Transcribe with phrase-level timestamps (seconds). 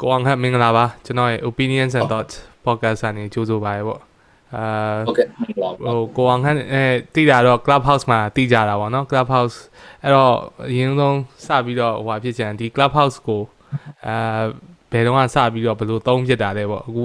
[0.00, 2.34] ကိုအောင်ခတ်မင်္ဂလာပါကျွန်တော်ရဲ့ opinions and thoughts
[2.66, 4.00] podcast အနေနဲ့ကြိုးဆိုပါရပေါ့
[4.56, 4.64] အာ
[5.08, 6.82] ဟုတ်ကဲ့မင်္ဂလာပါဟိုကိုအောင်ခတ်အဲ
[7.14, 9.56] တိတာတော့ clubhouse မှာတိကြတာပေါ့နော် clubhouse
[10.02, 10.34] အဲ့တော့
[10.70, 13.42] အရင်ဆုံးစပြီးတော့ဟိုဟာဖြစ်ချင်ဒီ clubhouse ကို
[14.06, 14.42] အာ
[14.92, 17.04] ဘယ်တော့မှစပြီးတော့ဘယ်လိုသုံးဖြစ်တာလဲပေါ့အခု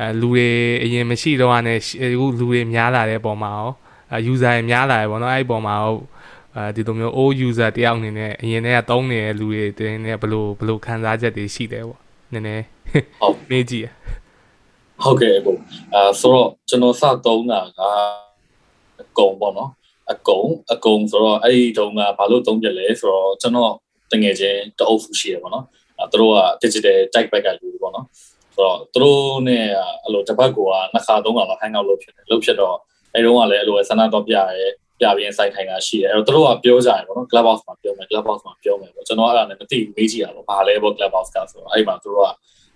[0.00, 0.48] အဲလူတွေ
[0.84, 3.70] အရင်မရှိတော့ကနေအခုလူတွေများလာတဲ့ပုံမှာရော
[4.12, 5.92] အဲ user တွေများလာတယ်ပေါ့နော်အဲ့ဒီပုံမှာရော
[6.56, 12.00] အဲဒီလိုမျိုး old user တယောက်အနေနဲ့အရင်တည်းကသုံးနေတဲ့လူတွေတင်းနေဘယ်လိုဘယ်လိုခံစားချက်တွေရှိတယ်ပေါ့
[12.32, 12.64] နည်းနည်း
[13.20, 13.88] ဟုတ်မေးကြည့်ရ
[15.02, 15.52] ဟုတ်ကဲ့အခု
[15.94, 17.80] အာဆိုတော့ကျွန်တော်စသုံးတာက
[19.02, 19.70] အကုံပေါ့နော်
[20.12, 23.72] အကုံအကုံဆိုတော့အဲ့ဒီတုန်းကဘာလို့သုံးပြလဲဆိုတော့ကျွန်တော်
[24.12, 25.64] တငယ်ချင်းတအုပ်စုရှိတယ်ပေါ့နော်
[25.98, 28.06] အဲသူတို့က digital type back ကလူတွေပေါ့နော်
[28.54, 29.64] ဆိုတော့သူတို့နဲ့
[30.02, 30.58] အဲ့လိုတစ်ပတ်က
[30.92, 32.76] နှစ်ခါသုံးခါလောက် hang out လုပ်ဖြစ်တယ်လုပ်ဖြစ်တော့
[33.12, 34.68] အဲ့တုန်းကလည်းအဲ့လိုဆန္ဒတော့ပြရဲ
[35.00, 42.30] ပြပြီးစိုက်ထိုင်တာရှိတယ်အဲ့တော့သူတို့ကပြောကြတယ်ပေါ့နော် club house မှာပြောမယ် club house မှာပြောမယ်ပေါ့ကျွန်တော်အဲ့ဒါနဲ့မသိဘူးမေးကြည့်ရတော့ဘာလဲပေါ့ club house ကဆိုတော့အဲ့မှာသူတို့က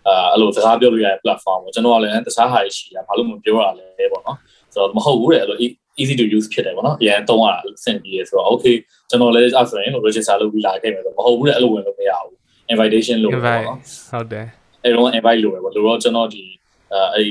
[0.08, 4.36] အာအဲ့လိုစကားပြောလို့ရတဲ့ platform ပေါ့ကျွန်တော်ကလည်းတခြားဟာတွေရှိတာဘာလို့မပြောရလဲပေါ့နော်
[4.72, 5.58] ဆိုတော့မဟုတ်ဘူးတဲ့အဲ့လို
[6.00, 8.76] easy to use ဖြစ်တယ်ပေါ့နော်အရင်တုံးရအဆင်ပြေဆိုတော့ okay
[9.10, 12.36] ကျွန်တော်လည်းအဲ့ဆိုရင် register လုပ်ပြီးလာခဲ့မယ်ဆိုမဟုတ်ဘူးတဲ့အဲ့လိုဝင်လို့မရဘူး
[12.72, 13.78] invitation လုပ်ပေါ့နော်
[14.10, 14.46] ဟုတ်တယ်
[14.84, 16.42] အဲ့တော့ invite လုပ်ရပေါ့လို့တော့ကျွန်တော်ဒီ
[17.14, 17.26] အဲ့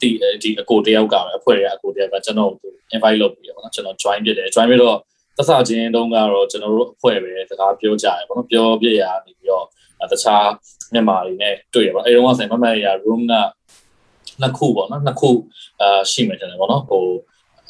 [0.00, 0.10] အတိ
[0.42, 4.96] ဒီအကိုတယောက်ကပဲအဖွဲ့ရဲ့အကိုတယောက်ကကျွန်တော်ကို invite လုပ်ပြီးပေါ့နော်ကျွန်တော် join ဖြစ်တယ် join ပြီးတော့
[5.36, 9.64] သက်စာချင်းတုန်းကတော့ကျွန်တော်တို့အဖွဲ့ပဲစကားပြောကြရပေါ့နော်ပြောပြရနေပြီးတော့
[10.12, 10.46] တခြား
[10.92, 13.34] မြန်မာတွေနဲ့တွေ့ရပါအဲ့တော့ဆိုရင်မမရ room က
[14.42, 15.30] နှစ်ခုပေါ့နော်နှစ်ခု
[15.80, 17.04] အာရှိမှတယ်ပေါ့နော်ဟို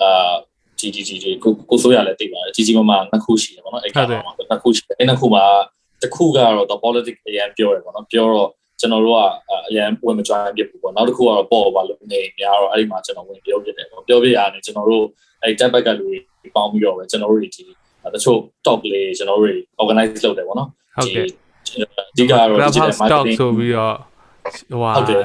[0.02, 0.34] အာ
[0.78, 5.44] ဒီဒီဒီကိုကိုဆိုရလည်းသိပါတယ်ကြီးကြီးမားမားနှစ်ခုရှိတယ်ပေါ့နော်အဲ့ကောင်မှာနှစ်ခုရှိတယ်အဲ့နှစ်ခုမှာ
[6.02, 9.20] တစ်ခုကတော့ the politics အရင်ပြောရပေါ့နော်ပြောတော့ ကျွန်တော်တို့က
[9.68, 15.04] အရင်ဝင်မ join ပြဘူးပေါ့နောက်တစ်ခုကတော့ပေါ်ပါလို့နေများတော့အဲ့ဒီမှာကျွန်တော်ဝင်ပြောပြတယ်ပေါ့ပြောပြရရင်ကျွန်တော်တို့
[15.42, 23.94] အဲ့ type back ကလူတွေပေါင်းပြီးတော့ပဲကျွန်တော်တို့ဒီတချို့ talk လေးကျွန်တော်တို့ organize လုပ်တယ်ပေါ့နော်ဟုတ်ကဲ့အဓိကတော့ clubhouse stock ဆိုပြီးတော့
[24.70, 25.24] ဟိုဟာဟုတ်တယ်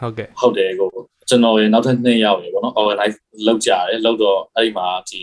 [0.00, 0.88] ဟုတ်ကဲ့ဟုတ်တယ်ကို
[1.28, 5.20] ကျွန်တော်ရေနောက်ထပ်နှစ်ယောက်ရေပေါ့နော် organize လုပ်ကြတယ်လုပ်တော့အဲ့ဒီမှာဒီ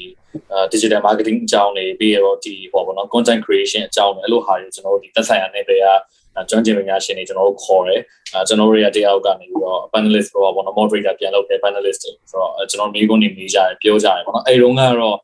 [0.71, 5.87] digital marketing အကြောင်းတွေပြီးတော့ဒီဟောပေါ့နော် content creation အကြောင်းတွေအဲ့လိုဟာတွေကျွန်တော်တို့ဒီသက်ဆိုင်ရာနယ်ပယ်က
[6.49, 8.01] ကျွမ်းကျင်ပညာရှင်တွေကျွန်တော်တို့ခေါ်တယ်
[8.33, 15.17] အဲကျွန်တော်တို့ရတယောက်ကနေပြီးတော့ panelist ပေါ့ပေါ့နော် moderator ပြန်လုပ်တယ် panelist တွေဆိုတော့ကျွန်တော်မိကုန်းနေမိကြတယ်ပြောကြတယ်ပေါ့နော်အဲ့တုန်းကတော့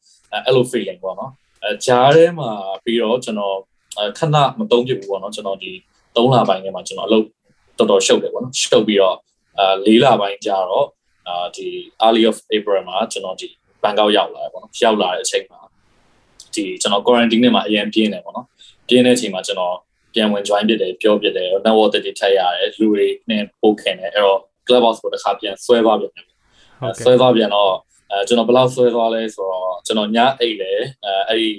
[0.45, 1.31] အဲ့လို feeling ပေါ့နော်
[1.63, 2.49] အဲကြားထဲမှာ
[2.83, 3.55] ပြီးတော့ကျွန်တော်
[4.17, 5.71] ခဏမသုံးပြဘူးပေါ့နော်ကျွန်တော်ဒီ
[6.15, 7.25] 3လပိုင်းထဲမှာကျွန်တော်အလုပ်
[7.77, 9.15] တော်တော်ရှုပ်တယ်ပေါ့နော်ရှုပ်ပြီးတော့
[9.59, 10.87] အာ၄လပိုင်းကြာတော့
[11.27, 11.67] အာဒီ
[12.05, 13.49] early of April မှာကျွန်တော်ဒီ
[13.83, 15.59] ဘန်ကောက်ရောက်လာတယ်ပေါ့နော်ရောက်လာတဲ့အချိန်မှာ
[16.55, 18.47] ဒီကျွန်တော် quarantine နဲ့မှာအရင်ပြင်းတယ်ပေါ့နော်
[18.87, 19.75] ပြင်းတဲ့အချိန်မှာကျွန်တော်
[20.15, 27.73] ပြန်ဝင် join ဖြစ်တယ်ပြောဖြစ်တယ် network တွေထည့်ရတယ်လူတွေနဲ့ပို့ခင်တယ်အဲ့တော့ club house ကိုတစ်ခါပြန်ဆွဲသွားပြန်တယ်ဟုတ်ကဲ့ဆွဲသွားပြန်တော့
[28.11, 30.73] အဲကျွန်တော်ဘယ်လောက်ဆွဲသွားလဲဆိုတော့ကျွန်တော်ညအိတ်လေ
[31.05, 31.49] အဲအဲ့ဒီ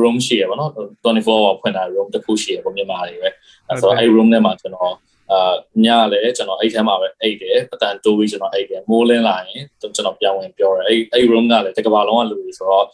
[0.00, 0.70] room ရှိရပါတော့
[1.04, 3.28] 24 hour ဖွင့်တာ room တစ်ခုရှိရပေါ့မြန်မာတွေပဲ
[3.68, 4.94] အဲဆိုတော့အဲ့ room ထဲမှာကျွန်တော်
[5.32, 5.54] အာ
[5.84, 12.84] ညလည်းကျွန်တော်အဲ့ထဲမှာပဲအိတ်တယ်အတန်တိုးပြီးကျွန်တော်အိတ်တယ်မိုးလင်းလာရင်ကျွန်တော်ပြန်ဝင်ပြောတယ်အဲ့အဲ့ room ကလည်းတကဘာလုံးကလူတွေဆိုတော့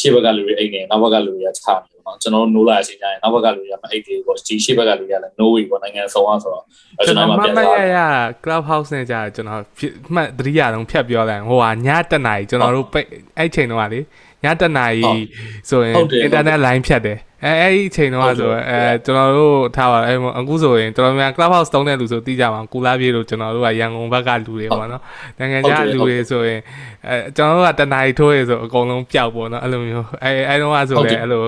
[0.00, 6.64] ရှေ့ဘက်ကလူတွေအိတ်နေနောက်ဘက်ကလူတွေကချနေပေါ့ကျွန်တော်တို့နိုးလာတဲ့အချိန်ကျရင်နောက်ဘက်ကလူတွေကမအိတ်သေးဘူးပေါ့ဒီရှေ့ဘက်ကလူတွေကလည်း no way ပေါ့နိုင်ငံဆုံးအောင်ဆိုတော့
[7.06, 7.98] ကျွန်တော်မမရရ
[8.44, 9.60] clubhouse နဲ့ကြာကျွန်တော်
[10.14, 12.86] မှတ်တတိယတော့ဖြတ်ပြောလိုက်ဟိုဟာညတက်နာကြီးကျွန်တော်တို့
[13.38, 14.00] အဲ့ချိန်တော့လေ
[14.44, 15.22] ညတက်နာကြီး
[15.68, 15.94] ဆိုရင်
[16.26, 25.02] internet line ဖြတ်တယ် အဲအဲ့ဒီအချိန်တော့ဆိုအဲကျွန်တော်တို့ထားပါအဲအခုဆိုရင်တော်တော်များ clubhouse တုံးတဲ့လူဆိုသိကြပါကူလာပြေလို့ကျွန်တော်တို့ကရန်ကုန်ဘက်ကလူတွေပေါ့နော်
[25.38, 26.60] နိုင်ငံခြားလူတွေဆိုရင်
[27.08, 31.44] အဲကျွန်တော်တို့ကတနားရီထိုးရဆိုအကုန်လုံးပျောက်ပေါ့နော်အဲ့လိုမျိုးအဲအဲတော့ကဆိုလေအဲ့လို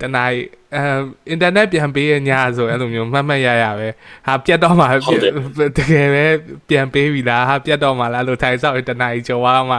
[0.00, 0.40] တနားရီ
[0.74, 0.82] အဲ
[1.30, 3.88] အင်တာနက်ပြန်ပေးရညဆိုအဲ့လိုမျိုးမှတ်မှတ်ရရပဲ
[4.26, 6.24] ဟာပြတ်တော့မှတကယ်ပဲ
[6.68, 9.78] ပြန်ပေးပြီလားဟာပြတ်တော့မှလားအဲ့လိုထိုင်ဆောက်တနားရီကျော်သွားမှ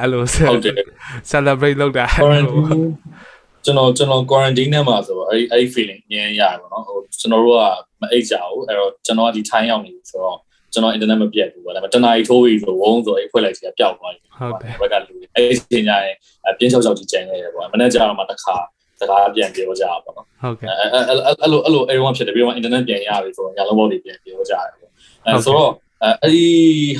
[0.00, 0.22] အဲ့လို
[1.30, 2.06] celebrate လုပ်တာ
[3.64, 7.62] ကျွန်တော်ကျွန်တော် quarantine နဲ့မှာဆိုတော့အဲ့အဲ့ feeling မြင်ရတယ်ပေါ့နော်ဟိုကျွန်တော်တို့က
[8.00, 10.38] မအိတ်ကြဘူးအဲ့တော့ကျွန်တော်ကဒီ time ရောက်နေပြီဆိုတော့
[10.72, 16.14] ကျွန်တော် internet မပြတ်ဘူးပေါ့ဒါပေမဲ့တနားရီထိုးပြီဆိုဝုန်းဆိုအဲ့ဖွဲ့လိုက်စီကပျောက်သွားပြီဟုတ်တယ်ဘက်ကလူအဲ့ဒီချိန်ကျရင်
[16.58, 18.56] ပြင်းချောက်ချောက်ကြီးကျန်နေတယ်ပေါ့မနေ့ကျတော့မှတစ်ခါ
[19.00, 20.88] စကားပြန်ပြောကြတာပေါ့နော်ဟုတ်ကဲ့အဲ့
[21.40, 24.90] အဲ့လိုအဲ့လိုအဲ့လိုဖြစ်တယ်ပြီးတော့ internet ပြန်ရပြီဆိုတော့ညလုံးပေါက်တွေပြန်ပြောကြတယ်ပေါ့
[25.26, 25.70] အဲဆိုတော့
[26.02, 26.46] အဲ့ဒီ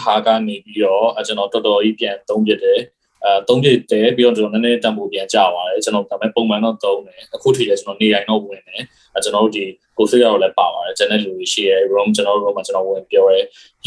[0.02, 2.78] ဟာကနေပြီးတော့ကျွန်တော်တော်တော်ကြီးပြန်သုံးပြတယ်
[3.24, 8.82] အဲသုံးပြတယ်ပြီးတော့ကျွန်တော်နည်းနည်းတန်ဖိုးပြန်ကြသွားတယ်ကျွန်တော်ဒါပေမဲ့ပုံမှန်တော့သုံးတယ်အခုထိလည်းကျွန်တော်နေတိုင်းတော့ဝင်တယ်
[9.14, 9.64] အဲကျွန်တော်တို့ဒီ
[9.98, 13.38] ကိုစိရတော့လည်းပါပါတယ်ကျွန်တော်လူတွေရှိရဲ room ကျွန်တော် room မှာကျွန်တော်ဝင်ပြောရဲ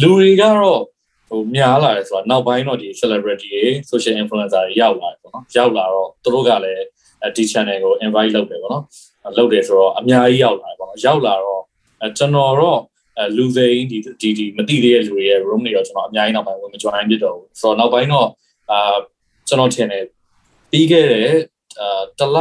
[0.02, 0.82] လူတွေကတော့
[1.30, 6.84] ဟိုများလာတယ်ဆိုတော့နောက်ပိုင်းတော့ဒီ celebrity တွေ social influencer တွေရောက်လာတယ်ပေါ့နော်ရောက်လာတော့သူတို့ကလည်း
[7.36, 8.84] ဒီ channel ကို invite လုပ်တယ်ပေါ့နော်
[9.38, 11.62] လုပ်တယ်ဆိုတော့အများကြီးရောက်လာတယ်ပေါ့နော်ရောက်လာတော့
[12.18, 12.80] ကျွန်တော်တော့
[13.18, 18.28] အဲလူစိမ်းဒီဒီဒီမတိသေးတဲ့လူတွေရဲ့ room တွေတော့ကျွန်တော်အများကြီးနောက်ပိုင်းဝင်မ join ဖြစ်တော့ဘူးဆိုတော့နောက်ပိုင်းတော့
[18.72, 18.98] အာ
[19.54, 20.06] ကျွန်တော်ထင်တယ်
[20.72, 21.30] ပြီးခဲ့တဲ့
[21.80, 22.38] အာတလ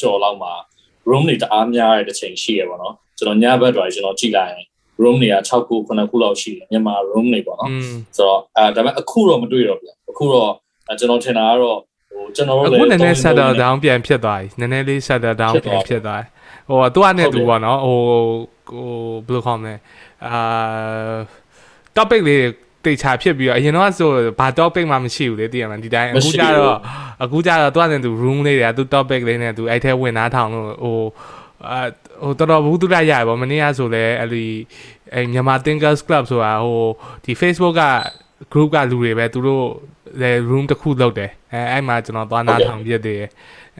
[0.00, 0.52] ကျော်လောက်မှာ
[1.10, 4.64] room တွေတအားများတဲ့တစ်ချိန်ရှိရပါတော့ကျွန်တော်ညဘက်တော့ကျွန်တော်ကြည့်လိုက်ရင်
[5.02, 7.70] room တွေက6ခု9ခုလောက်ရှိတယ်မြန်မာ room တွေပေါ့နော်
[8.16, 10.52] ဆိုတော့အဲဒါပေမဲ့အခုတော့မတွေ့တော့ဘူးအခုတော့
[10.98, 11.78] ကျွန်တော်ထင်တာကတော့
[12.12, 16.28] ဟိုကျွန်တော်တို့လည်းအခုနည်းနည်း settle down ပြန်ဖြစ်သွားပြီနည်းနည်းလေး settle down ပြန်ဖြစ်သွားတယ်
[16.68, 17.98] ဟိုသူကနဲ့သူပေါ့နော်ဟို
[18.70, 18.90] ဟို
[19.26, 19.74] ဘယ်လိုခေါ်မလဲ
[20.26, 21.16] အာ
[21.96, 22.42] topic လေး
[22.86, 24.10] တေချာဖြစ်ပြီးတော့အရင်တော့ဆို
[24.40, 26.76] ဘာ topic မှမရှိဘူးလေတည်ရမှာဒီတိုင်းအခုကျတော့
[27.24, 30.98] အခုကျတော့သူကလည်းသူ room လေးတွေကသူ topic လေးနဲ့သူအဲ့ထဲဝင်သားထောင်လို့ဟို
[31.70, 31.80] အာ
[32.22, 34.44] ဟိုတော်တော်ဘူးသူရရပါမနေ့ကဆိုလဲအဲ့ဒီ
[35.14, 36.84] အဲ့မြန်မာ Thinkers Club ဆိုတာဟို
[37.24, 37.84] ဒီ Facebook က
[38.52, 39.66] group ကလူတွေပဲသူတို့
[40.20, 43.22] လေ room တစ်ခုလုပ်တယ်အဲအဲ့မှာကျွန်တော်သွားနာထောင်ပြတယ်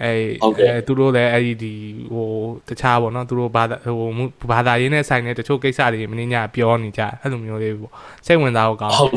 [0.02, 0.12] အဲ
[0.42, 1.74] အဲသူတို့လည်းအဲ့ဒီဒီ
[2.12, 2.28] ဟို
[2.68, 7.92] တခြားပေါ့နော်သူတို့ဘာဟိုဘာသာရေးနဲ့ဆိုင်တဲ့တချို့ကိစ္စတွေမင်းညာပြောနေကြအဲ့လိုမျိုးလေးပေါ့
[8.26, 9.10] စိတ်ဝင်စားဖို့ကောင်းဟို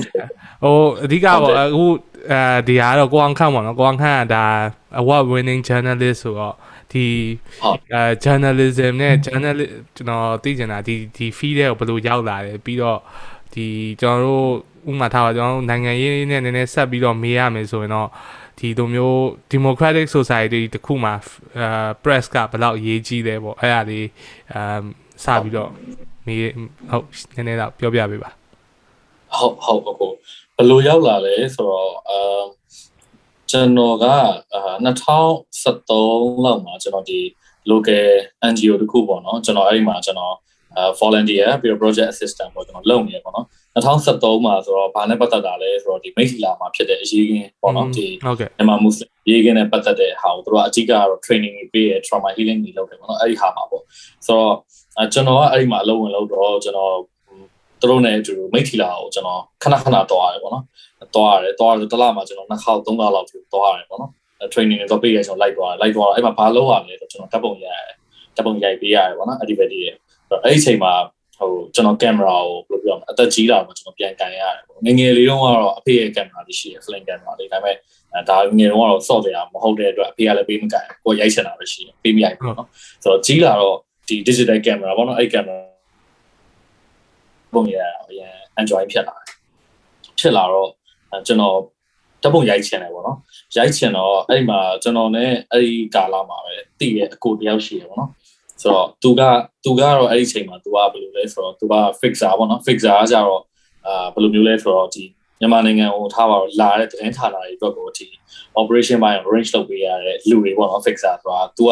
[1.03, 1.85] အဓိကပေါ့အခု
[2.31, 4.45] အဲဒီဟာတော့ကိုအောင်ခန့်ပေါ့နော်ကိုအောင်ခန့်ကဒါ
[4.99, 6.55] award winning journalist ဆိုတော့
[6.91, 7.05] ဒီ
[7.93, 12.99] အဲ journalism နဲ့ journalist ကျွန်တော်သိချင်တာဒီဒီ feed တွေကိုဘယ်လိုရောက်လာတယ်ပြီးတော့
[13.53, 13.65] ဒီ
[14.01, 14.47] ကျွန်တော်တို့
[14.91, 18.09] ဥမာထားပါကျွန်တော်တို့နိုင်ငံရေးနဲ့နည်းနည်းဆက်ပြီးတော့မေးရမယ်ဆိုရင်တော့
[18.59, 19.19] ဒီလိုမျိုး
[19.53, 21.13] democratic society တခုမှာ
[21.59, 21.67] အဲ
[22.03, 24.07] press ကဘယ်လောက်အရေးကြီးလဲပေါ့အဲ့ဒါလေး
[24.53, 24.81] အမ်
[25.23, 25.71] စပြီးတော့
[26.25, 26.41] မေး
[26.89, 27.05] ဟုတ်
[27.35, 28.29] နည်းနည်းတော့ပြောပြပေးပါ
[29.37, 30.15] ဟုတ်ဟုတ်ဟုတ်
[30.55, 32.45] ဘယ်လိုရောက်လာလဲဆိုတော့အမ်
[33.51, 34.07] ကျွန်တော်က
[34.85, 37.19] 2013လောက်မှာကျွန်တော်ဒီ
[37.71, 38.07] local
[38.51, 40.35] NGO တခုပေါ့နော်ကျွန်တော်အဲ့ဒီမှာကျွန်တော်
[40.99, 43.45] volunteer ပြီးတော့ project assistant ပေါ့ကျွန်တော်လုပ်နေရပေါ့နော်
[43.85, 48.07] 2013မှာဆိုတော့ဘာနဲ့ပတ်သက်တာလဲဆိုတော့ဒီမိတ်လီလာမှာဖြစ်တဲ့အရေးကင်းပေါ့နော်ဒီ
[48.57, 53.83] မြန်မာမွတ်စလင်ရေးကင်းနဲ့ပတ်သက်တဲ့ဟာကိုတို့ကအကြီးကတော့ training ပေးရ trauma healing တွေလုပ်တယ်ပေါ့နော်အဲ့ဒီဟာမှာပေါ့
[54.27, 56.93] ဆိုတော့ကျွန်တော်ကအဲ့ဒီမှာအလုပ်ဝင်လုပ်တော့ကျွန်တော်
[57.83, 60.63] တို့နဲ့အတူမိတ်ထီလာကိုကျွန်တော်ခဏခဏတွားရတယ်ပေါ့နော်
[61.15, 64.11] တွားရတယ်တွားရတယ်တစ်လမှာကျွန်တော်နှစ်ခေါက်သုံးခေါက်လောက်တွားရတယ်ပေါ့နော်
[64.53, 67.95] training တွေတော့ပေးရကျွန်တော်လိုက်သွားတယ်လိုက်သွားတော့အဲ့မှာဘာလုပ်ရလဲဆိုတော့ကျွန်တော်တပ်ပုံရိုက်ရတယ်
[68.37, 69.95] တပ်ပုံရိုက်ပေးရတယ်ပေါ့နော်အဲ့ဒီဘက်ဒီရဲ့
[70.43, 70.93] အဲ့ဒီအချိန်မှာ
[71.38, 72.36] ဟိုကျွန်တော်ကင်မရာ
[72.68, 77.72] ကိုဘယ်လိုပြောမလဲအသက်ကြီးလာတော့ကျွန်တော်ပြန်ကန်ရတယ်ပေါ့ငငယ်လေးတုန်းကတော့အဖေရဲ့ကင်မရာလေးရှိတယ် flank ကင်မရာလေးဒါပေ
[78.14, 82.68] မဲ့ဒါငယ်တုန်းကတော့ soft တယ်မဟုတ်တဲ့အတွက်အဖေကလည်းပေးမကန်ကိုရိုက်ချင်တာပဲရှိတယ်ပေးမရိုက်ဘူးเนาะ
[83.02, 83.76] ဆိုတော့ကြီးလာတော့
[84.08, 85.58] ဒီ digital camera ပေါ့နော်အဲ့ camera
[87.54, 87.76] ပုံရ
[88.08, 89.26] အရင် enjoy ဖြစ်လာတယ်
[90.18, 90.68] ဖြစ်လာတော့
[91.26, 91.56] ကျွန်တော်
[92.24, 93.18] တပုံရိုက်ချင်တယ်ပေါ့နော်
[93.56, 98.10] ရိုက်ချင်တော့အဲ့ဒီမှာကျွန်တော်နဲ့အဲ့ဒီကာလမှာပဲတည်ရဲ့အကိုတယောက်ရှိတယ်ပေါ့နော်
[98.61, 99.21] ဆိုတော့သူက
[99.63, 103.41] သူကတော့အဲ့ဒီချိန်မှာသူကဘယ်လိုလဲဆိုတော့သူက fixer ပေါ့နော် fixer ကကြတော့
[103.87, 105.05] အာဘယ်လိုမျိုးလဲဆိုတော့ဒီ
[105.39, 108.07] မြန်မာနိုင်ငံကိုထားပါတော့လာတဲ့သတင်းဌာနတွေအတွက်ကိုဒီ
[108.61, 111.71] operation ဘိုင်း range လုပ်ပေးရတဲ့လူတွေပေါ့နော် fixer ဆိုတာသူက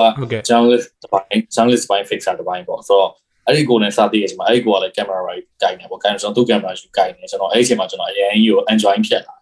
[0.49, 3.11] journalist တစ်ပိုင်း journalist ဘိုင်း fixer တစ်ပိုင်းပေါ့ဆိုတော့
[3.45, 9.35] အဲ့ဒီကိုနဲ့စသိရချိန်မှာအဲ့ဒီကိုကလည်း camera ရိုက်ကိုင်နေပေါ့ camera ကျွန်တော်သူ့ camera ယူကိုင်နေကျွန်တော်အဲ့ဒီချိန်မှာကျွန်တော်အရင်ကြီးကို enjoy ဖြစ်လာ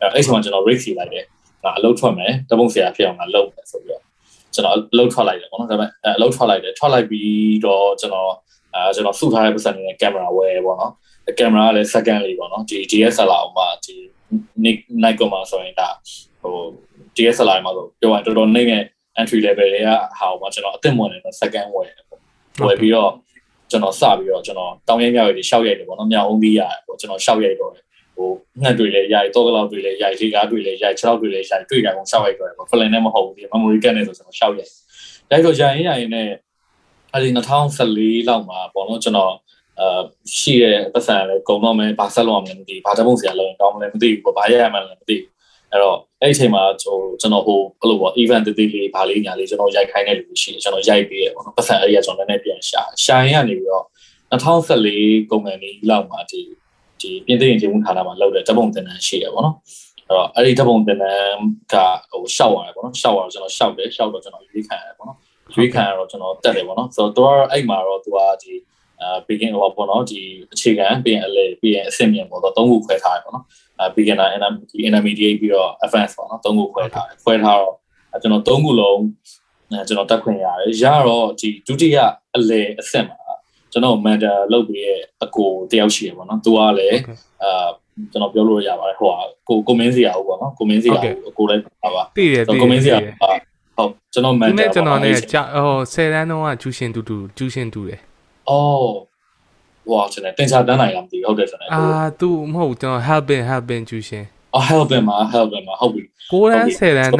[0.00, 1.24] အဲ့အဲ့ချိန်မှာကျွန်တော် rate စီလိုက်တယ်
[1.64, 4.02] ငါအလုပ်ထွက်မယ်တပုံဆရာဖြစ်အောင်ငါလုပ်မယ်ဆိုပြီးတော့
[4.56, 8.32] ကျွန်တော်အလုပ်ထွက်လိုက်တယ်ပေါ့နော်ဒါပေမဲ့အလုပ်ထွက်လိုက်တယ်ထွက်လိုက်ပြီးတော့ကျွန်တော်
[8.74, 10.92] အဲကျွန်တော်စုထားတဲ့ပတ်စံနဲ့ကင်မရာဝယ်ပေါ့နော်
[11.38, 13.96] ကင်မရာကလည်း second လေးပေါ့နော်ဒီ DSLR အောင်မှဒီ
[15.02, 15.88] Nikon မှာဆိုရင်ဒါ
[16.42, 16.56] ဟို
[17.16, 18.82] DSLR မှာဆိုပြောရရင်တော်တော်နိုင်တဲ့
[19.20, 19.88] entry level တွေက
[20.18, 22.20] ဟာမှာကျွန်တော်အသင့်ဝင်နေတဲ့ second ဝယ်တယ်ပေါ့
[22.66, 23.10] ဝယ်ပြီးတော့
[23.70, 27.72] ကျွန်တော်စပြီးတော့ကျွန်တော်တောင်းရမြောက်ရည်ရှောက်ရိုက်တယ်ပေါ့နော်မြောက်အောင်ပြီးရတယ်ပေါ့ကျွန်တော်ရှောက်ရိုက်တော့
[28.16, 28.30] ဟို
[28.62, 34.72] ငှက်တွေလည်းရိုက်တော့ကလောက်တွေလည်းရိုက်လေကားတွေလည်းရိုက်ခြေထောက်တွေလည်းရိုက်တွေ့ကြအောင်ရှောက်ရိုက်တော့ပေါ့ဖလင်နဲ့မဟုတ်ဘူးဒီ memory card နဲ့ဆိုကျွန်တော်ရှောက်ရိုက်
[35.30, 36.30] ရိုက်တော့ရိုင်ရင်ရိုင်နဲ့
[37.14, 37.28] အဲဒီ
[37.78, 39.32] 2014လောက်မှာပေါ့နော်ကျွန်တော်
[39.80, 40.00] အာ
[40.38, 45.30] ရှိရဲ့ပတ်စံလည်းကုံတော့မယ်ဘာဆက်လို့အောင်လည်းမသိဘာတပုံစရာလုံးတောင်းလည်းမသိဘူးဘာရရမှလည်းမသိဘူး
[45.72, 53.84] အဲ့တော့အဲ့ဒီအချိန်မှာဟိုကျွန်တော်ဟိုဘယ်လိုပေါ့ event တတိလေးဘာလေးညာလေးကျွန်တော်ရိုက်ခိုင်းတဲ့လူရှိတယ်ကျွန်တော်ရိုက်ပေးရပေါ့နော်ပတ်စံအဲ့ဒီကကျွန်တော်လည်းပြန်ရှာရှာရင်ကနေပြီးတော့
[54.32, 56.40] 2014ကုမ္ပဏီလောက်မှာဒီ
[57.06, 59.56] ဒီပြင်သစ်ရင်ကျေးမှုဌာနမှာလုပ်တဲ့ဓာတ်ပုံသင်တန်းရှိရပေါ့နော်
[60.08, 61.38] အဲ့တော့အဲ့ဒီဓာတ်ပုံသင်တန်း
[61.72, 61.74] က
[62.10, 65.18] ဟိုရှောက်ရတယ်ပေါ့နော်ရှောက်ရတော့ကျွန်တော်ရှောက်တယ်ရှောက်တော့ကျွန်တော်ရွေးခံရတယ်ပေါ့နော်
[65.54, 68.54] ရွေးခံရတော့ကျွန်တော်တက်တယ်ပေါ့နော်ဆိုတော့သူကအဲ့မှာတော့သူကဒီ
[69.02, 70.20] အာ begin ဟောပေါ့နော်ဒီ
[70.52, 73.44] အခြေခံပြီးရင်အလေပြီးရင်အဆင့်မြင့်ပေါ့တော့သုံးခုခွဲထားတယ်ပေါ့နော်
[73.78, 74.28] အာ beginner
[74.86, 77.76] intermediate ပြီးတော့ advanced ပေါ့နော်သုံးခုခွဲထားတယ်ခွဲထားတော့
[78.22, 79.00] ကျွန်တော်သုံးခုလုံး
[79.88, 81.96] ကျွန်တော်တက်ခွင့်ရတယ်ရတော့ဒီဒုတိယ
[82.36, 83.16] အလေအဆင့်မှာ
[83.72, 86.98] ကျွန်တော် mentor လုပ်ပြီးရဲ့အကိုတယောက်ရှိရပေါ့နော်သူကလည်း
[87.42, 87.68] အာ
[88.12, 89.10] ကျွန်တော်ပြောလို့ရပါတယ်ဟို
[89.48, 90.96] ကိုကိုမင်းစီရဟုတ်ပေါ့နော်ကိုမင်းစီရ
[91.28, 92.94] အကိုလည်းပါပါတည်တယ်တည်ကိုမင်းစီရ
[93.76, 98.00] ဟုတ်ကျွန်တော် mentor နဲ့ကျွန်တော်နဲ့ကြာဟို10တန်းတော့ကျူရှင်တူတူကျူရှင်တူတယ်
[98.50, 98.90] အော်
[99.88, 101.80] ဟိုကျွန်တော်တင်ချာတန်းနိုင်လားမသိဟုတ်တယ်ကျွန်တော်အာ
[102.20, 107.12] तू မဟုတ်ကျွန်တော် helping helping ကျူရှင်အော် helping မှာ helping မှာဟုတ်ပြီ9တန်း10တန်း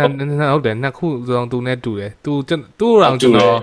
[0.52, 3.56] ဟုတ်တယ်နှစ်ခုစုံသူနဲ့တူတယ် तू သူ့တော်ကျွန်တော်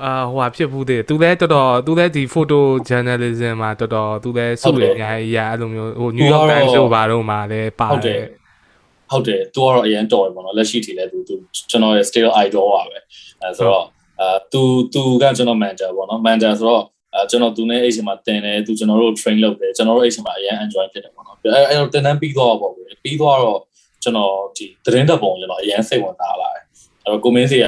[0.00, 8.22] အာဟိုဟာဖြစ်ဘူးတဲ့သူလည်းတော်တော်သူလည်းဒီ photo journalism မှာတော်တော်သူလည်းစုရအများကြီးရအဲ့လိုမျိုးဟို New York Times တို့ဘာတို့မှာလည်းပါတယ်
[9.10, 11.34] ဟုတ်တယ်သူကတော့အရင်တော်တယ်ပေါ့နော်လက်ရှိထိလည်းသူသူ
[11.70, 12.98] ကျွန်တော်ရဲ့ still idol ပါပဲ
[13.42, 13.84] အဲဆိုတော့
[14.20, 14.62] အဲသူ
[14.94, 16.82] သူကကျွန်တော် manager ပေါ့နော် manager ဆိုတော့
[17.14, 23.60] အဲကျွန်တော်သူနဲ့အဲ့ချိန်မှာတင်တယ်သူကျွန်တော်တို့ train လုပ်တယ်ကျွန်တော်တို့အဲ့ချိန်မှာအရင် enjoy ဖြစ်တယ်ပေါ့နော်အဲအဲ့တော့တင်တန်းပြီးသွားပေါ့ပြီးသွားတော့
[24.02, 26.64] ကျွန်တော်ဒီသတင်းတပ်ပုံကျွန်တော်အရင်စိတ်ဝင်စားလာတယ်
[27.04, 27.66] အဲ့တော့ကိုမင်းစီက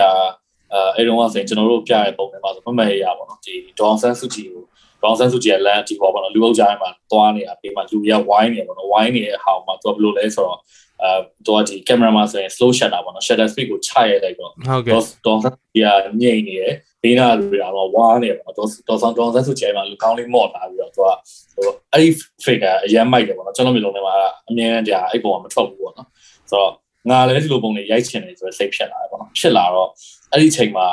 [0.75, 4.65] အဲအဲ့တော့ဆိုရင်ကျွန်တော်တို့ပြရတဲ့ပုံတွေမှာဆိုမမရရပေါ့နော်ဒီဒေါန်ဆန်းစုကြည်ကို
[5.03, 10.59] ဒေါန်ဆန်းစုကြည်ရဲ့လမ်းဒီပေါ့ပေါ့နော်လူအုပ်ကြားမှာတွားနေတာပြီးမှလူရဝိုင်းနေပေါ့နော်ဝိုင်းနေတဲ့ဟာမှာသူဘယ်လိုလဲဆိုတော့
[11.03, 11.11] အဲ
[11.47, 21.09] တော့ဒီကင်မရာမှာဆိုရင် slow shutter ပေါ့နော် shutter speed ကိုချရဲလိုက်တော့ဟုတ်ကဲ့ဒေါန်ဆန်းစုကြည်ကငြိမ်နေတယ်ဘေးနာတွေကတော့ဝါးနေပေါ့တော့တော်ဆောင်တော်ဆန်းစုကြဲမှာလူကောင်းလေးမော့ထားပြီးတော့သူက
[21.55, 22.09] ဟိုအဲ့ဒီ
[22.45, 24.15] figure အရင်မိုက်တယ်ပေါ့နော်ကျွန်တော်မျိုးလုံးထဲမှာ
[24.49, 26.09] အမြဲတမ်းကြာအဲ့ပုံကမထွက်ဘူးပေါ့နော်
[26.51, 26.73] ဆိုတော့
[27.11, 29.89] ငါလည်းဒီလိုပုံတွေရိုက်ချင်တယ်ဆိုတော့စိတ်ဖြစ်လာတယ်ပေါ့နော်ဖြစ်လာတော့
[30.33, 30.87] အဲ့ဒီချိန်မှာ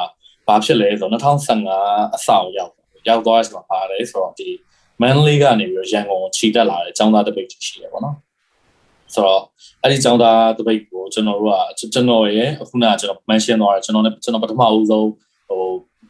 [0.47, 2.73] ဘာဖြစ်လဲဆိုတော့2015အဆောင်ရောက်
[3.07, 4.49] ရောက်သွားတဲ့အချိန်မှာပါတယ်ဆိုတော့ဒီ
[5.01, 8.15] Manly ကနေပြီးတော့ရန်ကုန်ကိုခြိတက်လာတဲ့ចောင်းသားတပိတ်ရှိတယ်ပေါ့နော်
[9.13, 9.41] ဆိုတော့
[9.81, 11.55] အဲ့ဒီចောင်းသားတပိတ်ကိုကျွန်တော်တို့က
[11.93, 15.07] ကျွန်တော်ရဲ့အခုနကကျွန်တော် mention သွားတယ်ကျွန်တော်လည်းကျွန်တော်ပထမဦးဆုံး
[15.49, 15.63] ဟို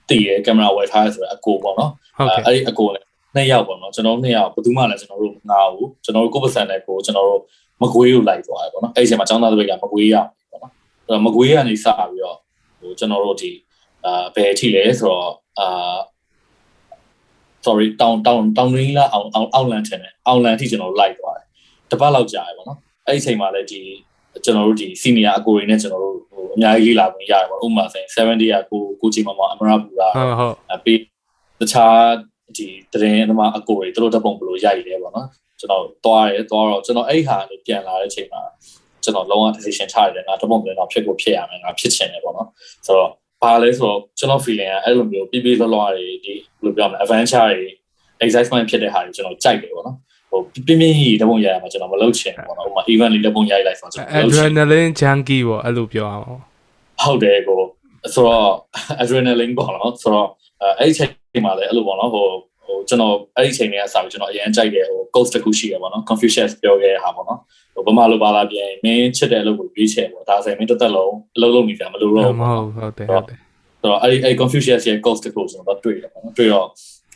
[0.09, 1.91] တည်ရဲကင်မရာဝယ်ထားရဆိုတော့အကိုပေါ့နော်
[2.45, 3.05] အဲ့ဒီအကိုလည်း
[3.35, 7.41] နှစ်ယောက်ပေါ့နော်ကျွန်တော်နှစ်ယောက်ဘယ်သူမှလည်းကျွန်တော်တို့မငါဘူးကျွန်တော်တို့ကိုယ်ပစံနဲ့ကိုကျွန်တော်တို့
[7.81, 10.15] မကွေးကိုလိုက်သွားတယ်ပေါ့နော်အဲ့ဒီအချိန်မှာចောင်းသားတပိတ်ကမကွေးရ
[10.51, 12.37] ပေါ့နော်အဲ့တော့မကွေးကနေစပြီးတော့
[12.79, 13.51] ဟိုကျွန်တော်တို့ဒီ
[14.05, 15.97] အာဘယ်အထိလဲဆိုတော့အာ
[17.65, 21.45] sorry တောင်တောင်တောင်ရင်းလာအောင်အောင်အောင်လန်ထင်တယ်အောင်လန်ထိကျွန်တော်လိုက်သွားတယ်
[21.91, 23.81] တပတ်လောက်ကြာရပေါ့နော်အဲ့ဒီအချိန်မှာလည်းဒီ
[24.43, 30.99] ကျွန်တော်တို့ဒီ senior အကိုတွေနဲ့ကျွန်တော်တို့ဟိုအများကြီးလာဝင်ရတယ်ပေါ့ဥပမာဆိုရင်70ရာကိုကိုချီမမအမရပူလာဟုတ်ဟုတ်ပြီး
[31.59, 31.95] တခြား
[32.57, 35.27] ဒီတရင်အမအကိုတွေသူတို့တပုံဘလို့ရိုက်တယ်ပေါ့နော်
[35.61, 38.41] ကျွန်တော်တွားရဲတွားတော့ကျွန်တော်အဲ့ဟာနေပြန်လာတဲ့အချိန်မှာ
[39.03, 42.47] ကျွန်တော်လုံးဝ decision ချရတယ်ငါတပုံလည်းတော့ဖြစ်ကိုဖြစ်ရမယ်ငါဖြစ်ချင်တယ်ပေါ့နော်
[42.85, 47.67] ဆိုတော့ဘာလဲဆိုတော့ကျွန်တော် feeling ကအဲ့လိုမျိုးပြပြလောလောတွေဒီဘယ်လိုပြောမလဲ adventure တွေ
[48.25, 49.97] excitement ဖြစ်တဲ့ဟာတွေကျွန်တော်ကြိုက်တယ်ပေါ့နော်
[50.31, 56.25] ဟိုပြင်းပြင်းကြီးတပုံရရမှာကျွန်တော်မလုပ်ချင်ဘူးပေါ့နော်ဟိုမှာ event လေးတပုံရိုက်လိုက်ဆိုတော့ကျွန်တော် adrenaline junkie ပေါ့အဲ့လိုပြောအောင်
[57.03, 57.59] ဟုတ်တယ်ကို
[58.13, 58.49] ဆိုတော့
[59.01, 60.27] adrenaline ပေါ့နော်ဆိုတော့
[60.79, 62.27] အဲ့ဒီချိန်မှာလည်းအဲ့လိုပေါ့နော်ဟို
[62.71, 67.39] ဟိုကျွန်တော်အဲ့ဒီချိန်တွေကစပြီးကျွန်တော်အရင်ကြိုက်တယ်ဟို coach တခုရှိရပေါ့နော် Confucius ပြောခဲ့တဲ့ဟာပေါ့နော်
[67.73, 73.39] ဟိုဗမာလိုပါလာပြန်မင်းချစ်တဲ့အလုပ်ကိုရွေးချယ်ပေါ့ဒါဆိုရင်မင်းတစ်သက်လုံးအလုပ်လုပ်နေကြမလို့တော့မဟုတ်ဟုတ်တယ်ဟုတ်တယ်
[73.81, 76.67] ဆိုတော့အဲ့ဒီအဲ့ Confucius ရဲ့ coach တခုကျွန်တော်တွေ့တယ်ပေါ့နော်တွေ့တော့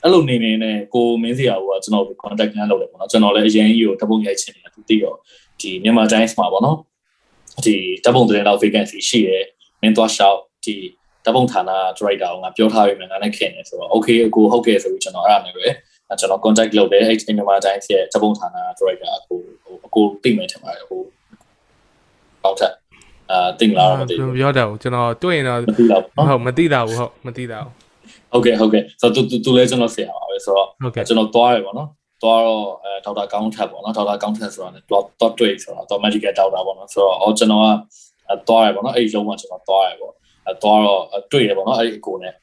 [0.03, 5.17] အဲ့လိုနေနေနဲ့ကိုမင်းစရာကကျွန်တော် contact ညာလုပ်တယ်ပေါ့နော်ကျွန်တော်လည်းအရင်ကြီးကိုတပုံရိုက်ချင်တယ်သူသိတော့
[5.61, 6.77] ဒီမြန်မာ Giants မှာပေါ့နော်
[7.65, 9.37] ဒီတပုံတဲ့လောက် vacancy ရှိရဲ
[9.81, 10.75] မင်းသွားရှောက်ဒီ
[11.25, 11.61] တပုံဌာန
[11.97, 15.67] director ကိုငါပြောထားပြီမယ်ငါနဲ့ခင်နေဆိုတော့ okay အကိုဟုတ်ကဲ့ဆိုပြီးကျွန်တော်အဲ့ဒါနဲ့ပဲ
[16.19, 19.39] ကျွန်တော် contact လုပ်တယ်အဲ့မြန်မာ Giants ရဲ့တပုံဌာန director အကို
[19.85, 21.01] အကိုသိမယ်ထင်ပါတယ်အကို
[22.43, 22.73] ဟောက်ထက်
[23.31, 27.75] အာတင်လာတော့မသိဘူးပြောတယ်ကျွန်တော်တွေ့ရင်တော့ဟုတ်မသိတာဘူးဟုတ်မသိတာဘူး
[28.31, 30.67] ဟုတ်ကဲ့ဟုတ်ကဲ့ဆိုတော့သူသူလည်းကျွန်တော်ဆရာပါပဲဆိုတော့
[31.07, 31.89] ကျွန်တော်သွားရပေါ့နော်
[32.21, 37.67] သွားတော့အဲဒေါက်တာကောင်းထက်ပေါ့နော်ဒေါက်တာကောင်းထက်ဆိုတာ dot dot trade ဆိုတာတော့ medical ဒေါက်တာပေါ့နော်ဆိုတော့အော်ကျွန်တော်က
[38.47, 40.24] သွားရပေါ့နော်အဲ့ဒီရုံးမှာကျွန်တော်သွားရပေါ့အဲ
[40.61, 42.33] သွားတော့တွေ့ရပေါ့နော်အဲ့ဒီအကိုနဲ့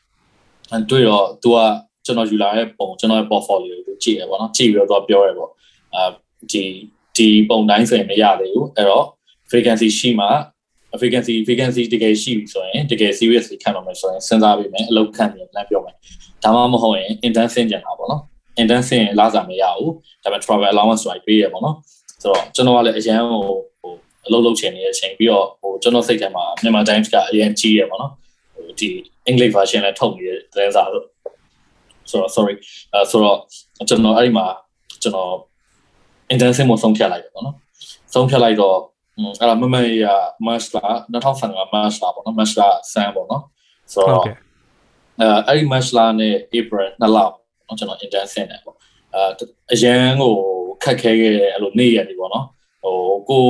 [0.72, 1.58] အဲတွေ့တော့ तू က
[2.04, 5.50] ကျွန်တော်ယူလာတဲ့ပုံကျွန်တော်ရဲ့ portfolio ကိုကြည့်ရပေါ့နော်ကြည့်ပြီးတော့ပြောရပေါ့
[5.94, 6.04] အဲ
[6.52, 6.64] ဒီ
[7.16, 9.06] ဒီပုံတိုင်းဆိုရင်မရသေးဘူးအဲ့တော့
[9.52, 10.28] vacancy ရှိမှ
[11.00, 15.94] vacancy vacancy တကယ်ရှိပြီဆိုရင်တကယ် seriously ခံတော့မယ်ဆိုရင်စဉ်းစားပြီးမယ်အလုပ်ခံပြီး plan ပြောမယ်
[16.44, 18.22] ဒါမှမဟုတ်ရင် intern ဆင်းကြတာပေါ့နော်
[18.60, 19.92] intern ဆင်းရင်လာစားမရဘူး
[20.22, 21.76] ဒါပေမဲ့ travel allowance တွေပေးရပေါ့နော်
[22.22, 23.42] ဆိုတော့ကျွန်တော်ကလည်းအရန်ဟို
[23.80, 23.92] ဟို
[24.26, 28.12] အလုပ်လုပ်ချင်နေတဲ့အချိန်ပြီးတော့ဟိုကျွန်တော်စိတ်ထဲမှာမြန်မာ Times ကအရန်ကြီးရပေါ့နော်
[28.54, 28.90] ဟိုဒီ
[29.30, 31.06] English version လည်းထုတ်နေတဲ့သတင်းစာလို့
[32.10, 32.54] ဆိုတော့ sorry
[32.92, 33.38] အဲဆိုတော့
[33.88, 34.46] ကျွန်တော်အဲ့ဒီမှာ
[35.02, 35.32] ကျွန်တော်
[36.32, 37.56] intern ဆင်းမဆုံးဖြတ်လိုက်တယ်ပေါ့နော်
[38.14, 38.76] ဆုံးဖြတ်လိုက်တော့
[39.40, 40.06] အဲ့ဒါမမရ
[40.46, 43.42] match လာ2015 match လာပေါ့နော် match လာဆန်ပေါ့နော်
[43.92, 48.76] ဆိုတော့အဲအဲ့ဒီ match လာနဲ့ April နှစ်လပေါ့ကျွန်တော် intern ဆင်းတယ်ပေါ့
[49.14, 50.34] အဲအရန်ကို
[50.84, 52.46] ခက်ခဲခဲ့အဲ့လိုနေ့ရက်တွေပေါ့နော်
[52.82, 52.98] ဟို
[53.30, 53.46] ကို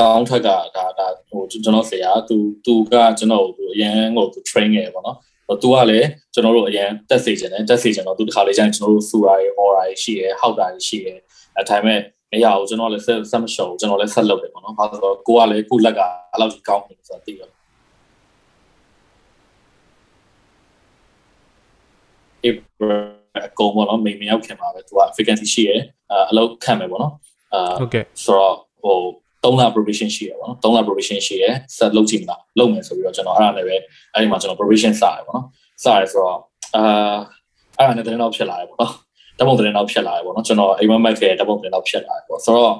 [0.00, 5.16] ကောင်းထက်ကဒါဒါဟိုကျွန်တော်ဆရာသူသူကကျွန်တော်ကိုအရန်ကိုသူ train ခဲ့ပေါ့နော်
[5.46, 11.18] ဟိုသူကလည်းကျွန်တော်တို့အရန်တက်စေချင်တယ်တက်စေချင်တော့သူတစ်ခါလေကျရင်ကျွန်တော်တို့စူရာတွေ aura တွေရှိရယ်ဟောက်တာတွေရှိရယ်
[11.56, 12.00] အဲဒါပေမဲ့
[12.32, 16.00] မရဘူးကျွန်တော်လည်းဆက်ဆက်မရှော့ဘူးကျွန်တော်လည်းဆက်လုပ်တယ်ပေါ့နော်ဘာလို့ဆိုတော့ကိုကလည်းကိုလက်က
[16.32, 17.50] အဲ့လောက်ကြီးကောင်းနေဆိုတော့သိရော
[22.44, 22.54] အေး
[23.46, 25.80] အကုန်ပေါ့နော်မိန်မရောက်ခင်ပါပဲသူက vacancy ရှိရယ်
[26.30, 27.14] အလုပ်ခံမယ်ပေါ့နော်
[27.54, 28.56] အာဟုတ်ကဲ့ဆိုတော့
[28.86, 29.00] ဟို
[29.44, 33.76] 3လ probation ရှိရယ်ပေါ့နော်3လ probation ရှိရယ်ဆက်လုပ်ကြည့်မလားလုပ်မယ်ဆိုပြီးတော့ကျွန်တော်အဲ့ဒါနဲ့ပဲ
[34.12, 35.46] အဲ့ဒီမှာကျွန်တော် probation စရတယ်ပေါ့နော်
[35.84, 36.38] စရယ်ဆိုတော့
[36.76, 37.16] အာ
[37.78, 38.92] အဲ့ဒါနဲ့တည်းတော့ဖြစ်လာတယ်ပေါ့နော်
[39.38, 42.74] ဓာတ်ပုံသတင်းတော့ဖြစ်လာတယ်ပေါ့နော်ကျွန်တော်အိမ်မက်မက်ခဲ့ဓာတ်ပုံသတင်းတော့ဖြစ်လာတယ်ပေါ့ဆိုတော့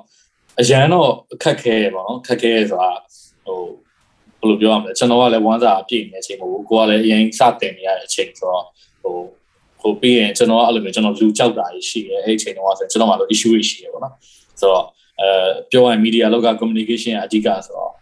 [0.60, 2.90] အရန်တော့အခက်ခဲပေါ့နော်ခက်ခဲဆိုတာ
[3.44, 3.60] ဟို
[4.40, 8.64] ဘယ်လိုပြောရမလဲကျွန်တော်ကလည်းဝမ်းစာပြည့်နေတဲ့အချိန်မဟုတ်ဘူးကိုကလည်းအရင်စတင်နေရတဲ့အချိန်ဆိုတော့
[9.02, 9.16] ဟို
[9.80, 14.14] ဟိုပြီးရင်ကျွန်တော်ကအဲ့လိုမျိုးကျွန်တော်လူကြောက်တာရှိတယ်အဲ့ဒီအချိန်တော့ဆိုကျွန်တော်မှလို့ issue ရှိတယ်ပေါ့နော်
[14.60, 14.84] ဆိုတော့
[15.20, 15.28] အဲ
[15.70, 17.92] ပြောရရင် media လောက communication အဓိကဆိုတော့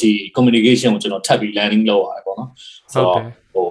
[0.00, 2.50] ဒီ communication ကိုကျွန်တော်ထပ်ပြီး learning လုပ်ရတယ်ပေါ့နော်
[2.92, 3.18] ဆိုတော့
[3.54, 3.66] ဟို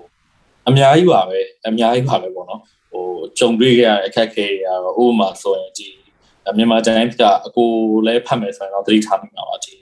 [0.67, 3.05] အများကြီးပါပဲအများကြီးပါပဲပေါ့နော်ဟဟို
[3.39, 5.87] ကြုံတွေ့ခဲ့ရတဲ့အခက်အခဲတွေကတော့ဥပမာဆိုရင်ဒီ
[6.57, 7.69] မြန်မာတိုင်းကအကို
[8.07, 9.73] လည်းဖတ်မယ်ဆိုရင်တော့သတိထားမိမှာပါဒီ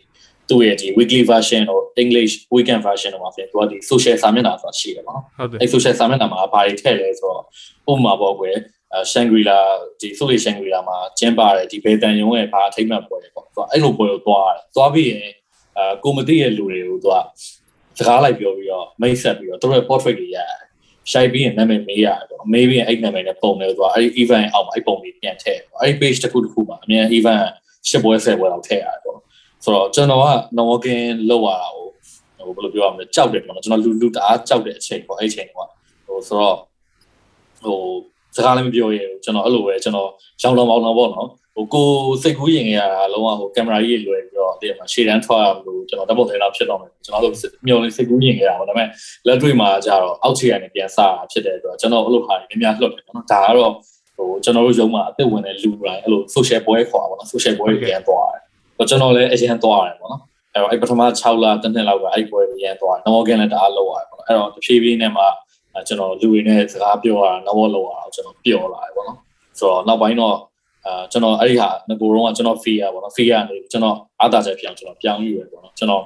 [0.50, 7.44] သူ့ရဲ့ဒီ weekly version or English weekend version တော့မှာဖြစ်သူကဒီ social စာမျက်နှာဆိုတာရှိတယ်နော်ဟုတ်တယ်အဲ social စာမျက်နှာမှာဘာတွေထည့်လဲဆိုတော့
[7.92, 8.56] ဥပမာပေါ့ကွယ်
[9.12, 9.60] ရှန်ဂရီလာ
[10.02, 15.28] ဒီဆိုလေရှန်ဂရီလာမှာကျင်းပါတယ်ဒီဘေတန်ယုံရဲ့ဘာအထိမ့်မှတ်ပွဲပေါ့သူကအဲ့လိုပွဲကိုသွားတယ်သွားပြီးရင်
[15.78, 17.18] အဲကိုမတိရဲ့လူတွေကိုသူက
[17.98, 20.54] စကားလိုက်ပြောပြီးတော့မိတ်ဆက်ပြီးတော့သူတို့ရဲ့ portrait တွေရတယ်
[21.12, 27.44] ရှိုက်ပြီးရင်နာမည်မေးရတယ်ပေါ့မေးပြီးရင်အဲ့နာမည်နဲ့ပုံတယ်ဆိုတော့အဲ့ဒီ event အောက်မှာအဲ့ပုံတွေပြန်ထည့်အဲ့ဒီ page တစ်ခုတစ်ခုမှာအများ event
[27.90, 29.20] ရှစ်ပွဲဆယ်ပွဲလောက်ထည့်ရတယ်ပေါ့
[29.64, 30.26] ဆိုတော့ကျွန်တော်က
[30.58, 31.88] networking လုပ်ရတာကို
[32.46, 36.58] ဟိုဘယ်လိုပြောရမလဲကြောက်တယ်ပေါ့နော်ကျွန်တော်လူလူတအားကြောက်တဲ့အချိန်ပေါ့အဲ့အချိန်ကဟိုဆိုတော့
[37.62, 37.80] ဟို
[38.36, 40.10] စကားလည်းမပြောရဘူးကျွန်တော်အဲ့လိုပဲကျွန်တော်
[40.42, 41.88] ရောင်းလောင်ပေါင်းတော့ပေါ့နော်ဟိုကို
[42.22, 47.34] စိတ်ကူးရင်ရတာလုံးဝဟိုကင်မရာကြီးလွယ်ပြီးတော့ဒီမှာရှေ့တန်းထွက်ရလို့ကျွန်တော်ဓာတ်ပုံတွေတော့ဖြစ်တော့မယ်ကျွန်တော်တို့
[47.68, 48.88] မျောလင်းစိတ်ကူးရင်ရတာပေါ့ဒါပေမဲ့
[49.28, 53.72] လက်တွေ့မှာကျတော့အောက်ခြေကနေပြန်စားတာဖြစ်တဲ့အတွက်ကျွန်တော်အဲ့လိုဟာတွေများများလွတ်တယ်ပေါ့နော်ဒါကတော့
[54.18, 60.22] ဟိုကျွန်တော်တို့ရုံးမှာအသက်ဝင်တဲ့လူတိုင်းအဲ့လို social ပွဲခေါ်ပါပေါ့နော် social ပွဲတွေပြန်သွားတယ်ကျွန်တော်လည်းအရင်သွားတယ်ပေါ့နော်
[60.54, 65.24] အဲ့တော့အဲ့ပထမ6လတစ်နှစ်လောက်ကအဲ့ပွဲရန်သွားတယ် Normal Game လည်းတအားလောက်ရတယ်ပေါ့နော်အဲ့တော့တဖြည်းဖြည်းနဲ့မှ
[65.88, 69.20] ကျွန်တော်လူတွေနဲ့စကားပြောရတာ Normal လောက်ရအောင်ကျွန်တော်ပြောလာတယ်ပေါ့နော်
[69.60, 70.36] ဆိုတော့နောက်ပိုင်းတော့
[70.86, 76.04] အာကျွန်တော်အဲ့ဒီဟာငကိုတော့ကကျွန်တော် fear ပေါ့နော် fear ကနေကျွန်တော်အားသာချက်ဖြစ်အောင်ကျွန်တော်ပြောင်းယူရပေါ့နော်ကျွန်တော်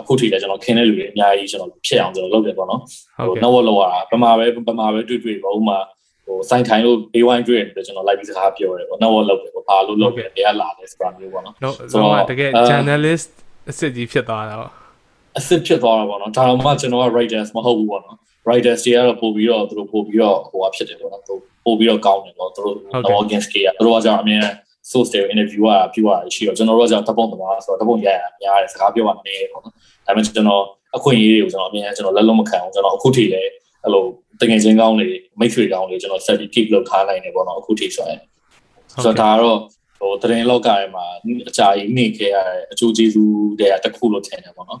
[0.00, 2.80] အခုထိလည်းကျွန်တော်ခင်းတဲ့လူတွေအများကြီးကျွန်တော်ဖြစ်အောင်ကျွန်တော်လုပ်တယ်ပေါ့နော်
[3.28, 5.78] ဟို Normal လောက်ရတာဗမာပဲဗမာပဲတွေ့တွေ့ပေါ့ဥမာ
[6.26, 11.54] ဟိုစိုင်းထိုင်လို့ B1 တွေ့ရတယ်ကျွန်တော်လိုက်ပြီးစကားပြောတယ်ပေါ့ Normal လောက်တယ်ပေါ့ဘာလို့လုပ်တယ်တရားလာတယ်ဆိုတာမျိုးပေါ့နော်
[11.92, 13.30] ဆိုတော့တကယ် journalist
[13.70, 14.72] အစစ်ကြီးဖြစ်သွားတာပေါ့
[15.38, 21.34] အစစ်ဖြစ်သွားတာပေါ့နော်ဒါတော့မှကျွန်တော်က writers မဟုတ်ဘူးပေါ့နော် writers တွေကတော့ပို့ပြီးတော့သူတို့ပို့ပြီးတော့ဟိုဟာဖြစ်တယ်ပေါ့နော်သူ
[21.64, 22.76] ပို့ပြီးတော့ကောင်းတယ်ပေါ့သူတို့
[23.12, 24.38] login scale သူတို့ကကြောင့်အမြဲ
[24.90, 29.74] source တွေ interview อ่ะပြုရရှိတော့ကျွန်တော်တို့ကကြောင့်တပုံသမားဆိုတော့တပုံရရများတယ်စကားပြောရနေပေါ့နော်
[30.06, 30.64] ဒါပေမဲ့ကျွန်တော်
[30.96, 33.50] အခွင့်အရေးတွေကိုကျွန်တော်အမြဲကျွန်တော်လက်လုံးမခံအောင်ကျွန်တော်အခုထိလည်း
[33.82, 34.04] အဲ့လို
[34.40, 35.08] တကယ်ချင်းကောင်းတွေ
[35.40, 38.20] မိတ်ဆွေကောင်းတွေကျွန်တော် set keep လုပ်ထားနိုင်တယ်ပေါ့နော်အခုထိဆိုရင်
[38.92, 39.58] ဆိုတော့ဒါကတော့
[39.98, 41.04] ဟိုတရင်လောက်ကထဲမှာ
[41.48, 44.80] အကြာကြီးနေခဲ့ရတဲ့အကျိုးကျေးဇူးတွေကတစ်ခုလို့ထင်တယ်ပေါ့နော်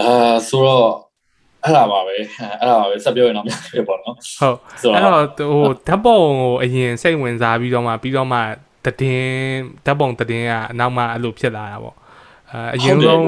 [0.00, 0.88] အာဆိုတော့
[1.64, 2.14] အဲ့ဒါပါပဲ
[2.60, 4.56] အဲ့ဒါပါပဲဆက်ပြောရင်တော့များတယ်ပေါ့နော်ဟုတ်
[4.94, 5.14] အဲ့တော့
[5.52, 8.38] ဟိုဓာတ်ပုံကိုအရင်စိတ်ဝင်စားပြီးတော့မှပြီးတော့မှ
[9.00, 11.96] တည်င်းဓာတ်ပုံတည်င်းကအနောက်မှအဲ့လိုဖြစ်လာတာပေါ့
[12.52, 13.24] အဲအရင်ဆုံး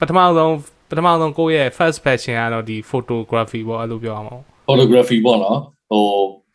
[0.00, 0.54] ပထမဆုံး
[0.90, 4.36] ပထမဆုံးကိုယ့်ရဲ့ first passion ကတော့ဒီ photography ပေါ့အဲ့လိုပြောရမှာ
[4.68, 5.58] photography ပေါ့နော်
[5.90, 6.04] ဟို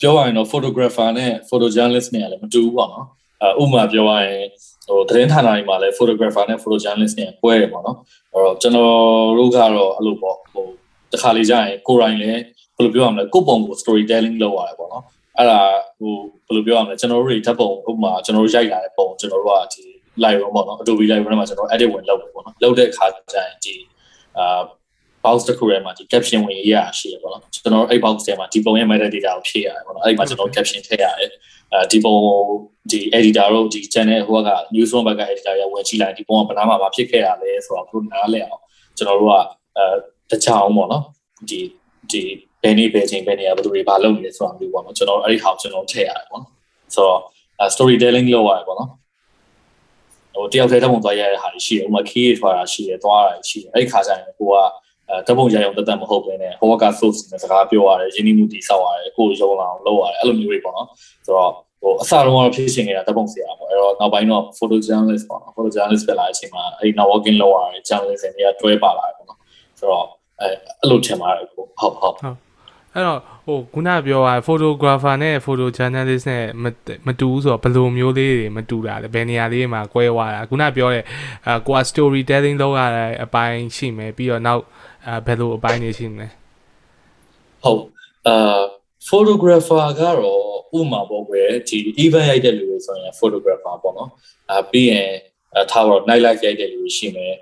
[0.02, 3.06] ပြောရရင်တော့ photographer နဲ့ photojournalist နဲ့လည်းမတူဘူးပေါ့နော်
[3.42, 4.44] အဲဥပမာပြောရရင်
[4.88, 7.98] ဟိုသတင်းဌာနတွေမှာလည်း photographer နဲ့ photojournalist နဲ့ပွဲတယ်ပေါ့နော်
[8.34, 8.92] အဲ့တော့ကျွန်တော်
[9.38, 10.66] တို့ကတော့အဲ့လိုပေါ့ဟို
[11.16, 12.42] တစ်ခါလေကြာရင်ကိုယ်တိုင်လည်း
[12.76, 15.04] ဘယ်လိုပြောရမလဲကိုယ့်ပုံကို storytelling လုပ်ရတယ်ပေါ့နော်
[15.38, 15.60] အဲ့ဒါ
[16.00, 16.14] ဟို
[16.48, 19.84] ဘယ်လိုပြောရမလဲကျွန်တော်တို့တွေဓာတ်ပုံဥပမာကျွန်တော်တို့ရိုက်လာတဲ့ပုံကျွန်တော်တို့ကဒီ
[20.24, 23.76] live ပေါ့နော် Adobe Lightroom မှာကျွန်တော် edit ဝင်လုပ်တယ်ပေါ့နော်လုပ်တဲ့အခါကျရင်ဒီ
[24.38, 24.62] အာ
[25.26, 31.32] box တစ်ခုထဲမှာဒီ caption ဝင်ရေးရရှိရပေါ့နော်ကျွန်တော်အဲ့ box ထဲမှာဒီပုံရဲ့ metadata ကိုဖြည့်ရတယ်ပေါ့နော်အဲ့ဒီမှာကျွန်တော် caption ထည့်ရတယ်
[31.74, 32.18] အဲဒီပုံ
[32.92, 38.62] ဒီ editor တို့ဒီ channel ဟိုက newsroom ဘက်က editor ရဝင်ကြည့်လိုက်ဒီပုံကဘယ်နာမှာဖြစ်ခဲ့ရလဲဆိုတော့သူနားလဲအောင်
[38.98, 39.36] ကျွန်တော်တို့က
[39.78, 39.86] အဲ
[40.32, 41.04] တချောင်းပေါ့နော်
[41.50, 41.60] ဒီ
[42.12, 42.22] ဒီ
[42.62, 46.52] ဘယ်နေ့ဘယ်ချိန်ဘယ်နေရာဘယ်သူတွေဘာလုပ်နေလဲဆိုတာမျိုးပေါ့နော်ကျွန်တော်အဲ့ဒီဟာကိုကျွန်တော်ထည့်ရတယ်ပေါ့နော်
[46.96, 47.20] ဆိုတော့
[47.74, 48.90] storytelling လုပ်ရတယ်ပေါ့နော်
[50.36, 54.56] ဟိုတယောက်တည်းတပုံသွားရတဲ့ဟာရှိတယ်ဥပမာ key ထွာတာရှိတယ်သွားတာရှိတယ်အဲ့ဒီခါကျရင်ကိုက
[55.10, 60.88] အဲတပုံရရုံတက်တက်မဟုတ်ဘဲနဲ့ဟိုက source နဲ့စကားပြောရတယ်ရင်းနှီးမှုတည်ဆောက်ရတယ်ကိုရုံလာအောင်လုပ်ရတယ်အဲ့လိုမျိုးတွေပေါ့နော်
[61.26, 69.40] ဆိုတော့ဟိုအစတုန်းကတော့ဖြစ်ရှင်နေတာတပုံဆရာပေါ့အဲ့တော့နောက်ပိုင်းတော့ photo journalist ပေါ့နော် photo journalist ဖြစ်လာတဲ့အချိန်မှာအဲ့ဒီ networking လုပ်ရတယ် journalist တွေကတွဲပါလာတယ်ပေါ့နော်
[69.80, 70.06] ဆိုတော့
[70.42, 70.48] အဲ
[70.80, 72.16] အဲ့လိုထင်ပါတယ်ကိုဟုတ်ဟုတ်
[72.94, 76.44] အဲ့တော့ဟိုခုနပြောတာ photographer နဲ့ photo journalist နဲ့
[77.08, 81.04] မတူဘူးဆိုတော့ဘယ်လိုမျိုးလေးတွေမတူတာလဲဘယ်နေရာလေးမှာကွဲသွားတာခုနပြောတဲ့
[81.46, 84.64] အာကိုက story telling လုပ်ရတဲ့အပိုင်းရှိမယ်ပြီးတော့နောက်
[85.08, 86.28] အဲဘယ်လိုအပိုင်းတွေရှိမလဲ
[87.64, 87.82] ဟုတ်
[88.28, 88.62] အာ
[89.10, 90.46] photographer ကတော့
[90.78, 94.10] ဥမာပေါ့ကွယ်ဒီ event ရိုက်တဲ့လူတွေဆိုရင် photographer ပေါ့နော်
[94.52, 95.10] အာပြီးရင်
[95.72, 97.38] ထားတော့ night life ရိုက်တဲ့လူတွေရှိမယ်အဲ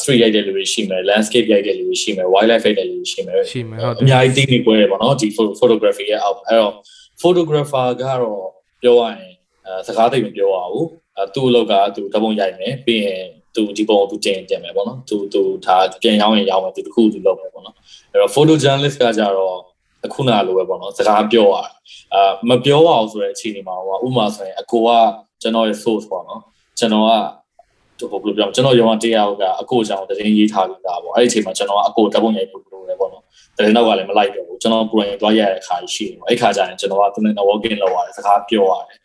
[0.00, 5.26] street ရိုက်တဲ့လူတွေရှိမယ် landscape ရိုက်တဲ့လူတွေရှိမယ် wildlife ရိုက်တဲ့လူတွေရှိမယ်ရှိမယ်ဟုတ်တယ်အများကြီးသိနေပွဲပေါ့နော်ဒီ
[5.60, 6.74] photography ရဲ့အောက်အဲ့တော့
[7.22, 8.46] photographer ကတော့
[8.82, 9.34] ပြောရရင်
[9.66, 10.86] အဲစကားသိမပြောရဘူး
[11.16, 13.22] အဲသူ့အလုပ်ကသူတပုံရိုက်မယ်ပြီးရင်
[13.54, 17.74] သူဒီပုံသူတင်တင်မယ်ပေါ့နော်သူသူဒါပြန်ရောင်းရင်ရောင်းမယ်သူတခုသူလုပ်မယ်ပေါ့နော်
[18.12, 19.56] အဲ့တော့ photo journalist ကကြတော့
[20.04, 21.56] အခုနလိုပဲပေါ့နော်စကားပြောရ
[22.14, 24.90] အာမပြောအောင်ဆိုတဲ့အခြေအနေမှာဟိုဥပမာဆိုရင်အကိုက
[25.42, 26.40] ကျွန်တော်ရဲ့ source ပေါ့နော်
[26.78, 27.10] ကျွန်တော်က
[28.00, 33.22] ဘယ်လိုပြောကျွန်တော်ရောင်းတရားကအကိုကြောင့်တရင်ရေးထားပြီးသားပေါ့အဲ့ဒီအချိန်မှာကျွန်တော်ကအကိုတပုံရိုက်ဖို့လိုတယ်ပေါ့နော်
[33.56, 38.98] တရင်နောက်ကလည်းမလိုက်တော့ဘူးကျွန်တော်ကိုယ်တိုင်သွားရတဲ့အခါရှိတယ်ပေါ့အဲ့ခါကျရင်ကျွန်တော်ကသူနဲ့ working လုပ်ရတယ်စကားပြောရတယ်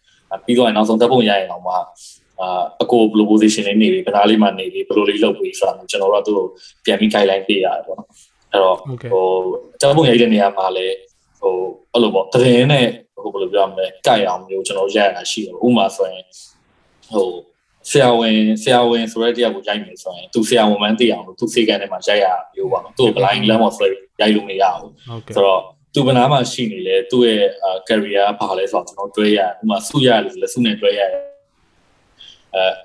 [0.45, 1.82] ပြီးတော့နောက်ဆုံးတပုံရိုက်ရင်တော့မှအာ
[2.82, 6.45] အကိုဘယ်လို position လေးနေပြီဘယ်နာလေးမှနေပြီဘယ်လိုလေးလုပ်ပြီးဆိုတာကျွန်တော်တို့ကသူ့ကို
[6.86, 8.10] ပြန်ပြီး guideline ပေးရတယ်ပေါ့နော်
[8.51, 10.95] အဲ့တော့ဟိုတပုံရိုက်တဲ့နေရာမှာလည်း
[11.39, 11.54] ဟို
[11.93, 16.25] အဲ့လိုပေါ့တရင်နဲ့ဟဟိုဘယ်လိုပြောမလဲကြိုက်အောင်မျိုးကျွန်တော်ရိုက်ရတာရှိတယ်ဥပမာဆိုရင်
[17.13, 17.27] ဟို
[17.89, 24.91] ဆရာဝန်ဆရာဝန်ဆိုတဲ့တရားကိုရိုက်မယ်ဆိုရင်သူဆရာဝန်မှန်းသိအောင်လို့သူစေကန်ထဲမှာရိုက်ရမျိုးပါနော်သူ့ blind lamb of flame ရိုက်လို့မရဘူး
[25.36, 25.62] ဆိုတော့
[25.94, 27.44] သူဘနာမှာရှိနေလေသူ့ရဲ့
[27.89, 31.10] career ဘာလဲဆိုတော့ကျွန်တော်တွဲရဥပမာစုရလို့လဲစုနဲ့တွဲရအဲ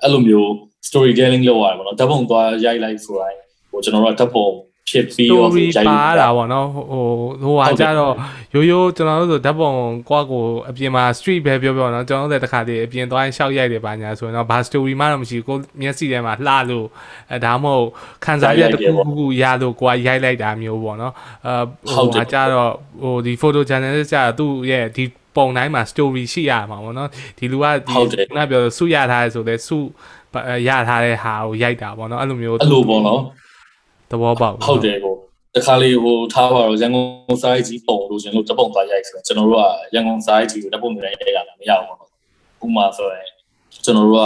[0.01, 0.49] အဲ့လိုမျိုး
[0.87, 3.35] storytelling လုပ်ရတယ်ပေါ့နော်ဓာတ်ပုံသွားရိုက်လိုက်ဆိုရင်
[3.71, 4.47] ဟိုကျွန်တော်တို့ဓာတ်ပုံ
[4.89, 7.05] ဖြစ်ပြီးတော့ရိုက်ပါတာပေါ့နော်ဟို
[7.43, 8.13] ဟိုဟာကြတော့
[8.53, 9.71] ရိုးရိုးကျွန်တော်တို့ဆိုဓာတ်ပုံ
[10.09, 16.87] ကွာကိုအပြင်မှာ street ပဲပြောပြောနော်ကျွန်တော်တို့လည်းတစ်ခါတည်းအပြင်သွားရင်ရှောက်ရိုက်တယ်ပါညာဆိုရင်တော့ဘာ story မှတော့မရှိကိုမျက်စိထဲမှာလှလို့
[17.31, 17.87] အဲဒါမှမဟုတ်
[18.25, 21.13] ခံစားရတဲ့ခုခုရလို့ကိုကရိုက်လိုက်တာမျိုးပေါ့နော်
[21.45, 21.53] အဲ
[21.93, 22.71] ဟိုဟာကြတော့
[23.01, 25.03] ဟိုဒီ photo journalist ကြတော့သူ့ရဲ့ဒီ
[25.35, 28.01] ပုံတိုင်းမှာ story ရှိရမှာပေါ့နော်ဒီလူကဒီခု
[28.37, 29.77] နပြောစုရထားရဲဆိုလဲစု
[30.67, 33.21] ရထားတဲ့ဟာကိုရိုက်တာပေါ့နော်အဲ့လိုမျိုးအဲ့လိုပေါ့နော်
[34.11, 35.15] သဘောပေါက်ဟုတ်တယ်ကို
[35.55, 37.01] တခါလေးဟိုထားပါတော့ရန်ကု
[37.33, 39.63] န်စားကြီးပုံလို့ရှင်လို့တပုံသွားရိုက်ဆိုကျွန်တော်တို့က
[39.95, 41.99] ရန်ကုန်စားကြီးကိုတပုံနေရိုက်ရတာမရဘူးပေါ့
[42.65, 43.29] ဥမာဆိုရင်
[43.83, 44.25] ကျွန်တော်တို့က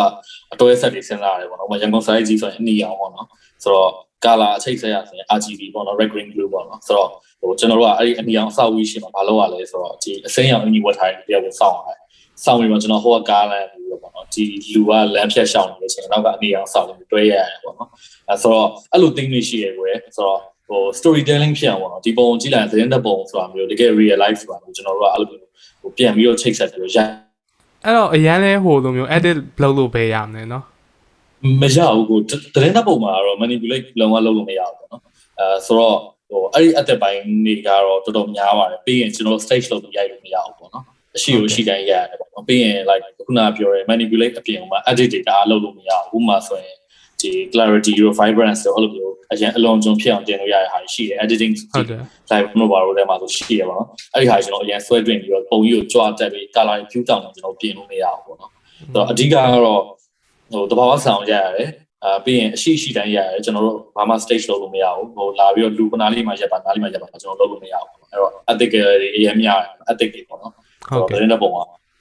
[0.54, 3.28] အတော်ရဆက်တွေစဉ်းစားရတယ်ပေါ့နော်ရန်ကုန်စားကြီးဆိုရင်အနီအောင်ပေါ့နော်
[3.64, 3.92] ဆိုတော့
[4.26, 7.10] ကာလာအချိတ်ဆက်ရဆိုရင် RGB ပေါ့နော် red green blue ပေါ့နော်ဆိုတော့
[7.42, 12.01] ဟိုကျွန်တော်တို့ကအဲ့ဒီအနီအောင်အဆောက်အဦရှင်မှာမလုပ်ရလဲဆိုတော့ဒီအစိမ်းရောင်အင်ကြီးဝတ်ထားတဲ့တရားကိုစောင့်ရတယ်
[12.46, 17.90] စောင့်ပြီးတော့ကျွန်တော်ဟိုကကားလမ်းပြီးတော့ပေါ့နော်ဒီလူကလမ်းဖြတ်ရှောင်းနေလို့ရှိရင်နောက်ကအနီအောင်စောင့်ပြီးတွဲရရတယ်ပေါ့နော်
[18.30, 25.28] အဲဆိုတော့အဲ့လို thing တွေရှိရကွယ်ဆိုတော့ဟို storytelling ဖြစ်အောင်ပေါ့နော်ဒီပုံကြည့်လိုက်သတင်းတဲ့ပုံဆိုတာမျိုးတကယ် real life ဆိုတာမျိုးကျွန်တော်တို့ကအဲ့လို
[25.82, 27.12] ဟိုပြန်ပြီးတော့ချိတ်ဆက်ပြီးတော့ရိုက်
[27.86, 30.64] အဲ့တော့အရန်လဲဟိုလိုမျိုး edit လုပ်လို့ပဲရမယ်နော်
[31.62, 32.20] မရဘူးကို
[32.56, 35.02] သတင်းတဲ့ပုံမှာတော့ manipulate လုံးဝလုပ်လို့မရဘူးပေါ့နော်
[35.40, 35.98] အဲဆိုတော့
[36.30, 46.76] ဟိုအဲ့ဒီအသက်ပိုင်းတွေကတော့တော်တော်များပါတယ်ပြီးရင်ကျွန်တော် stage လုပ်ပြီးရိုက်လို့မရဘူးပေါ့နော်အ ရှိကိုရှိတိုင်းရတယ်ပေါ့နော်ပြီးရင် like ခုနပြောရဲ manipulate အပြင်မှာ edit data လုပ်လို့မရဘူးဥပမာဆိုရင်
[47.22, 59.82] ဒီ clarity ရော vibrance ရောအဲ့လိုမျိုးအရင်အလွန်ကျွံဖြစ်အောင်တင်လို့ရတဲ့ဟာရှိတယ် editing ဟုတ်တယ် live မလို့ပါလို့လည်းမှာဆိုရှိရပါတော့အဲ့ဒီဟာကျွန်တော်အရင်ဆွဲတွင်ပြီးတော့ပုံကြီးကိုကြွားတက်ပြီး color view တောင်းကျွန်တော်ပြင်လို့မရဘူးပေါ့နော်အဲ့တော့အဓိကကတော့
[60.52, 61.70] ဟိုတဘာဝဆောင်ရရတယ်
[62.04, 69.60] အာပြီးရင်အရှိရှိတိုင်းရတယ်ကျွန်တော်တို့ဘာမှ stage လုပ်လို့မရဘူးဟိုလာပြီးတော့လူပနာလေးမှရက်ပါနားလေးမှရက်ပါကျွန်တော်လုပ်လို့မရဘူးအဲ့တော့ ethic တွေအရင်များ
[69.92, 70.54] ethic တွေပေါ့နော်
[70.90, 71.58] ဟုတ်ကဲ့တဲ့ပုံက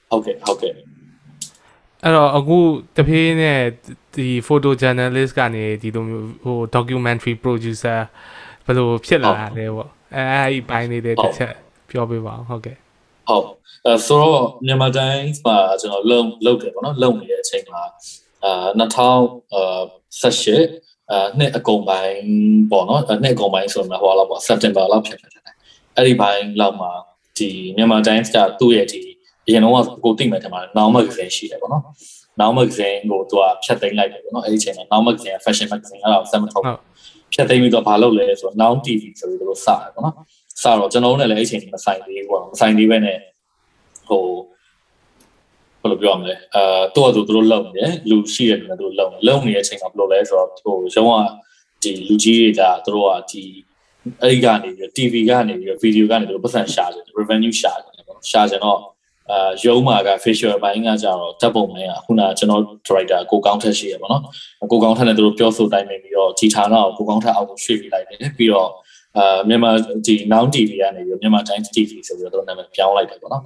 [0.09, 0.73] ဟုတ်ကဲ့ဟုတ်ကဲ့
[2.03, 2.57] အဲ့တော့အခု
[2.95, 3.59] တဖြည်းနဲ့
[4.15, 7.99] ဒီ photo journalist ကနေဒီလိုမျိုးဟို documentary producer
[8.65, 11.53] ဘယ်လိုဖြစ်လာလဲပေါ့အဲအဲ့ဒီပိုင်းလေးတွေတစ်ချက်
[11.89, 12.77] ပြောပြပါအောင်ဟုတ်ကဲ့
[13.29, 13.45] ဟုတ်
[13.85, 17.81] အဲဆိုတော့မြန်မာတိုင်းမှာကျွန်တော်လုံလုံတယ်ပေါ့နော်လုံနေတဲ့အချိန်မှာ
[18.45, 19.55] အာ2018
[21.11, 22.17] အာနှစ်အကုန်ပိုင်း
[22.71, 25.31] ပေါ့နော်နှစ်အကုန်ပိုင်းဆိုမှဟောလောက်ပေါ့ September လောက်ဖြစ်တယ်
[25.97, 26.91] အဲ့ဒီပိုင်းလောက်မှာ
[27.37, 29.01] ဒီမြန်မာတိုင်းကသူ့ရဲ့ဒီ
[29.47, 31.83] အရင်တော့ကိုသိမယ်ထင်ပါတယ် Now Magazine ရှိတယ်ပေါ့နော်
[32.39, 36.63] Now Magazine ကိုသူကဖြတ်သိမ်းလိုက်တယ်ပေါ့နော်အဲ့ဒီအချိန်မှာ Now Magazine Fashion Magazine အဲ့ဒါဆက်မထုတ်
[37.33, 40.15] ဖြတ်သိမ်းပြီးတော့ဘာလုပ်လဲဆိုတော့ Now TV ဆိုပြီးတော့စတယ်ပေါ့နော်
[40.63, 43.17] စတော့ကျွန်တော်တို့လည်းအဲ့ဒီအချိန်မှာမဆိုင်သေးဘူးပေါ့မဆိုင်သေးပဲနဲ့
[44.07, 44.23] ဟို
[45.81, 53.43] ဘယ်လိုပြောရမလဲအာတော့သူတို့လုံနေတယ်လူရှိတယ်လို့သူတို့လုံလုံနေတဲ့အချိန်မှာဘယ်လိုလဲဆိုတော့ဟိုရုံးကဒီလူကြီးတွေကသူတို့ကဒီ
[54.23, 58.79] အဲ့ဒီကနေပြီး TV ကနေပြီးဗီဒီယိုကနေသူတို့ပတ်စံရှာတယ် revenue ရှာတယ်ပေါ့ရှာကြတော့
[59.31, 64.21] အာရုံးမှာက facial ဘိုင်းကကြတော့ဓာတ်ပုံပိုင်းကခုနကျွန်တော် director ကိုကောင်းထက်ရှိရပါတော့
[64.71, 68.69] ကိုကောင်းထက်နဲ့သူတို့ပြောဆိုတိုင်းပြီးတော့ဒီဌာနကိုကိုကောင်းထက်အောင်ကိုရွှေ့ပြီးလိုက်တယ်ပြီးတော့
[69.17, 69.71] အာမြန်မာ
[70.05, 73.43] ဒီ Now TV ကနေပြီးမြန်မာ Times TV ဆိုပြီးတော့နာမည်ပြောင်းလိုက်တယ်ပေါ့နော်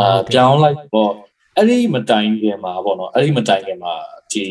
[0.00, 1.10] အာပြောင်းလိုက်ပေါ့
[1.56, 3.92] အဲ့ဒီမတိုင်ခင်မှာပေါ့နော်အဲ့ဒီမတိုင်ခင်မှာ
[4.32, 4.44] ဒီ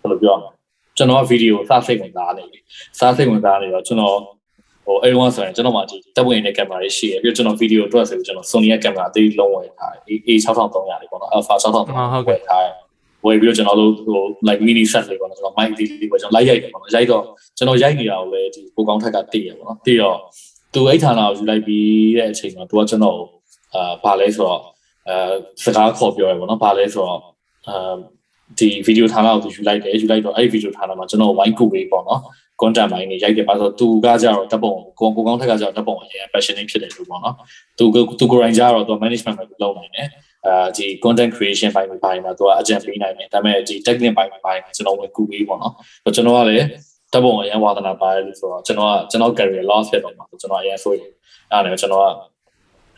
[0.00, 0.50] ဘယ်လိုပြောရမလဲ
[0.96, 2.58] ကျွန်တော်ကဗီဒီယိုစားစိတ်ဝင်စားနေပြီ
[2.98, 4.16] စားစိတ်ဝင်စားနေတော့ကျွန်တော်
[4.86, 12.74] ဟိုအဲ့တော့ဆိုရင်ကျွန်တော်မှဒီတပ်ဝင်တဲ့ကင်မရာလေးရှိရပြီးတော့ကျွန်တော်ဗီဒီယိုအတွက်ဆိုပြီးကျွန်တော် Sony ရဲ့ကင်မရာအသေးလုံးဝယ်ထားတယ် A6300 လေးပေါ့နော် Alpha 6300ဝယ်ထားတယ်
[13.26, 17.22] ဝယ်ပြီးတော့ကျွန်တော်တို့ဟို like mini set လေးပေါ့နော်ကျွန်တော် mic လေးလေးပေါ့ကျွန်တော် live ရိုက်တယ်ပေါ့နော်ရိုက်တော့
[17.56, 20.16] ကျွန်တော်ရိုက်နေတာကိုလည်းဒီကိုကောင်းထက်ကတည်ရပေါ့နော်တည်တော့
[20.74, 23.18] သူအဲ့ဌာနကိုယူလိုက်ပြီးတဲ့အချိန်မှာသူကကျွန်တော်
[23.74, 24.60] အာဗာလဲဆိုတော့
[25.08, 25.14] အဲ
[25.64, 27.20] စကားခေါ်ပြောရပေါ့နော်ဗာလဲဆိုတော့
[27.68, 27.94] အာ
[28.58, 32.20] ဒီဗီဒီယိုဌာနကိုသူယူလိုက်တယ်ယူလိုက်တော့အဲ့ဒီဗီဒီယိုဌာနမှာကျွန်တော်ဝိုင်းကူပေးပေါ့နော်
[32.60, 37.34] content ပိုင်းတွေရိုက်တယ်ပါဆိုသူကကြတော့ဓာတ်ပုံကိုကိုကောင်းထက်ကကြတော့ဓာတ်ပုံအရင် passionate ဖြစ်တယ်လို့ပေါ့နော်
[37.78, 37.84] သူ
[38.20, 40.08] သူကိုယ်တိုင်ကြတော့သူ management ပဲလုပ်နိုင်တယ်
[40.46, 45.72] အာဒီ content creation ပိုင်းပိုင်းမှာသူကအကြံပေးနိုင်တယ်ဒါပေမဲ့ဒီ technique ပိုင်းပိုင်းကျွန်တော်ဝင်ကူပေးပေါ့နော်
[46.16, 46.66] ကျွန်တော်ကလည်း
[47.12, 51.10] ဓာတ်ပုံအရင်ဝါသနာပါတယ်လို့ဆိုတော့ကျွန်တော်ကကျွန်တော် career loss ဖြစ်တော့မှာကျွန်တော်အရင်ဆိုရင်
[51.50, 52.06] အဲ့ဒါလည်းကျွန်တော်က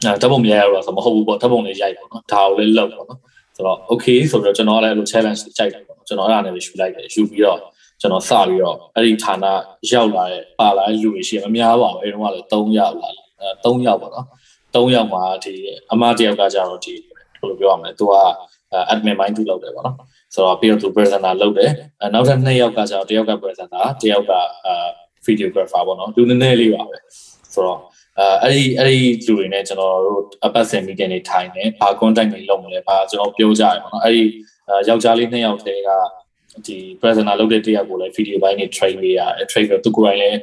[0.05, 3.21] ဓာတ်ပုံမရရတော့ဆိုမဟုတ်ဘူးပေါ့ဓာတ်ပုံလေးရိုက်ပေါ့နော်ဒါကိုလည်းလုပ်ပေါ့နော်
[3.57, 7.59] ဆိုတော့ okay ဆိုတော့ကျွန်တော်လည်းအဲ့လို challenge ကြိုက်တယ်ပေါ့နော်ကျွန်တော်အဲ့ဒါနဲ့ပဲယူလိုက်တယ်ယူပြီးတော့
[8.01, 9.47] ကျွန်တော်စပြီးတော့အဲ့ဒီဌာန
[9.91, 13.09] ရောက်လာတဲ့ပါလာတဲ့လူတွေရှိတယ်မများပါဘူးအဲ့တော့လည်း3ယောက်လာ
[13.41, 14.27] အဲ3ယောက်ပေါ့နော်
[14.75, 15.55] 3ယောက်မှာဒီ
[15.93, 18.15] အမတယောက်ကကြတော့ဒီဘယ်လိုပြောရမလဲသူက
[18.93, 19.97] admin mind တူလုပ်တယ်ပေါ့နော်
[20.35, 21.71] ဆိုတော့ပြီးတော့သူ presenter လုပ်တယ်
[22.15, 24.33] နောက်ထပ်2ယောက်ကကြတော့တယောက်က presenter တယောက်က
[24.67, 24.89] အာ
[25.27, 26.97] videographer ပေါ့နော်လူနည်းနည်းလေးပါပဲ
[27.55, 27.81] ဆိုတော့
[28.21, 34.23] အဲအဲ့ဒီအဲ့ဒီလူတွေနဲ့ကျွန်တော်တို့အပတ်စဉ် meeting တွေထိုင်နေဘာ contact တွေလုပ်မလဲဘာကျွန်တော်ပြောကြရပါတော့အဲ့ဒီ
[34.89, 35.91] ယောက်ျားလေးနှစ်ယောက်တည်းက
[36.67, 40.39] ဒီ presenter လုပ်တဲ့တယောက်ကိုလည်း video ဘိုင်းနေ train ပေးရတယ် train သူကိုယ်တိုင်လည်း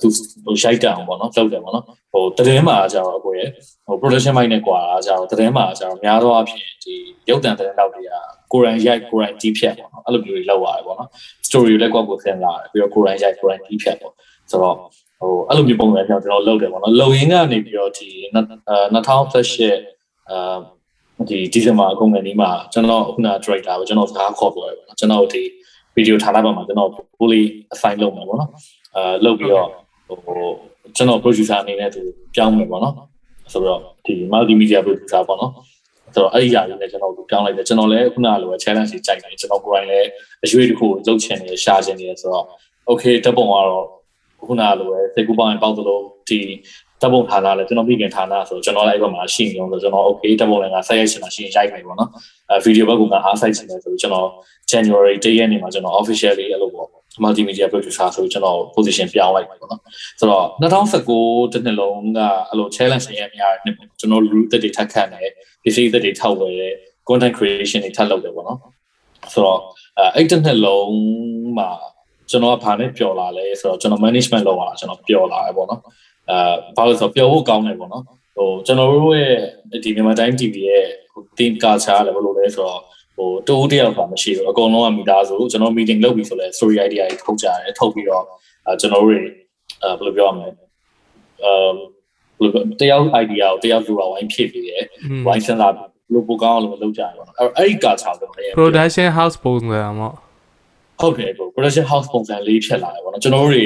[0.00, 0.08] သူ
[0.44, 3.50] ဟိုရိုက်တအောင်ပေါ့နော်လုပ်တယ်ပေါ့နော်ဟိုတည်င်းမှာကျတော့ကိုယ့်ရဲ့
[3.86, 6.94] ဟို production ဘိုင်းနဲ့ကွာကျတော့တည်င်းမှာကျတော့များသောအားဖြင့်ဒီ
[7.28, 8.12] ရုပ်တံတည်င်းတော့တွေက
[8.52, 11.08] ကိုယ်တိုင်ရိုက်ကိုယ်တိုင်တီးဖြတ်ပေါ့နော်အဲ့လိုမျိုးတွေလုပ်ရတယ်ပေါ့နော်
[11.46, 14.12] story ကိုလည်းကိုယ့်ကိုယ်ဆင်လာတယ်ပြီးတော့ကိုယ်တိုင်ရိုက်ကိုယ်တိုင်တီးဖြတ်ပေါ့
[14.50, 14.76] ဆိုတော့
[15.20, 20.56] ဟိုအဲ့လိုမျိုးပုံစံမျိုးကျွန်တော်လုပ်တယ်ပေါ့နော်လုံရင်းကနေပြီးတော့ဒီ2018အာ
[21.28, 25.42] ဒီဒီဇင်ဘာအကုန်ကနေမှာကျွန်တော်ခုန director ပဲကျွန်တော်စကားခေါ်ပြောရပါတော့ကျွန်တော်ဒီ
[25.96, 27.42] video ထားလိုက်ပါမှာကျွန်တော် fully
[27.74, 28.50] assign လုပ်မှာပေါ့နော်
[28.96, 29.68] အာလုပ်ပြီးတော့
[30.08, 30.16] ဟို
[30.96, 32.02] ကျွန်တော် producer အနေနဲ့သူ
[32.34, 32.94] ပြောင်းမယ်ပေါ့နော်
[33.52, 35.52] ဆိုတော့ဒီ multimedia producer ပေါ့နော်
[36.14, 40.08] ဆိုတော့အဲ့ဒီຢာလေးနဲ့ကျွန်တော်ပြောင်းလိုက်တယ်ကျွန်တော်လည်းခုနလိုပဲ challenge ကြီးကြိုက်တယ်ကျွန်တော်ကိုယ်တိုင်လည်း
[40.44, 42.46] အရွေးတစ်ခုလုပ်ချင်နေရှာချင်နေဆိုတော့
[42.90, 43.86] okay တပ်ပုံကတော့
[44.48, 46.40] ခုနလိုပဲစိတ်ကူးပေါင်းပေါက်သလိုဒီ
[47.02, 52.10] တပ်ပုံဌာနလည်းကျွန်တော်မိခင်ဌာနဆိုကျွန်တော်လည်းအဲ့ဘက်မှာရှိနေအောင်ဆိုကျွန်တော် okay တပ်ပုံလည်းငါဆက်ရိုက်ချင်တာရှိရင်ရိုက်မယ်ပေါ့နော်
[52.50, 54.28] အဲဗီဒီယိုဘက်ကငါအားစိုက်ချင်တယ်ဆိုကျွန်တော်
[54.70, 56.88] January 1ရက်နေ့မှာကျွန်တော် officially အဲ့လိုပေါ့
[57.24, 59.80] multimedia producer ဆိုကျွန်တော် position ပြောင်းလိုက်ပေါ့နော်
[60.20, 65.30] ဆိုတော့2019တစ်နှစ်လုံးကအဲ့လို challenge တွေအများကြီးကျွန်တော်လူသက်တွေထပ်ခတ်တယ်
[65.62, 66.74] ပစ္စည်းသက်တွေထောက်ဝယ်တယ်
[67.08, 68.58] content creation တွေထပ်လုပ်တယ်ပေါ့နော်
[69.32, 69.60] ဆိုတော့
[70.16, 70.96] အဲ့တစ်နှစ်လုံး
[71.58, 71.70] မှာ
[72.30, 75.80] ကျွန်တော်ကဘာနဲ့ပျော်လာလဲဆိုတော့ကျွန်တော် management လုပ်ရတာကျွန်တော်ပျော်လာတယ်ပေါ့နော်
[76.30, 76.36] အဲ
[76.76, 78.04] ဘာလို့ဆိုတော့ပျော်ဖို့ကောင်းတယ်ပေါ့နော်
[78.36, 79.34] ဟိုကျွန်တော်တို့ရဲ့
[79.84, 82.80] ဒီမြန်မာတိုင်း TV ရဲ့ဟို team culture လည်းဘယ်လိုလဲဆိုတော့
[83.16, 88.24] ဟိုတူတယောက်ကမရှိဘူးအကုန်လုံးကမိသားစုကျွန်တော် meeting လုပ်ပြီးဆိုလဲ story idea တွေထုတ်ကြတယ်ထုတ်ပြီးတော့
[88.66, 89.20] အဲကျွန်တော်တို့တွေ
[89.82, 90.48] အဲဘယ်လိုပြောရမလဲ
[91.44, 94.82] အဲတယောက် idea ကိုတယောက်လူကဝိုင်းဖြည့်ပြီးတယ်
[95.26, 100.10] ဝိုင်းစဉ်းစားဘယ်လိုပိုကောင်းအောင်လုပ်ကြရပါတော့အဲ့ဒီ culture ကိုလည်း production house ပုံစံမှာ
[101.00, 103.64] ဟုတ်တယ်ကို production house ပုံစံလေးဖြစ်လာတယ်ပေါ့နော်ကျွန်တော်တို့တွေ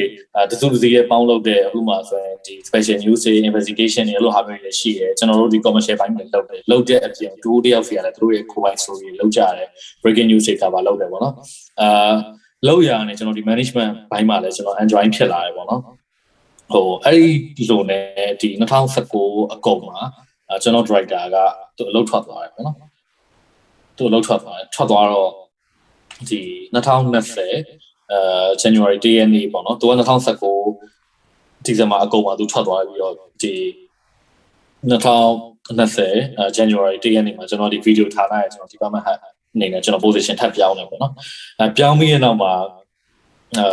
[0.51, 9.69] တစုတစည်းရဲ့ပေါင်းလုပ်တဲ့ဥပမာဆိုရင်ဒီ special news တွေ investigation တွေအဲ့လိုဟာမျိုးတွေရှိတယ်ကျွန်တော်တို့ဒီ commercial ဘိုင်းတွေလုပ်တယ်လုပ်တဲ့အပြင်ဒူတယောက်စီကလည်းသူတို့ရဲ့ co-write story တွေလုပ်ကြတယ်
[10.03, 11.35] breaking news တွေ cover လုပ်တယ်ပေါ့နော်
[11.81, 12.13] အာ
[12.67, 15.83] လောက်ရနေကျွန်တော်ဒီ management ဘိုင်းမှာလည်းကျွန်တော် enjoy ဖြစ်လာတယ်ပေါ့နော်
[16.73, 17.15] ဟိုအဲ့
[17.57, 18.49] ဒီလိုနဲ့ဒီ
[19.01, 19.99] 2019အကုန်မှာ
[20.63, 21.37] ကျွန်တော် director က
[21.77, 22.77] သူအလုပ်ထွက်သွားတယ်ပေါ့နော်
[23.97, 25.31] သူအလုပ်ထွက်သွားတယ်ထွက်သွားတော့
[26.29, 26.41] ဒီ
[26.75, 27.39] 2020
[28.11, 28.19] အဲ
[28.63, 33.55] January 1ရက်နေ့ပေါ့နော်သူက2019ဒီဇင်ဘာအကုန်မှာသူထွက်သွားပြီးတော့ဒီ
[34.91, 39.19] 2020အဲ January 1ရက်နေ့မှာကျွန်တော်ဒီ video ထားလိုက်ကျွန်တော် department head
[39.55, 41.13] အနေနဲ့ကျွန်တော် position ထပ်ပြောင်းတယ်ပေါ့နော်
[41.59, 42.53] အဲပြောင်းပြီးတဲ့နောက်မှာ
[43.59, 43.67] အဲ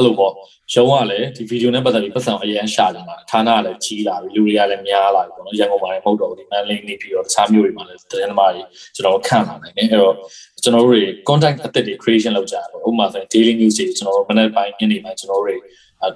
[0.00, 0.32] အဲ့လိုပေါ့
[0.74, 8.62] ရုံးကလည်းဒီဗီဒီယိုနဲ့ပတ်သက်ပြီးပတ်စံအရန်ရှာနေမှာဌာနကလည်းကြီးလာပြီလူတွေကလည်းများလာပြီပေါ့နော်ရန်ကုန်မှာလည်းမဟုတ်တော့ဘူးဒီမန်လေးနေပြီးတော့တခြားမြို့တွေမှာလည်းသတင်းသမားတွေ
[8.94, 10.14] ကျွန်တော်ခန့်လာနိုင်တယ်အဲ့တော့
[10.62, 15.56] ကျွန်တော်တို့တွေ content အသစ်တွေ creation လုပ်ကြတယ်ပေါ့ဥပမာဆိုရင် daily news တွေကျွန်တော်တို့မနေ့ပိုင်းညနေပိုင်းကျွန်တော်တို့တွေ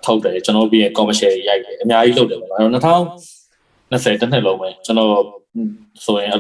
[0.05, 3.03] ထုတ်တယ်ကျွန်တော်ပြီးရင် commercial ရိုက်တယ်အများကြီးလုပ်တယ်ပေါ့နော်အဲ့တော့
[3.92, 5.12] 2020တစ်နှစ်လုံးပဲကျွန်တော်
[6.07, 6.31] ဆိုရင်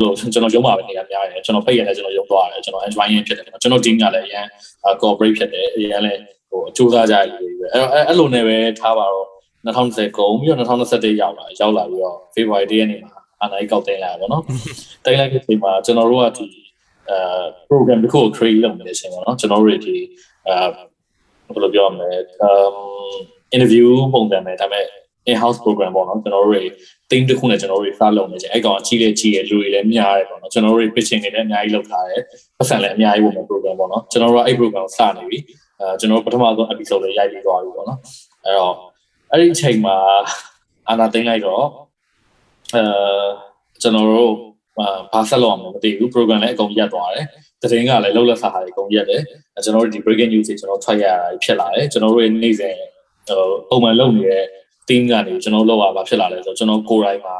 [0.00, 4.46] လို့ကျွန်တော်ရုံးမှာပဲနေရများတယ်ကျွန်တော်ဖိတ်ရတယ်ကျွန်တော်ရုံးသွားတယ်ကျွန်တော် enjoy ရဖြစ်တယ်ကျွန်တော် team ကလည်းအရင်
[5.00, 6.20] cooperate ဖြစ်တယ်အရင်လည်း
[6.50, 9.28] ဟိုအကျိုးစားကြရည်ပဲအဲ့အဲ့လိုနဲ့ပဲထားပါတော့
[9.66, 14.42] 2020ကုန်ပြီးတော့2021ရောက်လာရောက်လာပြီးတော့ February 1ရက်နေ့မှာအာနာကြီးကောက်တင်လာပါတော့
[15.04, 16.46] တင်လိုက်တဲ့အချိန်မှာကျွန်တော်တို့ကဒီ
[17.10, 17.18] အဲ
[17.68, 19.96] program တစ်ခုကို create လုပ်နေတဲ့အချိန်ပေါ့နော်ကျွန်တော်တို့ဒီ
[20.48, 20.54] အဲ
[21.54, 22.10] ဘယ်လိုပြောရမလဲ
[22.48, 22.74] um
[23.54, 24.86] interview ပုံစံနဲ့ဒါပေမဲ့
[25.30, 26.62] in house program ပေါ့နော်ကျွန်တော်တို့တွေ
[27.10, 32.22] team တစ်ခုနဲ့ကျွန်တော်တို့တွေစလုပ်နေကြအဲ့ကောင်အကြီးလေးကြီးရလူတွေလည်းများတယ်ပေါ့နော်ကျွန်တော်တို့တွေ pitching တွေလည်းအများကြီးလုပ်ထားတယ်
[32.58, 35.38] ပတ်စံလည်းအများကြီးဝင် program ပေါ့နော်ကျွန်တော်တို့ကအဲ့ program ကိုစနေပြီ
[35.80, 37.98] အဲကျွန်တော်ပထမဆုံး episode လေးရိုက်ပြီးသွားပြီပေါ့နော်
[38.44, 38.74] အဲ့တော့
[39.30, 39.96] အဲ့ဒီအချိန်မှာ
[40.88, 41.64] အာနာသိမ့်လိုက်တော့
[42.74, 42.82] အဲ
[43.82, 44.32] ကျွန်တော်တို့
[45.12, 47.26] ဘာဆက်လုပ်အောင်မသိဘူး program လည်းအကုန်ရက်သွားတယ်
[47.62, 49.22] သတင်းကလည်းလှုပ်လက်စားဟာအကုန်ရက်တယ်
[49.64, 52.76] ကျွန်တော်တို့ဒီ breaking news တွေကျွန်တော်ထွက်ရတာဖြစ်လာတယ်ကျွန်တော်တို့ရဲ့နေ့စဉ်
[53.28, 54.44] ဟိုပုံမှန်လုပ်နေတဲ့
[54.88, 57.36] team ကနေကျွန်တော်လုပ်ရတာဖြစ်လာတယ်ဆိုတော့ကျွန်တော်ကိုယ်တိုင်မှာ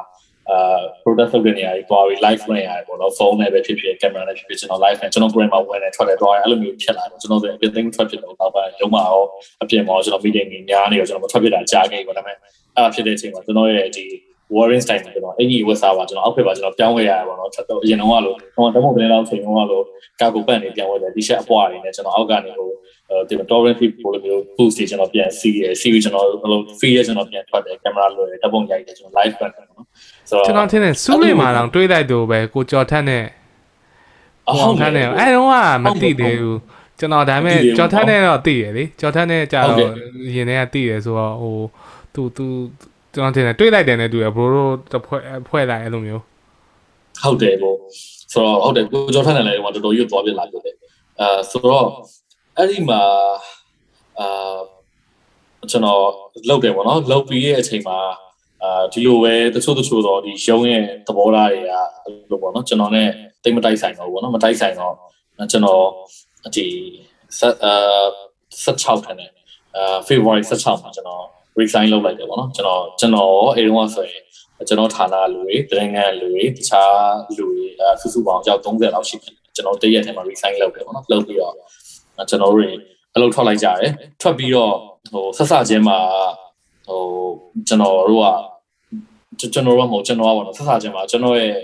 [0.51, 8.51] အာ product လုပ်တဲ့နေရာကြီးသွားပြီး live ဝင်ရတယ်ပေါ့နော်ဖုန်းနဲ့ပဲဖြစ်ဖြစ်ကင်မရာနဲ့ဖြစ်ဖြစ်ကျွန်တော် live နဲ့ကျွန်တော် brand မှာဝင်နေထွက်တယ်သွားတယ်အဲ့လိုမျိုးဖြစ်လာတယ်ကျွန်တော်ဆိုအပြင်သိမ်းထွက်ဖြစ်တော့တော့
[8.81, 9.23] ရုံးမှာရော
[9.63, 12.37] အပြင်မှာကျွန်တော် meeting ကြီးများနေရောကျွန်တော်မထွက်ဖြစ်တာကြားခဲ့ပေါ့ဒါပေမဲ့
[12.77, 14.05] အဲ့ဖြစ်တဲ့အချိန်မှာကျွန်တော်ရဲ့ဒီ
[14.57, 19.85] warring style မှာကျွန်တော်အင်ကြီးဝတ်စားပါကျွန်တော်အောက်ဖက်ပါကျွန်တော်ပြောင်းခဲ့ရတာပေါ့နော်အရင်တော့ကလို့ဟိုတမုတ်တင်းလောက်ချိန်တော့လို့
[20.21, 22.71] ကာကိုပန့်နေပြန်ဝတ်တယ် t-shirt အပွားတွေနဲ့ကျွန်တော်အောက်ကနေဟို
[23.29, 29.85] ဒီ torrent feed ပိုလိုမျိုး boost တွေကျွန်တော်ပြန်စီးရယ်စီးပြီးကျွန်တော်ဟို feed ရကျွန်တော်ပြန်ထွက်တယ်ကင်မရာလွယ်တယ်ဓာတ်ပုံရိုက်တယ်ကျွန်တော် live ပြန်တယ်နော်
[30.31, 33.25] ဆိုတော့ကျွန်တော်ထင်တယ်စူးလေးမှာတော့တွေးလိုက်တော့ပဲကိုကြော်ထက်နဲ့
[34.61, 36.59] ဟုတ်ထက်နဲ့အဲတော့ကမသိသေးဘူး
[36.99, 39.91] ကျွန်တော်ဒါပေမဲ့ကြော်ထက်နဲ့တော့သိရလေကြော်ထက်နဲ့ကြာတော့
[40.35, 41.57] ရင်ထဲကသိရဆိုတော့ဟို
[42.15, 42.47] သူသူ
[43.15, 46.23] ကျွန်တော်ထင်တယ်တွေးလိုက်တယ်နဲ့တူရဘရိုတို့တဖွဲ့ဖွဲ့လိုက်အဲ့လိုမျိုး
[47.23, 47.77] ဟုတ်တယ်ဘို့
[48.33, 50.77] ဆိုတော့ဟုတ်တယ်ကိုကြော်ထက်နဲ့လည်းဟိုတော်တော်ရွတ်သွားပြလာပြတယ်
[51.21, 51.87] အဲဆိုတော့
[52.57, 53.03] အဲ့ဒီမှာ
[54.21, 54.57] အာ
[55.71, 56.03] ကျွန်တော်
[56.49, 57.99] လုပ်တယ်ပေါ့နော်လုပ်ပြီးရဲ့အချိန်မှာ
[58.63, 61.73] အာဒီလိုပဲတချို့တချို့တော့ဒီရုံးရဲ့သဘောထားတွေက
[62.05, 63.09] အဲ့လိုပေါ့နော်ကျွန်တော်နဲ့
[63.45, 64.95] တိတ်မတိုက်ဆိုင်တော့ဘူးပေါ့နော်မတိုက်ဆိုင်တော့
[65.51, 65.85] ကျွန်တော်
[66.55, 66.67] ဒီ
[67.39, 68.05] ဆက်အာ
[68.65, 69.31] 16ထန်တယ်
[69.77, 71.25] အာ February 16မှာကျွန်တော်
[71.61, 74.23] resign လုပ်လိုက်တယ်ပေါ့နော်ကျွန်တော်ကျွန်တော်အဲ့တုန်းကဆိုရင်
[74.69, 76.95] ကျွန်တော်ဌာနလူတွေတိုင်းငံလူတွေတခြား
[77.37, 81.55] လူတွေအစုစုပေါင်းအယောက်30လောက်ရှိတယ်ကျွန်တော်တရက်ထဲမှာ resign လုပ်တယ်ပေါ့နော်လုပ်ပြီးတော့
[82.31, 82.73] ကျွန်တော်တို့
[83.15, 84.75] အလုပ်ထွက်လိုက်ကြတယ်ထွက်ပြီးတော့
[85.13, 85.99] ဟိုဆက်စချင်းမှာ
[86.89, 87.03] ဟို
[87.69, 88.27] ကျွန်တော်တို့က
[89.55, 91.55] ကျွန်တော်တို့မဟုတ်ကျွန်တော်ကပေါ့နော်ဆက်စချင်းမှာကျွန်တော်ရဲ့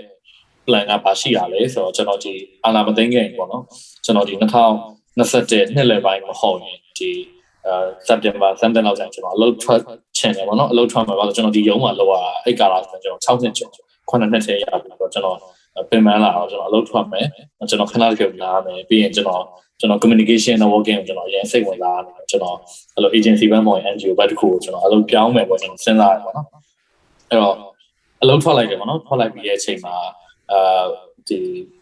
[0.67, 2.33] plan ကပါရှိရလဲဆိုတော့ကျွန်တော်ဒီ
[2.63, 3.63] အာနာမသိငယ်ပေါ့နော်
[4.05, 7.09] ကျွန်တော်ဒီ2021နှစ်လယ်ပိုင်းမဟုတ်ရင်ဒီ
[7.67, 7.77] အဲ
[8.09, 9.79] September 7လောက်ကျရင်ကျွန်တော်အလုပ်ထွက်
[10.17, 13.71] ချင်တယ်ပေါ့နော်အလုပ်ထွက်မှာပါဆိုကျွန်တော်ဒီရုံးမှာလောက်ရအဲ့ကာလာဆိုကျွန်တော်6နှစ်ကျော်
[14.09, 15.37] 9နှစ်ထဲရပြီးတော့ကျွန်တော်
[15.89, 17.27] ပင်ပန်းလာတော့ကျွန်တော်အလုပ်ထွက်မယ်
[17.69, 19.43] ကျွန်တော်ခဏတည်းနားမယ်ပြီးရင်ကျွန်တော်
[19.79, 22.57] ကျွန်တော် communication networking ကိုကျွန်တော်အရင်စိတ်ဝင်စားတယ်ကျွန်တော်
[22.95, 26.47] အဲ့လို agency ဘက်မှာ NGO ဘက်တစ်ခုကိုကျွန်တော်အလုပ်ပြောင်းမယ်ပေါ့ကျွန်တော်စဉ်းစားရပေါ့နော်
[27.29, 27.55] အဲ့တော့
[28.21, 29.95] အလုပ်ထွက်လိုက်တယ်ပေါ့နော်ထွက်လိုက်ပြီးရဲ့အချိန်မှာ
[30.51, 30.85] အာ
[31.29, 31.37] ဒီ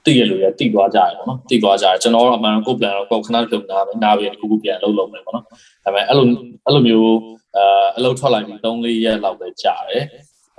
[0.05, 5.49] တည်ရလို့ရတည်သွားကြရပေါ့နော်တည်သွားကြရကျွန်တော်အမှန်ကို plan တော့ကိုခဏပြုံနာမယ်နားပြီးတစ်ခုခုပြန်အလုပ်လုပ်မယ်ပေါ့နော်ဒါ
[5.85, 6.25] ပေမဲ့အဲ့လို
[6.65, 7.15] အဲ့လိုမျိုး
[7.57, 10.03] အာအလုပ်ထွက်လိုက်ပြီး3-4ရက်လောက်ပဲကြာတယ်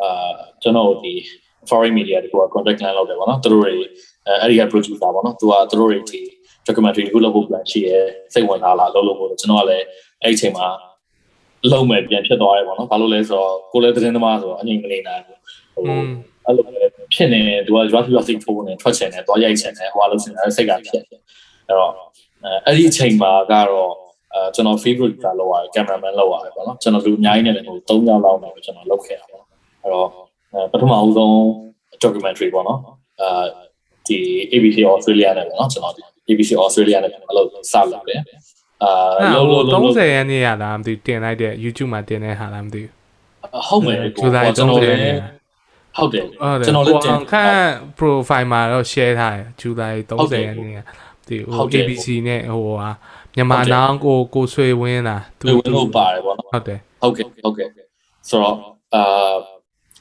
[0.03, 1.14] အာကျွန်တော်ဒီ
[1.68, 3.75] foreign media တကူက contact line လုပ်တယ်ပေါ့နော်သူတို့တွေ
[4.40, 6.20] အဲ့ဒီက producer ပေါ့နော်သူကသူတို့တွေဒီ
[6.66, 7.99] documentary တခုလုပ်ဖို့ plan ရှိရဲ
[8.33, 9.85] စိတ်ဝင်စားလာလုပ်လို့ပေါ့ကျွန်တော်ကလည်း
[10.22, 10.66] အဲ့ဒီအချိန်မှာ
[11.72, 15.38] လုံးမယ်ပြန်ဖြစ်သွားတယ်ပေါ့နော်ဘာလို့လဲဆိုတော့ကိုလည်းသတင်းသမားဆိုတော့အငြိမ်မနေနိုင်ဘူး
[15.75, 15.85] ဟို
[16.46, 16.64] အဲ့လို
[17.14, 21.92] ဖြစ်နေတယ်သူက drug using ထိုးနေထွက်ချင်တယ်သွားရိုက်ချင်တယ်ဟိုအလုပ်ချင်တယ်စိတ်ကဖြစ်အဲ့တော့
[22.64, 23.92] အဲ့ဒီအချိန်မှာကတော့
[24.35, 29.44] အဲကျွန်တော် favorite ကလောက်ရတယ် cameraman လောက်ရတယ်ပေါ့နော်ကျွန်တော်လူအများကြီးနဲ့လည်းဟို3ယောက်လောက်နဲ့ကျွန်တော်လုပ်ခဲ့တာပေါ့
[29.82, 30.09] အဲ့တော့
[30.72, 31.35] ပထမအဦးဆုံး
[32.04, 32.80] documentary ပေါ့နော်
[33.20, 33.28] အဲ
[34.09, 34.18] ဒီ
[34.52, 38.20] ABC Australia နဲ့ပေါ့နော်ကျွန်တော်ဒီ ABC Australia နဲ့အလုပ်စလုပ်တယ်
[38.82, 42.90] အာလုံးလုံး30ရက်နေ့ရလားမသိတင်လိုက်တဲ့ YouTube မှာတင်တဲ့ဟာလားမသိဘူး
[43.68, 45.20] ဟုတ်မယ်ကိုကျွန်တော်လည်း
[45.96, 46.26] ဟုတ်တယ်
[46.66, 50.82] ကျွန်တော်လည်းတင်ခန့် profile မှာတော့ share ထားတယ် July 30ရက်နေ့
[51.28, 52.90] ဒီဟို ABC နဲ့ဟိုဟာ
[53.35, 57.68] မြန်မာနောင်ကိုကိုဆွေဝင်းလားသူဝင်းလို့ပါတယ်ပေါ့နော်ဟုတ်တယ်ဟုတ်ကဲ့ဟုတ်ကဲ့
[58.28, 58.56] ဆိုတော့
[58.94, 59.35] အာ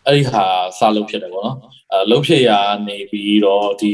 [0.05, 0.43] အဲ့ဒီဟာ
[0.79, 1.57] စလုပ်ဖြစ်တယ်ပေါ့နော်
[1.91, 2.49] အဲလုပ်ဖြစ်ရ
[2.87, 3.93] နေပြီးတော့ဒီ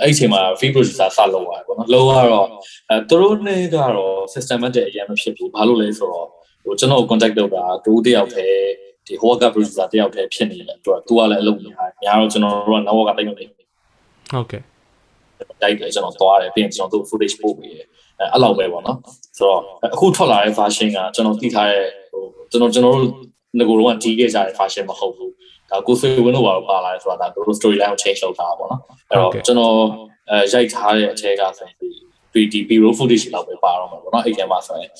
[0.00, 2.46] အဲ့ဒီအချိန်မှာ free producer စလုပ်ရတယ်ပေါ့နော်လုပ်ရတော့
[2.90, 6.28] အဲသူတို့နဲ့ကတော့ systematic အရင်မဖြစ်ဘူးဘာလို့လဲဆိုတော့
[6.64, 8.46] ဟိုကျွန်တော် contact လုပ်တာတူတယောက်ပဲ
[9.06, 13.58] ဒီဟိုက producer တယောက်တည်းဖြစ်နေတယ်သူကသူကလည်းအလုပ်များတယ်များတော့ကျွန်တော်တို့က network ကတိတ်မနေဘူး
[14.32, 14.62] ဟုတ်ကဲ့
[15.62, 17.86] တိုက်တယ်ကျွန်တော်သွားတယ်ပြီးရင်ကျွန်တော်တို့ footage ပို့ပြီးတယ်
[18.20, 18.98] အဲအဲ့လောက်ပဲပေါ့နော်
[19.36, 19.60] ဆိုတော့
[19.94, 23.10] အခုထွက်လာတဲ့ version ကကျွန်တော်သိထားတဲ့ဟိုကျွန်တော်ကျွန်တော်တို့
[23.58, 25.32] ငကိုတော့တီးခဲ့ကြတဲ့ version မဟုတ်ဘူး
[25.70, 29.74] ဒါကိုဆွေဝင်းတို့ဘာလို့ပါလာလဲဆိုတာဒါတို့ storyline ကို change လုပ်တာပေါ့နော်အဲ့တော့ကျွန်တော်
[30.30, 31.76] အဲရိုက်ထားတဲ့အထဲကဆိုရင်
[32.34, 34.90] ဒီဒီ B-roll footage လောက်ပဲပါတော့မှာပေါ့နော်အဲ့ကမှာဆိုရင်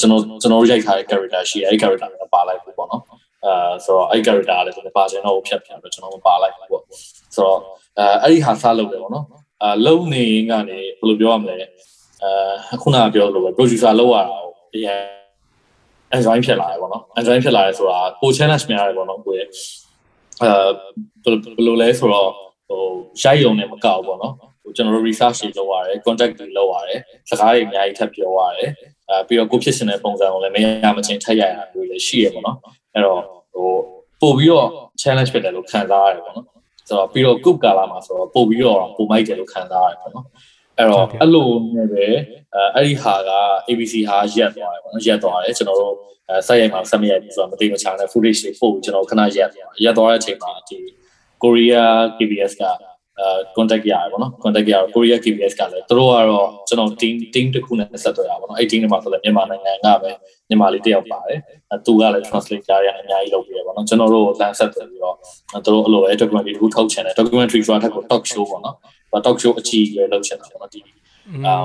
[0.00, 3.02] ကျွန်တော်ကျွန်တော်ရိုက်ထားတဲ့ character ရှိအဲ့ character ကိုပါလိုက်ပြီပေါ့နော်
[3.46, 6.82] အာဆိုတော့အဲ့ character လည်းကျွန်တော်ပါချင်တော့ဖြတ်ဖြတ်တော့ကျွန်တော်မပါလိုက်ဘူးပေါ့
[7.36, 7.58] ဆိုတော့
[7.98, 9.26] အဲအဲ့ဒီဟာစားလုပ်တယ်ပေါ့နော်
[9.62, 11.56] အာလုံနေကနေဘယ်လိုပြောရမလဲ
[12.22, 15.00] အဲခုနကပြောလို့ပဲ producer လောက်ရတာကိုအရင်
[16.16, 19.46] enjoy ဖြစ်လာတယ်ပေါ့နော် enjoy ဖြစ်လာတယ်ဆိုတာကို challenge များတယ်ပေါ့နော်ကိုရဲ့
[20.42, 22.30] အဲဘယ်လိုလဲဆိုတော့
[22.68, 22.82] ဟို
[23.22, 27.00] ရိုက်ရုံနဲ့မကောက်ပေါ့နော်ဟိုကျွန်တော်တို့ research တွေလုပ်ရတယ် contact တွေလုပ်ရတယ်
[27.30, 28.70] စကားတွေအများကြီးထပ်ပြောရတယ်
[29.12, 32.58] အဲပြီးတော့ကိုဖြစ်ရှင်တဲ့ပုံစံကိုလည်းမရမချင်းထပ်ရရလို့လည်းရှိရပေါ့နော်
[32.94, 33.20] အဲ့တော့
[33.52, 33.68] ဟို
[34.20, 34.68] ပို့ပြီးတော့
[35.02, 36.46] challenge ဖြစ်တယ်လို့ခံစားရတယ်ပေါ့နော်
[36.88, 40.26] ဆိုတော့ပြီးတော့ group ကာလာမှာဆိုတော့ပို့ပြီးတော့ပုံမိုက်တယ်လို့ခံစားရတယ်ပေါ့နော်
[40.78, 42.04] အဲ့တော့အဲ့လိုနဲ့ပဲ
[42.54, 43.30] အဲအဲ့ဒီဟာက
[43.68, 45.94] ABC ဟာရက်သွားတယ်ပေါ့နော်ရက်သွားတယ်ကျွန်တော်တို့
[46.28, 50.78] အဲစိုက်ရိုက်မှာဆက်မရိုက်ဘူးဆိုတော့မသိမချာနဲ့ footage တွေပို့ပြီးကျွန်တော်ခဏရက်သွားရက်သွားတဲ့အချိန်မှာဒီ
[51.42, 51.82] Korea
[52.16, 52.62] KBS က
[53.20, 60.10] အဲ contact ရတယ်ပေါ့နော် contact ရတော့ Korea KBS ကလည်းသူတို့ကတော့ကျွန်တော် team team တစ်ခုနဲ့ဆက်သွယ်ရပါတော့အဲ့ team တွေမှာဆိုလည်းမြန်မာနိုင်ငံကပဲ
[60.48, 65.16] မြန်မာလေးတယောက်ပါတယ်အဲသူကလည်း translate ကြရအများကြီးလုပ်ပြီးရပါတော့ကျွန်တော်တို့လမ်းဆက်သွယ်ပြီးတော့
[65.64, 68.76] သူတို့အဲ့လိုပဲ documentary တစ်ခုထုတ်ချင်တယ် documentary ဆိုတာထက်ကို talk show ပေါ့နော်
[69.26, 70.80] talk show အကြီးကြီးလုပ်ချင်တာပေါ့နော်ဒီ
[71.46, 71.56] အာ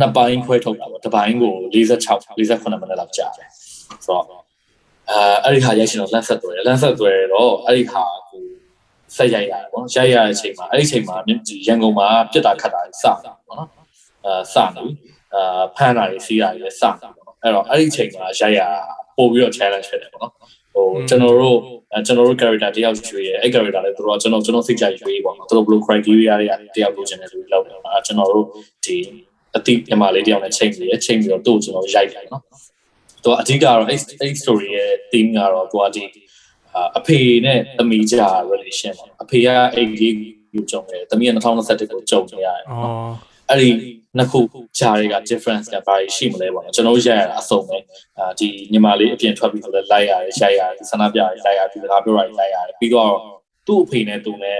[0.00, 3.48] နှစ်ပိုင်းခွဲထုတ်တာပေါ့တစ်ပိုင်းကို46 48မိနစ်လောက်ကြာတယ်
[4.06, 4.42] ဆိုတော့
[5.10, 8.25] အဲအဲ့ဒီဟာရိုက်ရှင်တော့လမ်းဆက်သွယ်လမ်းဆက်သွယ်တော့အဲ့ဒီဟာကို
[9.16, 11.16] ဆက်ရိုက်ရတယ်ပေါ့နော်ရိုက်ရတဲ့အချိန်မှာအဲ့ဒီအချိန်မှာ
[11.66, 13.68] ရန်ကုန်မှာပြစ်တာခတ်တာစတာပေါ့နော်
[14.24, 14.84] အဲစနေ
[15.34, 18.60] အာဖမ်းတာတွေစီးတာတွေစတာပေါ့နော်အဲ့တော့အဲ့ဒီအချိန်မှာရိုက်ရ
[19.16, 20.32] ပို့ပြီးတော့ challenge ဖြစ်တယ်ပေါ့နော်
[20.74, 21.58] ဟိုကျွန်တော်တို့
[22.06, 28.46] ကျွန်တော်တို့ character တယောက်ရွေးရဲအဲ့ character လည်းတို့ကကျွန်တော်ကျွန်တော်စိတ်ကြရွေးပေါ့နော်တို့ဘယ်လို criteria တွေတယောက်လိုချင်တယ်ဆိုပြီးလောက်တယ်အဲကျွန်တော်တို့
[28.84, 28.96] ဒီ
[29.56, 32.42] အတိပြမလေးတယောက်နဲ့ချိန်ပြီးချိန်ပြီးတော့တို့ကျွန်တော်ရိုက်တယ်နော်
[33.22, 36.02] သူကအဓိကတော့အဲ့အဲ့ story ရဲ့ theme ကတော့သူကဒီ
[36.98, 40.08] အဖေနဲ့သမီးကြား relation အဖေကအဲ့ဒီ
[40.52, 43.12] ကိုကြုံတယ်သမီးက2021ကိုကြုံနေရတယ်နော်
[43.50, 43.70] အဲ့ဒီ
[44.18, 44.40] နှစ်ခု
[44.78, 47.78] ဂျာတွေက difference ကဘာရှိမလဲပေါ့နော်ကျွန်တော်ရိုက်ရတာအဆုံးပဲ
[48.18, 53.12] အာဒီညီမလေးအပြင်ထွက်ပြီးဆိုတော့လိုက်ရတယ်ရိုက်ရတယ်ဆန္ဒပြရတယ်လိုက်ရတယ်ဒီစကားပြောရတယ်လိုက်ရတယ်ပြီးတော့
[53.66, 54.58] သူ့အဖေနဲ့သူနဲ့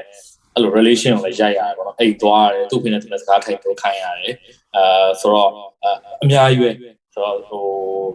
[0.54, 4.34] အဲ့လို relation ကိုလည်းရိုက်ရတယ်ပေါ့နော်အိတ်သွားရတယ်သူ့အဖေနဲ့သူနဲ့စကားထိုင်ပြောခိုင်းရတယ်
[4.76, 5.50] အာဆိုတော့
[6.22, 6.70] အများကြီးပဲ
[7.16, 7.64] ဆိုတော့ဟို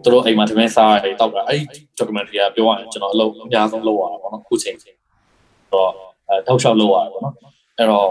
[0.04, 4.94] သူတို့အိမ်မှာတမင်စားရတယ်တောက်တာအဲ့ဒီ documentary ကပြောရရင်ကျွန်တော်အလုပ်အများဆုံးလုပ်ရတာပေါ့နော်ခုချိန်ဆို
[5.74, 5.90] တော့
[6.30, 7.36] အဲထောက်လျှောက်လုပ်ရတယ်ပေါ့နော်
[7.78, 8.08] အဲ့တော့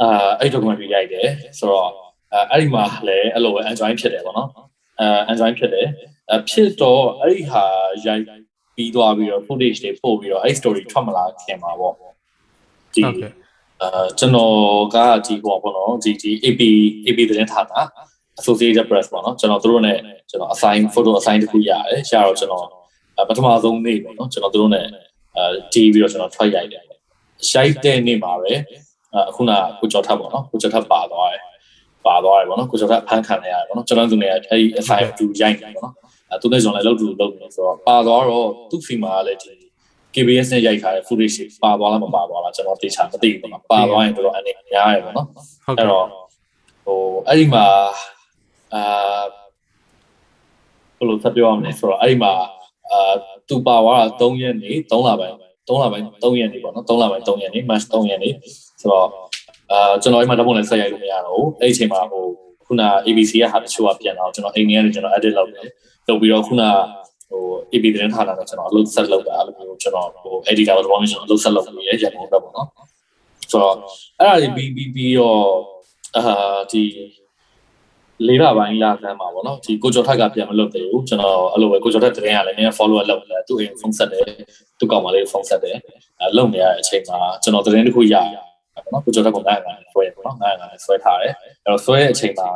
[0.00, 1.28] အာအဲ့ documentary ရိုက်တယ်
[1.58, 1.88] ဆိုတော့
[2.32, 4.48] အဲအဲ့ဒီမှာလည်းအဲ့လိုပဲ enjoy ဖြစ်တယ်ပေါ့နော်
[5.00, 5.86] အဲ enjoy ဖြစ်တယ်
[6.32, 7.64] အဖြစ်တော့အဲ့ဒီဟာ
[8.06, 8.24] ရိုက်
[8.76, 11.94] ပြီးသွားပြီးတော့ footage တွေပို့ပြီးတော့အဲ့ story ထွက်မလာခင်ပါပေါ့
[12.94, 13.02] ဒီ
[13.82, 14.54] အဲကျွန်တော်
[14.94, 16.60] ကဒီဟောပေါ့နော်ဒီဒီ AP
[17.06, 17.80] AP သတင်းထားတာ
[18.40, 19.98] Associated Press ပေါ့နော်ကျွန်တော်တို့နဲ့
[20.30, 22.66] ကျွန်တော် assign photo assign တခုရတယ်ရှာတော့ကျွန်တော်
[23.28, 24.86] ပထမဆုံးနေ့ပေါ့နော်ကျွန်တော်တို့နဲ့
[25.36, 26.82] အဲတီးပြီးတော့ကျွန်တော်ထွက်ရိုက်တယ်
[27.52, 28.52] ရိုက်တဲ့နေ့မှာပဲ
[29.28, 31.42] အခုနကိုကျော်ထပ်ပေါ့နော်ကိုကျော်ထပ်ပါသွားတယ်
[32.06, 35.94] ပါသွားတယ်ပေါ့နော်ကိုကျော်ထပ်ဖမ်းခံရရတယ်ပေါ့နော်ကျွန်တော်သူနဲ့အဲဒီ assign တူရိုက်တယ်ပေါ့နော်
[36.30, 39.52] အဲသူနဲ့ကျွန်တော်လည်းလုပ်တူလုပ်နေဆိုတော့ပါသွားတော့သူ့ဖီမှာလည်းဒီ
[40.14, 45.28] KBS နဲ့ရိုက်ထားတဲ့ footage ပါသွားလားမပါသွားလားကျွန်တော်သိချာမသိဘူးပေါ့နော်ပါသွားရင်တော်တော်အနေများရယ်ပေါ့နော်
[45.78, 46.06] အဲ့တော့
[46.84, 47.66] ဟိုအဲ့ဒီမှာ
[48.74, 48.84] အာ
[50.98, 52.32] ဘယ်လိုဆက်ပြောရမလဲဆိုတော့အဲ့ဒီမှာ
[52.90, 53.14] အာ
[53.48, 55.36] သူပါသွားတာ3ရက်နေ3လပိုင်း
[55.68, 58.30] 3လပိုင်း3ရက်နေပေါ့နော်3လပိုင်း3ရက်နေ match 3ရက်နေ
[58.80, 59.08] ဆိုတော့
[59.72, 62.24] အာကျွန်တော်အိမ်မှာဓာတ်ပုံလည်းဆက်ရိုက်လို့မရတော့ဘူးအဲ့ဒီအချိန်မှာဟို
[62.66, 65.68] ခုန ABC ကဟာတချို့ကပြန်တော့ကျွန်တော်အိမ်ထဲကနေကျွန်တော် edit လုပ်တယ်
[66.08, 66.62] လုပ်ပြီးတော့ခုန
[67.30, 72.68] ဟို AP သတင်းထားတာတော့ကျွန်တော်အလုပ်ဆက်လုပ်တာအဲ့လိုမျိုးကျွန်တော်ဟို editor ဘာမှကျွန်တော်အလုပ်ဆက်လုပ်ပြီးရရန်ကုန်ဘက်ပေါ့နော်
[73.50, 73.74] ဆိုတော့
[74.18, 75.44] အဲ့ဒါကြီးပြီးပြီးပြီးတော့
[76.16, 76.24] အာ
[76.72, 76.82] ဒီ
[78.26, 84.26] လေးလပိုင်းလာဆန်းမှာပေါ့နော်ဒီကိုကျော်ထက်ကပြန်မလုပ်သေးဘူးကျွန်တော်အဲ့လိုပဲကိုကျော်ထက်သတင်းရလည်းနည်း follow up လုပ်တယ်သူ့အိမ်ဖုန်းဆက်တယ်
[84.78, 85.76] သူ့ကောင်မလေးဖုန်းဆက်တယ်
[86.20, 88.36] အဲလုပ်နေရတဲ့အချိန်မှာကျွန်တော်သတင်းတစ်ခုရရ
[88.74, 91.32] ပေါ့နော်ကိုကျော်ထက်ကနိုင်နိုင်ဆွဲပေါ့နော်နိုင်နိုင်ဆွဲထားတယ်
[91.64, 92.48] အဲ့တော့ဆွဲတဲ့အချိန်မှာ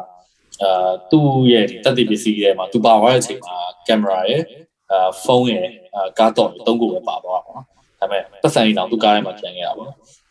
[0.63, 3.57] အာသူ့ရဲ့တက်တည်ပစ္စည်းရဲ့မှာသူပါသွားတဲ့အချိန်မှာ
[3.87, 4.43] ကင်မရာရဲ့
[4.93, 5.69] အာဖုန်းရဲ့
[6.19, 7.65] ကားတော့သုံးခုပဲပါသွားပါတော့
[8.01, 9.91] ဒါပေမဲ့ပတ်စံရင်တော့သူ့ကားထဲမှာပြန်ခဲ့တာပေါ့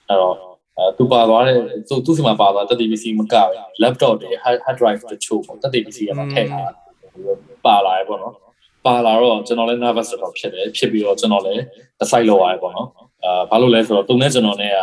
[0.09, 0.35] အဲ့တော့
[0.77, 1.55] အဲသူပါသွားတဲ့
[1.89, 3.53] သူသူစီမှာပါသွားတက်တည်ပစ္စည်းမကဘူး
[3.83, 6.71] laptop တွေ hard drive တချို့ပေါ့တက်တည်ပစ္စည်းကမှထည့်ထား
[7.65, 8.33] ပါလာရပေါ့နော်
[8.85, 11.61] ပါလာတော့ကျွန်တော်လည်း nervous တော့ဖြစ်တယ်ဖြစ်ပြီးတော့ကျွန်တော်လည်း
[11.99, 12.87] decide လုပ်ရတယ်ပေါ့နော်
[13.25, 14.77] အာဘာလို့လဲဆိုတော့သူနဲ့ကျွန်တော်နဲ့က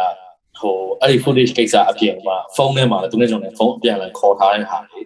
[0.60, 5.00] ဟိုအဲ့ဒီ footage ကိစ္စအပြင်မှာဖုန်းထဲမှာလည်းသူနဲ့ကျွန်တော်နဲ့ဖုန်းအပြန်အလှန်ခေါ်ထားတဲ့ဟာတွေ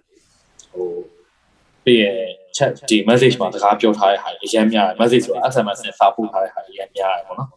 [0.73, 0.89] ဟို
[1.85, 2.17] ပြီးရင်
[2.57, 7.49] chat ဒီ message မှာစကားပြောထားတဲ့ဟာအရင်များတယ် message ဆိုတာ SMS နဲ့စာပို့ထားတဲ့ဟာအရင်များတယ်ပေါ့နော်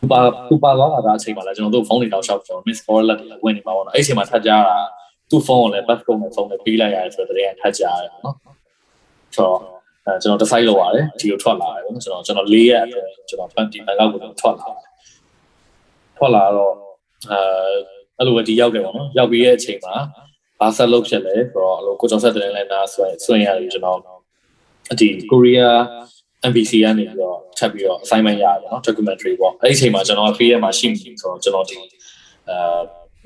[0.00, 4.76] သူပါသူပါသွားတာအချိန်မှာလည်းကျွန်တော်တို့ဖုန်းတွေတော့ရှောက်ကျွန်တော် miss call လက်တွေဝင်နေမှာပေါ့နော်အဲ့အချိန်မှာထပ်ကြတာ
[5.30, 8.36] သူ့ဖုန်းကိုလည်း back ကုန်နဲ့ဖုန်းနဲ့ပေးလိုက်ရတယ်ဆိုတော့တကယ်ထပ်ကြရတယ်ပေါ့နော်
[9.34, 9.58] ဆိုတော့
[10.06, 14.88] အဲကျွန်တော် decide လုပ်ရတယ်ဒီကိုထွက်လာတယ်ပေါ့နော်ကျွန်တော်ကျွန်တော်၄ရက်အတွင်းကျွန်တော်ဖန်တီဘန်ကောက်ကိုထွက်လာတယ်
[16.16, 16.74] ထွက်လာတော့
[17.30, 17.38] အဲ
[18.18, 19.94] အဲ့လိုပဲဒီရောက်တယ်ပေါ့နော်ရောက်ပြီးရဲ့အချိန်မှာ
[20.60, 23.98] ဘာဆက်လုပ်ဖြစ်လဲဆိုတော့အဲ့လိုကိုကျော်ဆက်တဲ့လည်းနားဆွဲဆွဲရတယ်ကျွန်တော်
[25.00, 25.80] ဒီကိုရီးယား
[26.48, 31.76] MBC ကနေပြီးတော့ထပ်ပြီးတော့ assignment ရတယ်နော် documentary ပေါ့အဲ့ဒီအချိန်မှာကျွန်တော် free မှာရှိနေဆိုတော့ကျွန်တော်ဒီ
[32.48, 32.56] အဲ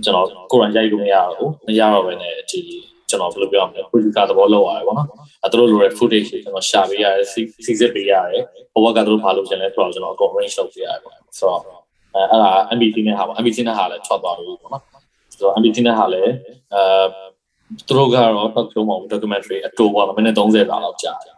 [0.04, 2.60] ကျွန်တော်ကိုယ်တိုင်ရိုက်လို့မရတော့ဘူးမရတော့ဘဲနဲ့ဒီ
[3.08, 5.08] ကျွန်တော်ဘယ်လိုပြောရမလဲ producer သဘောလောက်ရတယ်ပေါ့နော်
[5.42, 8.42] အဲသူတို့လိုတဲ့ footage တွေကျွန်တော်ရှာပေးရတယ်စီစစ်ပေးရတယ်
[8.74, 14.82] ဘဝကသူတို့ဘာလုပ်ချင်လဲဆိုတော့ကျွန်တော်အကုန် range လုပ်ပေးရတယ်ပေါ့ဆိုတော့အဲအဲ့ဒါ MBC နဲ့ဟာပေါ့ MBC နဲ့ဟာလည်းထွက်သွားပြီပေါ့နော်
[15.32, 16.32] ဆိုတော့ MBC နဲ့ဟာလည်း
[16.74, 16.82] အဲ
[17.86, 21.36] သူတို့ကတော့ talk show မှာ documentary အတူပေါ့မိနစ်30လောက်ကြာတယ်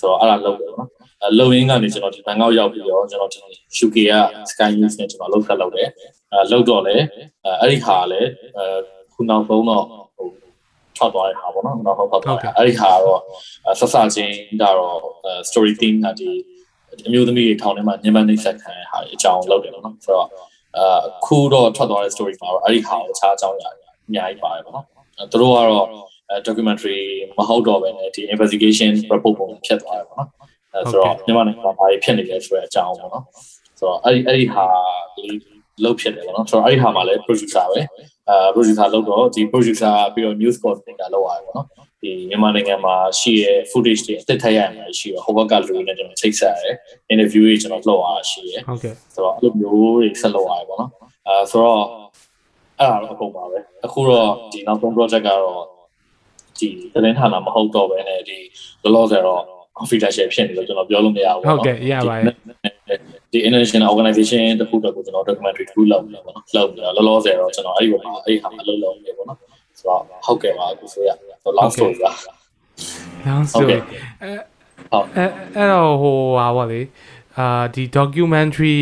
[0.00, 0.90] ဆိုတော့အဲ့ဒါလုပ်တယ်ပေါ့နော်
[1.38, 3.40] လုံရင်းကနေကျွန်တော်ဒီဘန်ကောက်ရောက်ပြီးတော့ကျွန်တော်ဒီ
[3.84, 4.14] UK က
[4.50, 5.88] Sky News နဲ့ကျွန်တော်လောက်ဆက်လုပ်တယ်
[6.32, 6.96] အဲလောက်တော့လေ
[7.60, 8.64] အဲ့ဒီဟာလည်းအဲ
[9.12, 9.84] ခုနောက်ဆုံးတော့
[10.16, 10.28] ဟို
[10.96, 13.20] ထွက်သွားတဲ့ဟာပေါ့နော်နောက်ဆုံးထွက်သွားတယ်အဲ့ဒီဟာတော့
[13.78, 14.98] ဆက်စချင်းကတော့
[15.48, 16.30] story theme ကဒီ
[17.06, 20.28] အမျိုးသမီးတွေထောင်ထဲမှာညမနှိမ့်ဆက်ခံရဟာအကြောင်းလုပ်တယ်ပေါ့နော်ဆိုတော့
[21.06, 24.86] အခုတော့ထွက်သွားတဲ့ story မှာတော့အဲ့ဒီဟာကိုအခြားအကြောင်းအရာအများကြီးပါတယ်ပေါ့နော်
[25.32, 25.86] သူတို့ကတော့
[26.46, 27.00] documentary
[27.38, 30.28] မဟုတ်တော့ဘဲနဲ့ဒီ investigation report ပုံဖြစ်သွားတယ်ပေါ့နော်
[30.74, 33.24] အဲဆိုတော့မြန်မာနိုင်ငံမှာဘာတွေဖြစ်နေလဲဆိုတဲ့အကြောင်းပေါ့နော်
[33.78, 34.66] ဆိုတော့အဲ့ဒီအဲ့ဒီဟာ
[35.84, 37.80] လုပ်ဖြစ်တယ်ပေါ့နော်ဆိုတော့အဲ့ဒီဟာမှာလည်း producer ပဲ
[38.28, 41.66] အဲ producer လုပ်တော့ဒီ producer ပြီးတော့ news coordinator လုပ်ရတယ်ပေါ့နော်
[42.02, 46.76] ဒီမြန်မာနိုင်ငံမှာရှိတဲ့ footage တွေအသက်ထက်ရမှာရှိရဟိုဘက်ကလူတွေနဲ့ကျွန်တော်ချိတ်ဆက်ရတယ်
[47.12, 50.90] interview တွေကျွန်တော်လုပ်ရတာရှိရဟုတ်ကဲ့ဆိုတော့အဲ့လိုမျိုးတွေဆက်လုပ်ရတယ်ပေါ့နော်
[51.28, 51.82] အဲဆိုတော့
[52.78, 55.62] အဲ့ဒါတော့အကုန်ပါပဲအခုတော့ဒီနောက်ဆုံး project ကတော့
[56.58, 58.38] ဒီသတင်းဌာနမဟုတ်တော့ဘဲနဲ့ဒီ
[58.82, 59.42] လောလောဆယ်တော့
[59.78, 62.24] confidential ဖြစ်နေလို့ကျွန်တော်ပြောလို့မရဘူးဟုတ်ကဲ့ရပါတယ်
[63.32, 69.38] ဒီ international organization တခုတော့ကိုကျွန်တော် documentary တစ်ခုလုပ်နေပါတော့လုပ်နေလောလောဆယ်တော့ကျွန်တော်အဲ့ဒီဘက်မှာအဲ့ဟာအလုပ်လုပ်နေပါတော့
[69.78, 71.10] ဆိုတော့ဟုတ်ကဲ့ပါအခုဆိုရ
[71.58, 72.12] long story ပါ
[73.28, 73.78] long story
[74.22, 74.32] အဲ
[74.92, 75.24] ဟုတ်အဲ
[75.56, 76.80] အဲ့တော့ဟိုဟာဗောလေ
[77.38, 78.78] အာဒီ documentary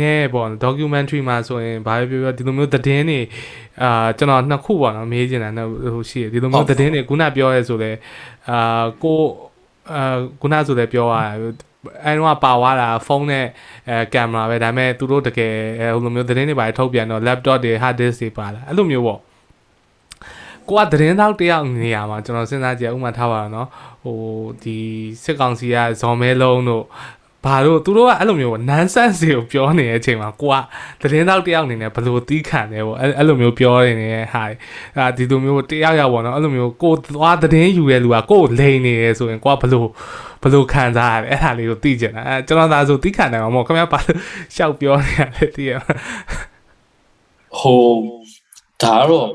[0.00, 3.20] နဲ့ပေါ့ documentary မှာဆိုရင်ဘာပဲပြောပြောဒီလိုမျိုးသတင်းတွေ
[3.82, 5.50] အာကျွန်တော်နှစ်ခုပေါ့နော်မေးချင်တာ
[5.94, 7.90] ဟိုရှိတယ်ဒီလိုမျိုးသတင်းတွေခုနပြောရဲဆိုလဲ
[8.50, 9.18] အာကို
[9.93, 11.15] အာခုနဆိုလဲပြောရ
[12.05, 13.45] အဲတော့ပါသွားတာဖုန်းနဲ့
[13.89, 15.53] အဲကင်မရာပဲဒါပေမဲ့သူတို့တကယ်
[15.93, 19.19] ဟိုလိုမျိုးသတင်းတွေပါထုတ်ပြန်တော့ laptop တွေ hard disk တွေပါလာအဲ့လိုမျိုးပေါ့
[20.69, 23.67] ကိုကသတင်းတောက်တယောက်နေရာမှာကျွန်တော်စဉ်းစားကြည့်ဥပမာထားပါတော့เนาะ
[24.03, 24.17] ဟို
[24.63, 24.77] ဒီ
[25.23, 26.83] စစ်ကောင်စီကဇော်မဲလုံးတို့
[27.44, 30.56] ဘာလို့သူတို့ကအဲ့လိုမျိုးနန်းဆန့်စီကိုပြောနေတဲ့အချိန်မှာကိုက
[31.00, 34.44] သတင်းတောက်တယောက်အနေနဲ့ဘလို့တီးခံတယ်ပေါ့အဲ့လိုမျိုးပြောနေတဲ့ဟာ
[34.98, 39.88] အာဒီလိုမျိုးတယောက်ယောက်ပေါ့နော်အဲ့လိုမျိုးကိုသွားသတင်းယူရဲလူကကိုလိန်နေတယ်ဆိုရင်ကိုကဘလို့
[40.42, 44.18] ဘလို့ခံစားရတယ်အဲ့ဒါလေးကိုသိကြတယ်အဲကျွန်တော်သာဆိုသိခံနိုင်မှာမဟုတ်ခင်ဗျာဘာလို့
[44.54, 45.72] ရှောက်ပြောနေရလဲသိရ
[47.58, 47.82] ဟို
[48.82, 49.26] ဒါတော့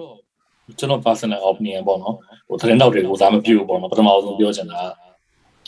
[0.80, 2.16] ကျွန်တော် personal opinion ပေါ့နော်
[2.48, 4.82] ဟိုသတင်းတောက်တွေကိုစားမပြုတ်ပေါ့နော်ပထမဆုံးပြောချင်တာ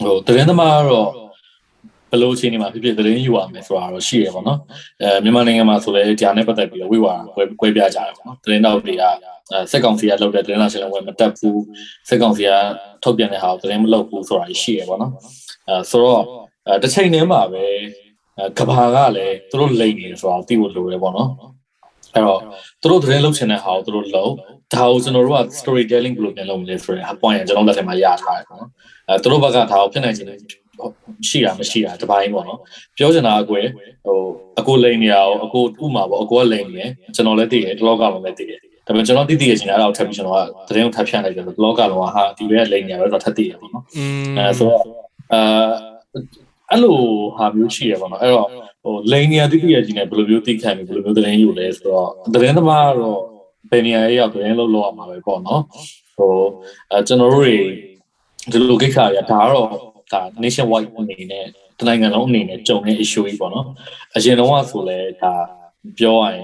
[0.04, 1.10] ဟိုသတင်းသမားကတော့
[2.12, 4.60] ဘယ်လိုအခြေအနေမှာဖြစ်ဖြစ်သတင်းယူရမယ်ဆိုတာတော့ရှိရပါတော့
[5.01, 7.16] အဲမြန်မာနိုင်ငံမှာဆိုလည်းဒီဟာနဲ့ပတ်သက်ပြီးတော့ဝိဝါ
[7.62, 9.03] ကွဲပြားကြတယ်ပေါ့နော်သတင်းတောက်တွေက
[9.72, 11.64] စက်ကောင်စီကလုပ်တဲ့သတင်းလာရှင်လည်းမတက်ဘူး
[12.10, 12.51] စက်ကောင်စီက
[13.03, 15.12] ထုတ်ပြန်တဲ့ဟာကိုသတင်းမလုပ်ဘူးဆိုတာရှိရပါတော့
[15.68, 16.24] အဲဆိုတော့
[16.84, 17.64] တစ်ချိန်တည်းမှာပဲ
[18.57, 21.30] ကဘာကလည်းသူတို့လိမ့်နေဆိုတာသိဖို့လိုတယ်ပေါ့နော်
[22.16, 22.39] အဲ့တော့
[22.82, 24.32] သူတို့သတင်းလုပ်ချင်တဲ့ဟာကိုသူတို့လုပ်
[24.74, 28.70] ဒါကိုကျွန်တော်တို့က storytelling ဘယ်လိုပြန်လုပ်မလဲဆိုတဲ့ point ကျွန်တော်လက်ထက်မှာရထားတယ်ပေါ့နော်
[29.07, 30.38] အဲသူတို့ဘက်ကဒါကိုဖြစ်နိုင်ချင်တယ်
[31.30, 32.60] ရှိတာမရှိတာတပိုင်းပေါ့နော်
[32.98, 33.66] ပြောချင်တာအကွယ်
[34.06, 34.20] ဟို
[34.60, 43.84] အကိုလိန်နေရအောင်အကိုဥမာပေါ့အကိုကလိန်နေတယ်ကျွန်တော်လည်းသိတယ်ဒီလောကလုံးလည်းသိတယ်ဒါပေမဲ့ကျွန်တော်သိသိရချင်တာအဲ့ဒါကိုထပ်ပြီးကျွန်တော်ကသတင်းကိုထပ်ဖြန့်လိုက်တယ်ဒီလောကလုံးကဟာဒီဘက်ကလိန်နေရတော့ထပ်သိရပေါ့နော်
[44.38, 44.84] အဲဆိုတော့
[45.34, 45.42] အဲ
[46.70, 46.98] အဲ့လို
[47.38, 48.48] ဟာမျိုးရှိရပါတော့အဲ့တော့
[48.84, 53.22] ဟိုလိန်နေရသိသိရချင်တယ်ဘယ်လိုမျိုးသိခံပြီးဘယ်လိုမျိုးသတင်းယူလဲဆိုတော့သတင်းသမားကတော့
[53.70, 55.62] ဘယ်နေရာရောက်သတင်းလုပ်လို့ရမှာပဲပေါ့နော်
[56.18, 56.34] ဟို
[56.92, 57.56] အဲကျွန်တော်တို့တွေ
[58.52, 59.68] ဒီလိုကိစ္စရဒါကတော့
[60.12, 61.45] ဒါ nation wide အနေနဲ့
[61.80, 63.68] တနိုင်ငံလုံးအနေနဲ့ကြုံတဲ့ issue ကြီးပေါ့နော်
[64.16, 65.34] အရင်တော့ဆိုလဲဒါ
[65.99, 66.43] ပြောရရင်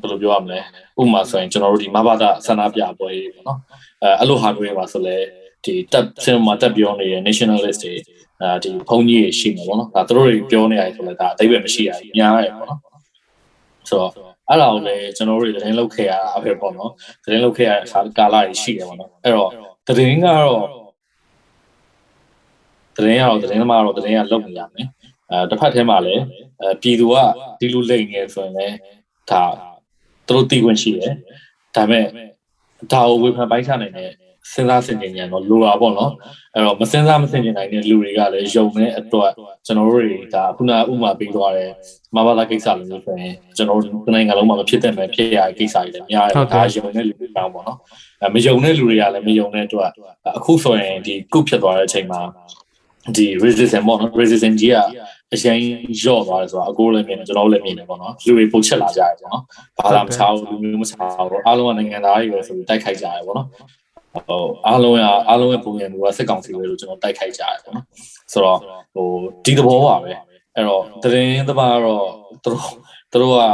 [0.00, 0.58] ဘယ်လိုပြောရမလဲ
[1.00, 3.58] ဥပမာဆိုရင်ကျွန်တော်တို့ဒီမဘာသာဆန္ဒပြပွဲကြီးပေါ့နော်
[4.02, 5.16] အဲအဲ့လိုဟာတွေပါဆိုလဲ
[5.64, 7.94] ဒီတက်စင်မှာတက်ပြောနေတဲ့ nationalist တွေ
[8.42, 12.80] အဲဒီဘုံကြီးရှိနေပေါ့နော်ဒါသူတို့တွေပြောနေရတယ်ဆိုလဲဒါအတိတ်ပဲမရှိရဘူးညားရတယ်ပေါ့နော်
[13.88, 14.10] ဆိုတော့
[14.48, 16.90] အဲ့ဒါကိုလည်းကျွန်တော်တို့တွေသတင်းလုပ်ခဲ့ရတာပဲပေါ့နော်
[17.24, 19.50] သတင်းလုပ်ခဲ့ရတဲ့အခါကာလကြီးရှိတယ်ပေါ့နော်အဲ့တော့
[19.86, 20.81] သတင်းကတော့
[22.96, 24.86] သတင်းရတော့သတင်းသမားတော့သတင်းရလုပ်နေရမယ်
[25.30, 26.22] အဲတစ်ဖက်ထဲမှာလည်း
[26.60, 27.14] အဲပြည်သူက
[27.60, 28.76] ဒီလိုလိမ့်နေဆိုရင်လည်း
[29.30, 29.44] ဒါ
[30.26, 31.12] သူတို့သိခွင့်ရှိတယ်
[31.76, 32.06] ဒါပေမဲ့
[32.92, 34.10] ဒါကိုဝေဖန်ပိုင်းချနိုင်တဲ့
[34.52, 36.12] စဉ်းစားဆင်ခြင်ဉာဏ်တော့လိုတာပေါ့နော်
[36.54, 39.32] အဲ့တော့မစဉ်းစားမဆင်ခြင်နိုင်တဲ့လူတွေကလည်းယုံတဲ့အတွက်
[39.66, 41.70] ကျွန်တော်တို့တွေဒါခုနဥမာပေးသွားတဲ့
[42.16, 47.78] မဘာသာကိစ္စလို့ဆိုရင်ကျွန်တော်တို့နိုင်ငံလုံးမှာမဖြစ်တဲ့မဲ့ဖြစ်ရတဲ့ကိစ္စတွေလည်းများတယ်ဒါယုံတဲ့လူတွေတောင်းပေါ့နော်
[48.22, 49.90] အဲမယုံတဲ့လူတွေကလည်းမယုံတဲ့အတွက်
[50.38, 52.20] အခုဆိုရင်ဒီကုဖြစ်သွားတဲ့အချိန်မှာ
[53.16, 54.76] ဒီ resistance ပေါ့နော် resistance ကြီးက
[55.34, 55.58] အရင်
[56.02, 59.42] ရော့သွားတယ်ဆိုတော့အကိုလည်းမြင်တယ်ကျွန်တော်လည်းမြင်တယ်ပေါ့နော်လူတွေပုံချက်လာကြတယ်ပေါ့နော်
[59.78, 63.48] ဘာသာမချဘူးလူမျိုးမချဘူးအားလုံးကနိုင်ငံသားတွေပဲဆိုပြီးတိုက်ခိုက်ကြတယ်ပေါ့နော်
[64.28, 64.98] ဟိုအားလုံးက
[65.28, 67.86] အားလုံးရဲ့ပုံရံကစစ်ကောင်စီပဲလို့ကျွန်တော်တိုက်ခိုက်ကြတယ်ပေါ့နော်
[68.32, 68.58] ဆိုတော့
[68.94, 69.06] ဟို
[69.44, 70.12] ဒီသဘောပါပဲ
[70.56, 72.06] အဲ့တော့တရင်သမားတော့
[72.44, 72.66] သူတို့
[73.12, 73.50] သူတို့ကအာ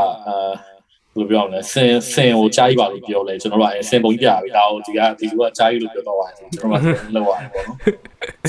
[1.18, 7.76] ဘယ်လိုပြောမလဲစင်စင်ကိုကြားကြီးပါလို့ပြောလဲကျွန်တော်တို့ကစင်ပုံပြပြီဒါကိုဒီကဒီလူကကြားကြီးလို့ပြောတော့ပါတယ်ကျွန်တော်ကလောက်ရတယ်ပေါ့နော်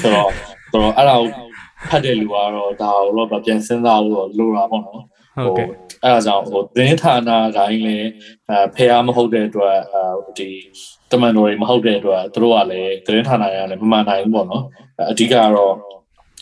[0.01, 0.29] ဆိုတော့
[0.71, 1.29] ဆိုတော့အဲ့ဒါကို
[1.89, 2.49] ဖတ်တဲ့လူကတော့
[2.81, 5.03] ဒါကိုတော့ပြန်စဉ်းစားလို့လိုတာပေါ့နော်
[5.45, 5.67] ဟုတ်ကဲ့
[6.03, 8.09] အဲ့ဒါကြောင့်ဟိုသတင်းဌာနတိုင်းလည်း
[8.49, 10.49] အဲဖះမဟုတ်တဲ့အတွက်အဲဒီ
[11.11, 14.63] တမန်တော်တွေမဟုတ်တဲ့အတွက်သူတို့ကလည်းသတင်းဌာနတွေကလည်းမမှန်နိုင်ဘူးပေါ့နော်
[15.11, 15.73] အဓိကတော့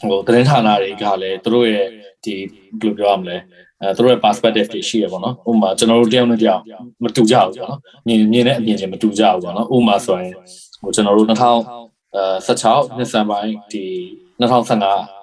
[0.10, 1.86] ဟိုသတင်းဌာနတွေကလည်းသူတို့ရဲ့
[2.24, 2.36] ဒီ
[2.80, 3.38] ဘယ်လိုပြောရမလဲ
[3.82, 6.62] အဲသူတို့ရဲ့ perspective တွေရှိရပေါ့နော်ဥပမာကျွန်တော်တို့တယောက်နဲ့တယောက်
[7.04, 10.34] မတူကြဘူးပေါ့နော်မြင်မြင်တဲ့အမြင်ချင်းမတူကြဘူးပေါ့နော်ဥပမာဆိုရင်
[10.82, 11.28] ဟိုကျွန်တော်တို့
[12.16, 13.86] 2016နှစ်စံပိုင်းဒီ
[14.40, 15.18] 2015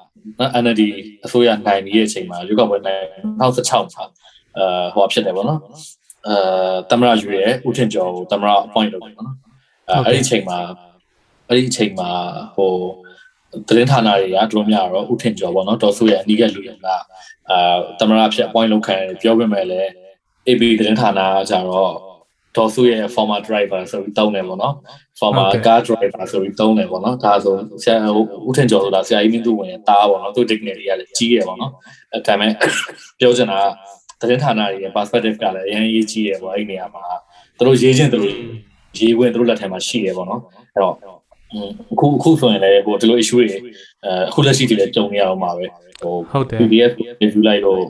[0.62, 0.82] NLD
[1.24, 3.04] အစိုးရနိုင်နေတဲ့ချိန်မှာရွေးကောက်ပွဲနိုင်
[3.40, 4.04] 2016မှာ
[4.56, 5.60] အဲဟိုဖြစ်တယ်ပေါ့နော်
[6.28, 6.36] အဲ
[6.90, 9.36] တမရယူရဲဦးထင်ကျော်ကိုတမရ appoint လုပ်တယ်ပေါ့နော်
[9.90, 10.58] အဲအဲ့ဒီချိန်မှာ
[11.48, 12.10] အဲ့ဒီချိန်မှာ
[12.56, 12.72] ဟို
[13.68, 16.86] သတင်းဌာနတွေကတို့များတော့ဦးထင်ကျော်ပေါ့နော်ဒေါ်စုရဲ့အနီးကလူတွေက
[17.50, 19.82] အာတမရဖြစ် appoint လုပ်ခံပြောပြမယ်လေ
[20.46, 21.92] AB သတင်းဌာနကကြတော့
[22.56, 24.74] ဒေါ်စုရဲ့ former driver ဆိုပြီးတောင်းတယ်ပေါ့နော်
[25.18, 27.96] former car driver ဆိုပြီးတောင်းတယ်ပေါ့နော်ဒါဆိုဆရာ
[28.46, 31.72] ဦးထင်ကျော်ဆိုတာဆရာကြီးမင်းသူဝင်တားပေါ့နော်သူ dignity ကလည်းကြီးရပေါ့နော်
[32.12, 32.50] အဲဒါပေမဲ့
[33.18, 33.60] ပြောချင်တာ
[34.20, 37.02] ကသတင်းဌာနတွေရဲ့ perspective ကလည်းအရင်ရေးကြီးရပေါ့အဲ့ဒီနေရာမှာ
[37.58, 38.34] သူတို့ရေးချင်းသူတို့
[38.98, 40.40] ရေးခွင့်သူတို့လက်ထဲမှာရှိရပေါ့နော်
[40.74, 40.94] အဲ့တော့
[41.92, 43.58] အခုအခုဆိုရင်လည်းဟိုဒီလို issue တွေအဲ
[44.28, 45.64] အခုလက်ရှိတွေလည်းကြုံနေရအောင်ပါပဲ
[46.02, 46.14] ဟို
[46.58, 46.92] PDF
[47.22, 47.80] review လိုက်လို့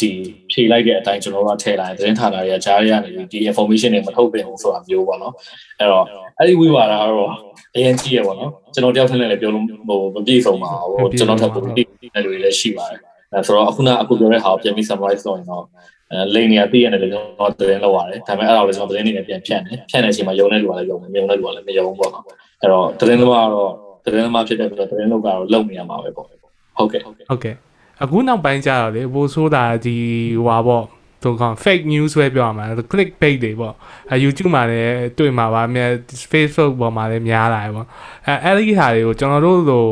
[0.00, 0.10] ဒီ
[0.50, 5.34] ဖြေလိုက်တဲ့အတိုင်းကျွန်တော်တို့ကထည့်လိုက်သတင်းဌာနတွေကကြားရရနေဒီ information တွေမထုတ်ပြန်ဘူးဆိုတာမျိုးပေါ့နော်
[5.78, 6.04] အဲ့တော့
[6.38, 7.32] အဲ့ဒီဝိဝါဒကတော့
[7.74, 13.00] အရင်ကြီးရပေါ့နော်ကျွန်တော်တယောက်ထက်လည်းပြောလို့ဟိုမပြည့်စုံပါဘူးကျွန်တော်ထပ်ပိုပြီးတဲ့လူတွေလည်းရှိပါတယ်
[13.32, 15.64] အဲဆိုတော့အခုနအခုပြောတဲ့ဟာကိုပြန်ပြီး summarize လုပ်ရင်တော့
[16.10, 22.24] အဲလိန်နေရသိရတယ်လည်းကျွန်တော်သတင်းလောက်ရတယ်ဒါပေမဲ့အဲ့ဒါကိုလည်းကျွန်တော်သတင်းနေနဲ့ပြန်ဖြန့်တယ်ဖြန့်တဲ့အချိန်မှာယုံတဲ့လူကလည်းယုံတယ်မယုံတဲ့လူကလည်းမယုံဘူးပေါ့နော်
[22.60, 23.70] အဲ့တော့သတင်းသမားကတော့
[24.04, 27.54] သတင်းသမားဖြစ်တဲ့အတွက်သတင်းလောက်ကတော့လုံနေရမှာပဲပေါ့ဟုတ်ကဲ့ဟုတ်ကဲ့
[28.02, 29.96] အခုနောက်ပိုင်းကျတော့လေဘိုးဆိုးတာဒီ
[30.44, 30.84] ဟွာပေါ့
[31.22, 33.74] သူက fake news ပဲပြောရမှာ click bait တွေပေါ့
[34.10, 35.90] အဲ YouTube မှာလည်းတွေ့မှာပါအများ
[36.32, 37.86] Facebook ပေါ်မှာလည်းများလာတယ်ပေါ့
[38.26, 39.84] အဲအဲ့ဒီဟာတွေကိုကျွန်တော်တို့လို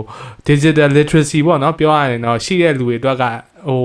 [0.48, 3.24] digital literacy ပေါ့နော်ပြောရရင်တော့ရှိတဲ့လူတွေအတွက်က
[3.68, 3.80] ဟို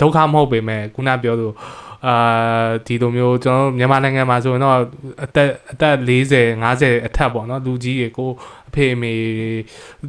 [0.00, 1.54] ဒုက္ခမဟုတ်ပေမဲ့ခုနပြောလို့
[2.06, 2.16] အာ
[2.86, 4.76] ဒီလိုမျိုးကျွန်တော်မြန်မာနိုင်ငံမှာဆိုရင်တော့
[5.24, 6.44] အသက်အသက်40
[6.74, 8.30] 50အထက်ပေါ့နော်လူကြီးတွေကို
[8.68, 9.14] အဖေအမေ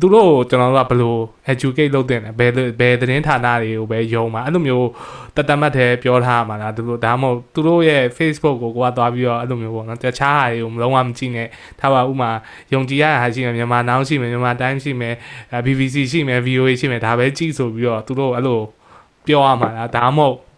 [0.02, 1.16] သူတို့ကိုကျွန်တော်တို့ကဘယ်လို
[1.52, 4.88] educate လုပ်တင်လဲဘယ်ဘယ်သတင်းဌာနတွေကိုပဲယုံမှာအဲ့လိုမျိုး
[5.36, 11.48] တတမတ်တဲ့ပြောထားမှာလားသူတို့ဒါမှမဟုတ်သူတို့ရဲ့ Facebook ကိုကိုကသွားပြီးတော့အဲ့လိုမျိုးပေါ့နော်တခြားဟာတွေကိုမလုံးဝမကြည့်နဲ့
[11.80, 12.30] ထားပါဥမာ
[12.74, 15.14] ယုံကြည်ရတာရှိမယ်မြန်မာ now ရှိမယ်မြန်မာ time ရှိမယ်
[15.66, 18.60] BBC ရှိမယ် VOA ရှိမယ်ဒါပဲကြည့်ဆိုပြီးတော့သူတို့အဲ့လို
[19.28, 20.49] ပြောရမှာလားဒါမှမဟုတ်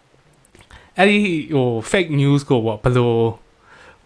[0.98, 1.16] အဲ့ဒီ
[1.54, 3.12] ဟို fake news ကိုပေါ့ဘယ်လို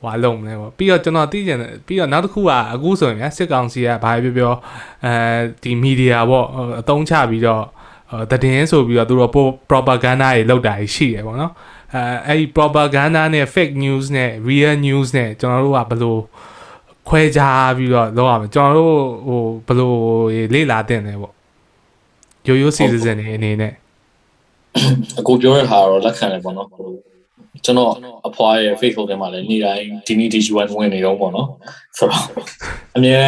[0.00, 4.54] ဟွာလုံးမလဲပေါ့ပြီးတော့ကျွန်တော်သိကြတယ်ပြီးတော့နောက်တစ်ခုကအခုဆိုရင်စစ်ကောင်စီကဘာပြောပြော
[5.04, 5.12] အဲ
[5.62, 6.46] ဒီမီဒီယာပေါ့
[6.80, 7.62] အတုံးချပြီးတော့
[8.30, 9.30] တည်င်းဆိုပြီးတော့သူတို့
[9.70, 11.52] propaganda တွေလုပ်တာရှိတယ်ပေါ့နော်
[11.94, 16.16] အဲအဲ့ဒီ propaganda နဲ့ fake news နဲ့ real news နဲ့ကျွန်တော်တို့ကဘယ်လို
[17.08, 19.92] ခွဲခြားပြီးတော့လုပ်ရမလဲကျွန်တော်တို့ဟိုဘယ်လို
[20.54, 21.34] လေ့လာတင်တယ်ပေါ့
[22.46, 23.72] ရိုးရိုး citizen တွေအနေနဲ့
[25.20, 26.68] အကိုပြောတဲ့ဟာတော့လက်ခံတယ်ပေါ့နော်
[27.64, 27.92] ကျွန်တော်
[28.28, 31.48] အဖွားရဲ့ Facebook ထဲမှာလည်းနေ့တိုင်းဒီနေ့ဒီ UN ဝင်နေတော့ပေါ့နော်
[31.98, 32.24] ဆိုတော့
[32.96, 33.20] အမြဲ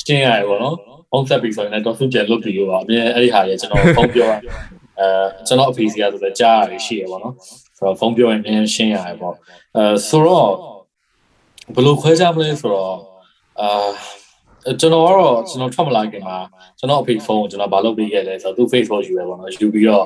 [0.00, 0.76] ရှင်းရတယ်ပေါ့နော်
[1.10, 5.08] ဖုန်းဆက်ပြီးဆိုရင်လည်းတော့သူပြန်လုပ်ပြီးရောအမြဲအဲ့ဒီဟာကြီးကျွန်တော်ဖုန်းပြောရအဲ
[5.46, 7.34] ကျွန်တော်အဖေစီကဆိုလည်းကြားရတယ်ရှိရပေါ့နော်
[7.76, 9.34] ဆိုတော့ဖုန်းပြောရင်အမြဲရှင်းရတယ်ပေါ့
[9.76, 10.48] အဲဆိုတော့
[11.74, 12.94] ဘယ်လိုခွဲခြားမလဲဆိုတော့
[13.60, 13.88] အာ
[14.80, 16.36] ကျွန်တော်ကတော့ကျွန်တော်ထွက်မလာခင်မှာ
[16.78, 20.04] ကျွန်တော်အဖေဖုန်းကိုကျွန်တော်မလုပ်ပေးခဲ့လဲဆိုတော့သူ့ Facebook ယူရပါတော့ယူပြီးတော့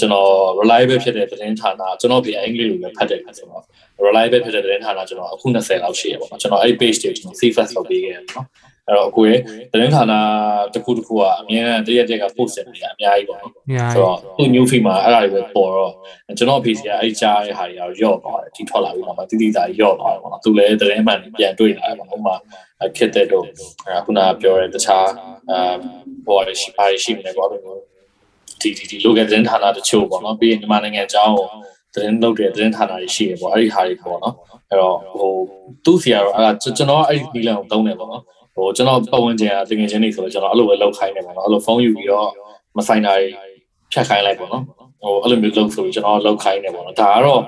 [0.00, 0.28] ကျွန်တော်
[0.60, 3.62] reliable ဖြစ်တဲ့သတင်းဌာနကျွန်တော်ပြန်အင်္ဂလိပ်လိုပဲဖတ်တယ်ဆိုတော့
[4.06, 8.46] reliable ဖြစ်တဲ့သတင်းဌာနကျွန်တော်အခု20လောက်ရှိရပါတော့ကျွန်တော်အဲ့ page တွေကျွန်တော် save first လုပ်ပေးခဲ့တယ်နော်
[8.88, 9.40] အဲ့တော့အခုရဲ့
[9.72, 10.14] သတင်းဌာန
[10.74, 13.52] တစ်ခုတစ်ခုကအများနဲ့တရက်တက်က post နေတာအများကြီးပေါ့နော်
[13.94, 15.92] ဆိုတော့သူ့ new feed မှာအဲ့ဒါတွေပဲပေါ်တော့
[16.38, 22.34] ကျွန်တော် page ကအဲ့ကြားတဲ့ဟာတွေရောရော့သွားတယ်ဒီထွက်လာပြီးတော့မှတိတိကျကျရော့သွားတယ်ပေါ့နော်သူလည်းသတင်းမှန်ပြန်တွေ့လာတယ်ပေါ့ဥပမာ
[22.96, 23.44] ခက်တဲ့တော့
[24.04, 25.06] ခုနပြောတဲ့တခြား
[25.50, 25.52] အ
[26.26, 27.76] ဟိုရရှိပါရှိနေပေါ့အဲ့လို
[28.60, 31.46] ဒီဒီဒီ local သတင်းဌာနတချို့ပေါ့နော်ပြီးရင်မြန်မာနိုင်ငံအကြောင်းကို
[31.94, 34.34] သတင်းလုပ်တဲ့သတင်းဌာနတွေရှိရပေါ့အဲ့ဒီဟာတွေပေါ့နော်
[34.70, 35.32] အဲ့တော့ဟို
[35.84, 38.22] သူ့စီကတော့အဲ့ကျွန်တော်အဲ့ဒီနီလန်ကိုသုံးတယ်ပေါ့နော်
[38.56, 42.28] ဟိုကျွန်တော်ပတ်ဝန်းကျင်ကတကယ်ချင်းနေဆိုတော့ကျွန်တော်အဲ့လိုပဲလောက်ခိုင်းနေပေါ့နော်အဲ့လိုဖုန်းယူပြီးတော့
[42.76, 43.12] မဆိုင်တာ
[43.92, 44.64] ဖြတ်ခိုင်းလိုက်ပေါ့နော်
[45.02, 47.42] ဟိုအဲ့လိုမျိုးလုပ်ဆိုပြီးကျွန်တော်လောက်ခိုင်းနေပေါ့နော်ဒါကတော့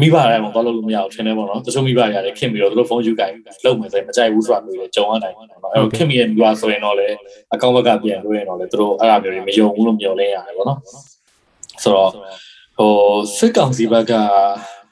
[0.00, 7.08] မိဘတိုင်းမှာတော့လုပ်လို့မရဘူးထင်တယ်ပေါ့နော်တချို့မိဘတွေလည်းခင်ပြီးတော့သူတို့ဖုန်းယူခိုင်းလုပ်မယ်ဆိုရင်မကြိုက်ဘူးဆိုတာမျိုးတွေကြုံရနိုင်တယ်ပေါ့နော်အဲ့တော့ခင်မိရဲ့မိဘဆိုရင်တော့လေ
[7.54, 10.78] အကောင့်ဘက်ကပြန်လို့ရင်တော့လေသူတို့အဲ့အမျိုးတွေမယုံဘူးလို့မျှော်လင့်ရတယ်ပေါ့နော်
[11.82, 12.10] ဆိုတော့
[12.78, 12.92] ဟို
[13.36, 14.14] စစ်ကောင်စီဘက်က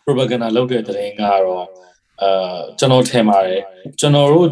[0.04, 1.66] propaganda လုပ်တဲ့တဲ့ရင်ကတော့
[2.22, 3.62] အာကျွန်တော်ထင်ပါတယ်
[4.00, 4.48] ကျွန်တော်တို့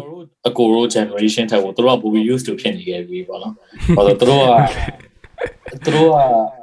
[0.47, 3.53] အကိုတို့ generation ထက်ကိုတို့ကပိုပြီး used to ဖြစ်နေခဲ့ပြီပေါ့နော်။
[3.97, 4.43] ဘာလို့တို့
[5.79, 6.17] ကတို့က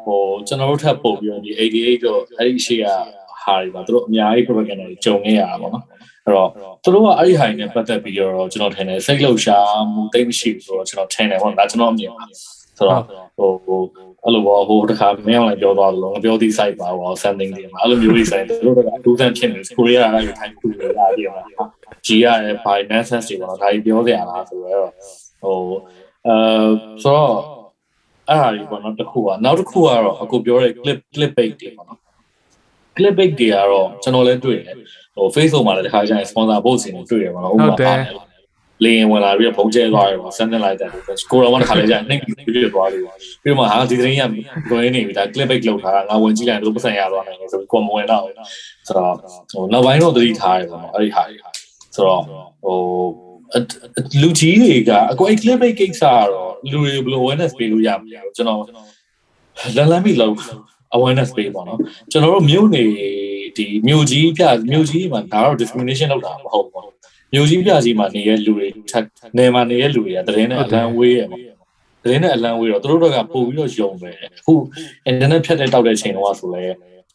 [0.07, 2.87] ဟိုကျွန်တော်တို့ထပ်ပို့ပြီးတော့ဒီ88တော့အဲ့ဒီရှေ့က
[3.43, 5.85] ဟာတွေပါတို့အများကြီး propaganda တွေကြုံနေရတာပေါ့နော်။
[6.25, 6.49] အဲ့တော့
[6.95, 12.25] တို့ကအဲ့ဒီဟာတွေနဲ့ပတ်သက်ပြီးတော့ကျွန်တော်ထင်တယ်စိတ်လှုပ်ရှားမှုတိတ်မရှိဘူးဆိုတော့ကျွန်တော်ထင်တယ်ပေါ့ဒါကျွန်တော်အမြင်ပါ။
[12.79, 13.03] ဆိုတော့
[13.37, 13.81] ဟိုဟို
[14.25, 21.07] အဲ့လိုပေါ့ဟိုတခါမင်းအောင်လည်းပြောသွားလို့ငါပြောသည့် site ပါပေါ့ something တွေမှာအဲ့လိုမျိုးတွေဆိုင်တို့ကအတူတန်ဖြစ်နေကိုရီးယားကလည်းထိုင်ခုနေတာ
[22.09, 24.89] ဒီမှာကြီးရတယ် finance တွေပေါ့နော်ဒါကြီးပြောစရာလားဆိုတော့
[25.43, 25.59] ဟို
[26.27, 26.37] အဲ
[27.03, 27.35] ဆိုတော့
[28.29, 31.99] အဲ့ဟာကြီးပေါ့နော်တစ်ခုကနောက်တစ်ခုကတော့အခုပြောတဲ့ clip clip bait တွေပေါ့နော်
[32.97, 34.77] clip bait တွေကတော့ကျွန်တော်လည်းတွေ့တယ်
[35.17, 38.29] ဟို Facebook မှာလည်းတစ်ခါကျရင် sponsor post တွေတွေ့ရပါတော့ဥပမာပါတယ်
[38.85, 40.91] လေရင်ဝင်လာပြီးတော့ဖုံးကျဲသွားတယ်ပေါ့ဆန်းနေလိုက်တယ်
[41.31, 43.11] ကိုရောဝန်ခါလေးကျနှိမ့်ပြီးပြည့်သွားတယ်ပြီး
[43.45, 44.23] တော့မှဟာဒီသတင်းရ
[44.71, 49.15] လွယ်နေပြီဒါ clip bait လောက်ထားတာငါဝင်ကြည့်လိုက်တော့ပတ်စံရသွားနိုင်တယ်ဆိုပြီးကိုမဝင်တော့ဆိုတော့
[49.53, 51.37] ဟိုနောက်ပိုင်းတော့သတိထားတယ်ပေါ့အဲ့ဒီဟာတွေ
[51.99, 52.23] ဆိုတော့
[52.65, 52.79] ဟို
[54.23, 58.61] လူကြီးတွေကအကွာ clip bait ကိစ္စကတော့လူတွေဘယ်လို awareness ပေးလို့ရမလဲကျွန်တော်
[59.77, 60.35] လန်လန်ပြီးလောက်
[60.97, 61.79] awareness ပေးပါတော့
[62.11, 62.85] ကျွန်တော်တို့မြို့နေ
[63.57, 66.93] ဒီမြို့ကြီးပြမြို့ကြီးမှာဒါတော့ discrimination လုပ်တာမဟုတ်ဘူး
[67.33, 68.67] မြို့ကြီးပြကြီးမှာနေတဲ့လူတွေ
[69.37, 71.39] နယ်မှာနေတဲ့လူတွေကတရင်နဲ့အလံဝေးရမှာ
[72.05, 74.53] တရင်နဲ့အလံဝေးတော့သူတို့ကပို့ပြီးတော့ယုံပဲအခု
[75.11, 76.65] internet ဖြတ်တဲ့တောက်တဲ့ချိန်တော့ဆိုလဲ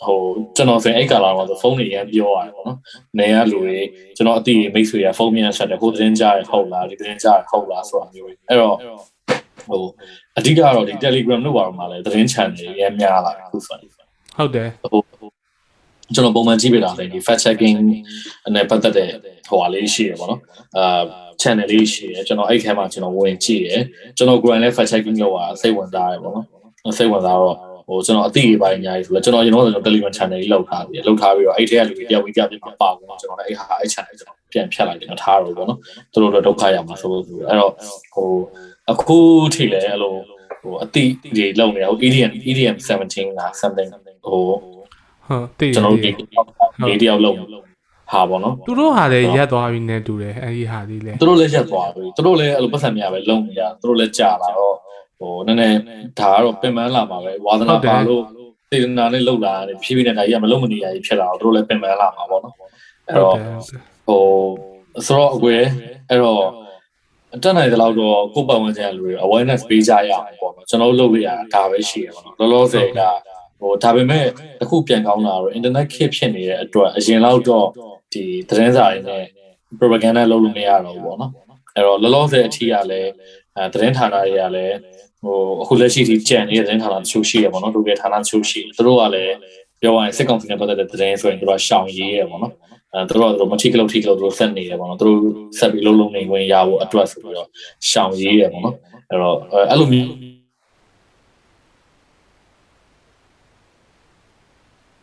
[0.06, 0.20] ဟို
[0.56, 2.78] ကျွန်တော်ဆိုရင်အဲ့ကာလာမှာဆိုဖုန်းတွေရမ်းပြောရတယ်ပေါ့နော်။
[3.20, 3.78] နေရလူတွေ
[4.18, 8.76] ကျွန်တော်အတိမိတ်ဆွေရဖုန်းမြန်ဆက်တယ်ဟိုသတင်းကြားရဟုတ်လားဒီသတင်းကြားရဟုတ်လားဆိုတာမျိုး။အဲ့တော့
[9.68, 9.84] ဟို
[10.38, 13.92] အဓိကတော့ဒီ Telegram လို့ပါတော့မှလည်းသတင်း channel တွေရမ်းများလာအခုဆိုရင်
[14.38, 15.02] ဟုတ်တယ်ဟို
[16.16, 17.78] ကျွန်တော်ပုံမှန်ကြည့်ပြတာလေဒီ fact checking
[18.56, 19.10] နဲ့ပတ်သက်တဲ့
[19.50, 20.40] ဟိုဟာလေးရှိရပါတော့
[20.78, 21.02] အာ
[21.42, 23.72] channel လေးရှိရကျွန်တော်အဲ့ထဲမှာကျွန်တော်ဝင်ကြည့်ရ
[24.18, 27.58] ကျွန်တော် grind လဲ fact checking လုပ်တာစိတ်ဝင်စားရပါတော့စိတ်ဝင်စားတော့
[27.88, 35.80] ဟိုကျွန်တော်အသိတွေပိုင်းအများကြီးဆိုတော့ကျွန်တော်ကျွန်တော်ကျွန်တော် Telegram channel ကြီးလောက်ထားပြီးလောက်ထားပြီးတော့အဲ့ထဲကလူတွေတယောက်ပြီးတယောက်ပြမှာပါဘူးကျွန်တော်လည်းအဲ့ဟာအဲ့ channel ကျွန်တော်ပြန်ဖြတ်လိုက်တယ်ထားတော့ပေါ့နော်
[36.14, 37.72] သူတို့တော့ဒုက္ခရမှာဆိုလို့ဆိုအဲ့တော့
[38.14, 38.30] ဟို
[38.92, 39.18] အခု
[39.54, 40.14] ထိလည်းအဲ့လို
[40.62, 41.04] ဟိုအတိ
[41.38, 43.90] တွေလုံနေဟို EDM EDM 17လား something
[44.26, 44.42] ဟို
[45.28, 46.10] ဟုတ်တည်ကျွန်တော်ဒီ
[46.88, 47.38] ဒီတယောက်လုံး
[48.12, 54.76] ဟာပေါ့နော်သူတို့ဟာလည်းရက်သွားပြီနဲ့တူတယ်အဲဒီဟာလေးလည်းသူတို့လည်းရက်သွားပြီသူတို့လည်းအဲ့လိုပတ်စံများပဲလုံနေရသူတို့လည်းကြာလာတော့
[55.24, 55.80] ဟိုနည်းနည်း
[56.20, 58.24] ဒါကတော့ပင်ပန်းလာမှာပဲဝါသနာပါလို့
[58.70, 62.56] စေတနာနဲ့လှုပ်လာတယ်ဖြည်းဖြည်းနဲ့ဒါကြီးကမလုံမနေရကြီးဖြစ်လာတော့သူတို့လည်းပင်ပန်းလာမှာပေါ့နော်
[63.08, 63.36] အဲ့တော့
[64.08, 64.24] ဟို
[65.08, 65.64] ဆိုတော့အကွယ်
[66.10, 66.44] အဲ့တော့
[67.44, 73.02] တက်နိုင်တဲ့လောက်တော့ကိုယ်ပတ်ဝန်းကျင်လူတွေ awareness ပေးကြရအောင်ပေါ့နော်ကျွန်တော်တို့လုပ်ရတာဒါပဲရှိရပါတော့လောလောဆယ်က
[73.60, 74.26] ဟိုဒါပေမဲ့
[74.64, 77.68] အခုပြန်ကောင်းလာတော့ internet kit ဖြစ်နေတဲ့အတွက်အရင်လောက်တော့
[78.14, 79.24] ဒီသတင်းစာတွေနဲ့
[79.80, 81.32] propaganda လုပ်လို့မရတော့ဘူးပေါ့နော်
[81.76, 83.12] အဲ့တော့လောလောဆယ်အထီးကလည်း
[83.58, 84.76] အဲသတင်းဌာနတွေကလည်း
[85.24, 89.36] ဟိုအခုလက်ရှိဒီကြံနေတဲ့သတင်းဌာနတချို့ရှိရပေါ့နော်လူတွေဌာနတချို့ရှိသူတို့ကလည်း
[89.82, 92.54] ပြောရရင်စစ်ကောင်စီနဲ့ပတ်သက်တဲ့သတင်းဆိုရင်သူတို့ရှောင်ရေးရပေါ့နော်
[92.94, 95.20] အဲသူတို့ကသူတို့မထိကလို့ထိကလို့သူတို့ဆက်နေရပေါ့နော်သူတို့
[95.58, 97.48] ဆက်ပြီးလုံးလုံးနေဝင်ရဖို့အတွက်ဆိုပြီးတော့
[97.90, 98.76] ရှောင်ရေးရပေါ့နော်
[99.10, 99.38] အဲ့တော့
[99.70, 100.10] အဲ့လိုမျိုး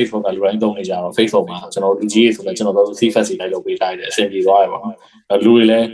[0.00, 4.96] Facebook ကလူတိုင်းသုံးနေကြတော့ Facebook မှာကျွန်တော်လူကြီးတွေဆိုလည်းကျွန်တော်တို့ CFS တွေလိုက်လုပ်ပေးထားတယ်အဆင်ပြေသွားတယ်ပေါ့နော်
[5.44, 5.86] လူတွေလည်း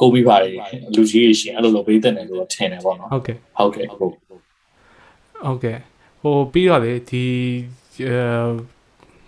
[0.00, 0.52] ကိုပြီးပါတယ်
[0.94, 4.12] လူကြီးတွေရှင်အဲ့လိုလုပ်ပေးတဲ့တယ်လို့ထင်တယ်ပေါ့နော်ဟုတ်ကဲ့ဟုတ်ကဲ့ဟုတ်
[5.44, 5.78] ဟုတ်ကဲ့
[6.22, 7.24] ဟိုပြီးတော့လေဒီ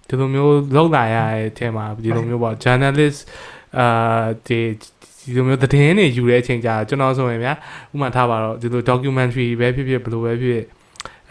[0.09, 3.21] ဒီလိုမျိုးလောက်လာရတဲ့အထက်မှာဒီလိုမျိုးပေါ့ journalist
[3.79, 4.61] အာဒီ
[5.27, 7.53] ဒီလိုမျိုးသတင်းတွေယူတဲ့အချိန်ကြာကျွန်တော်ဆိုရင်ဗျာ
[7.95, 10.65] ဥမာထားပါတော့ဒီလို documentary ပဲဖြစ်ဖြစ်ဘယ်လိုပဲဖြစ်ဖြစ်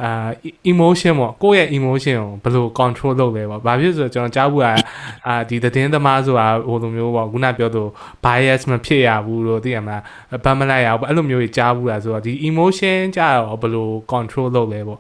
[0.01, 0.29] အာ
[0.71, 4.73] emotion ပေါ့ကိုယ့်ရဲ့ emotion ကိုဘယ်လို control လုပ်လဲပေါ့ဘာဖြစ်ဆိုတော့ကျွန်တော်ကြားဘူးอ่ะ
[5.27, 7.83] အာဒီသတင်းသမားဆိုတာဟိုလိုမျိုးပေါ့ခုနပြောသူ
[8.23, 10.01] bias မဖြစ်ရဘူးလို့သိရမလား
[10.43, 14.99] ဗတ်မလိုက်ရဘူးအဲ့လိုမျိုးကြီးကြားဘူးလားဆိုတော့ဒီ emotion ကြာတော့ဘယ်လို control လုပ်လဲပေါ့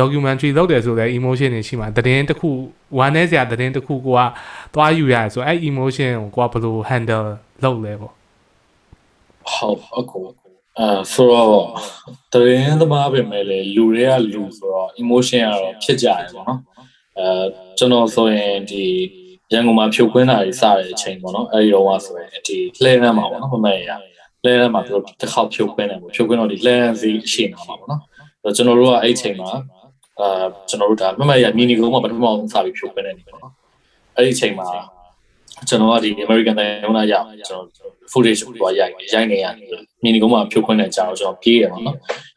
[0.00, 2.50] documentary လုပ်တယ်ဆိုလည်း emotion တွေရှိမှာသတင်းတစ်ခု
[2.98, 4.20] ဝမ်းနည်းစရာသတင်းတစ်ခုကိုက
[4.74, 7.26] သွားယူရတယ်ဆိုအဲ့ emotion ကိုကိုကဘယ်လို handle
[7.64, 8.12] လုပ်လဲပေါ့
[9.52, 10.20] ဟုတ်အခု
[10.78, 11.66] အဲဆိုတော့
[12.32, 16.60] တရင်သမားပဲမဲ့လေလူတွေကလူဆိုတော့ emotion ကတော့ဖြစ်ကြတယ်ပေါ့နော်
[17.18, 17.44] အဲ
[17.78, 18.84] ကျွန်တော်ဆိုရင်ဒီ
[19.52, 23.90] ရန်ကုန်မှာဖြုတ်ခွင်းတာတွေစတဲ့အချိန်ပေါ့နော်အဲဒီတော့ဆိုရင်ဒီလှဲနှမ်းမှာပေါ့နော်မမဲ့ရ
[24.44, 28.00] လှဲနှမ်းမှာသူတို့တစ်ခေါက်ဖြုတ်ခွင်းတယ်ပေါ့ဖြုတ်ခွင်းတော့ဒီလှဲနှမ်းစီအရှိန်မှာပေါ့နော်
[28.42, 29.50] အဲကျွန်တော်တို့ကအဲ့အချိန်မှာ
[30.20, 33.52] အာကျွန်တော်တို့ဒါမမဲ့ရမီနီကုန်းမှာပထမဆုံးစပြီးဖြုတ်ခွင်းတယ်ပေါ့နော်
[34.16, 34.68] အဲ့ဒီအချိန်မှာ
[35.68, 37.14] ကျွန်တော်ကဒီ American တိုင်းဝင်လာရ
[37.48, 37.64] ကျွန်တော်
[38.12, 39.46] footage ကိုသွားရိုက်ရိုက်နေရ
[40.02, 41.96] မြင်နေကုန်းမှာဖြုတ်ခွင်းတဲ့ကြောင်ကျွန်တော်ပြေးရပါတော့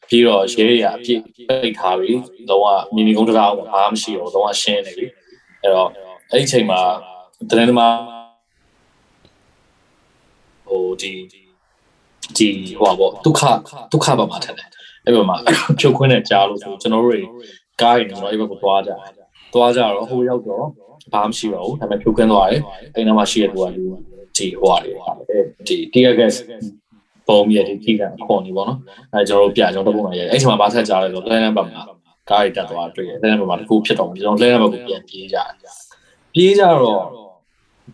[0.09, 2.19] ပြီးတော့ရဲရအပြည့်ပိတ်ထားပြီး
[2.49, 2.61] တော့
[2.95, 5.05] မြင်နေကုန်းတရားဘာမှမရှိတော့တော့ရှင်းနေပြီ
[5.61, 5.89] အဲ့တော့
[6.31, 6.79] အဲ့ဒီအချိန်မှာ
[7.49, 7.95] တရင်သမား
[10.69, 11.13] ဟိုဒီ
[12.37, 12.47] ဒီ
[12.79, 13.41] ဟိုပေါ့ဒုက္ခ
[13.91, 14.67] ဒုက္ခပါမှာထက်တယ်
[15.05, 15.37] အဲ့ဘက်မှာ
[15.79, 17.21] ဖြုတ်ခွင်းတဲ့ကြားလို့ဆိုကျွန်တော်တို့တွေ
[17.81, 18.99] ကားရင်ကျွန်တော်အဲ့ဘက်ကိုသွားကြတယ်
[19.53, 20.65] သွားကြတော့ဟိုရောက်တော့
[21.13, 22.61] ဘာမှမရှိတော့ဘူးဒါပေမဲ့ဖြုတ်ခွင်းသွားတယ်
[22.95, 23.83] အဲ့နားမှာရှိတဲ့သူကလူ
[24.37, 26.35] ဒီဟိုဟာတွေဒီ tear gas
[27.27, 28.79] ပုံမြဒီကြီးကအခွန်ကြီးပေါ့နော်
[29.13, 31.63] အဲကျွန်တော်တို့ပြကျွန်တော်တို့ပုံမှန်ရဲအဲ့ချိန်မှာဘာဆက်ကြလဲဆိုတော့ plan ဘက်မှာ
[32.29, 35.51] ကားတွေတက်သွားတွေ့တယ် plan ဘက်မှာတစ်ခုဖြစ်တော့ကျွန်တော် plan ဘက်ကိုပြန်ပြေးကြတယ်
[36.33, 37.03] ပြေးကြတော့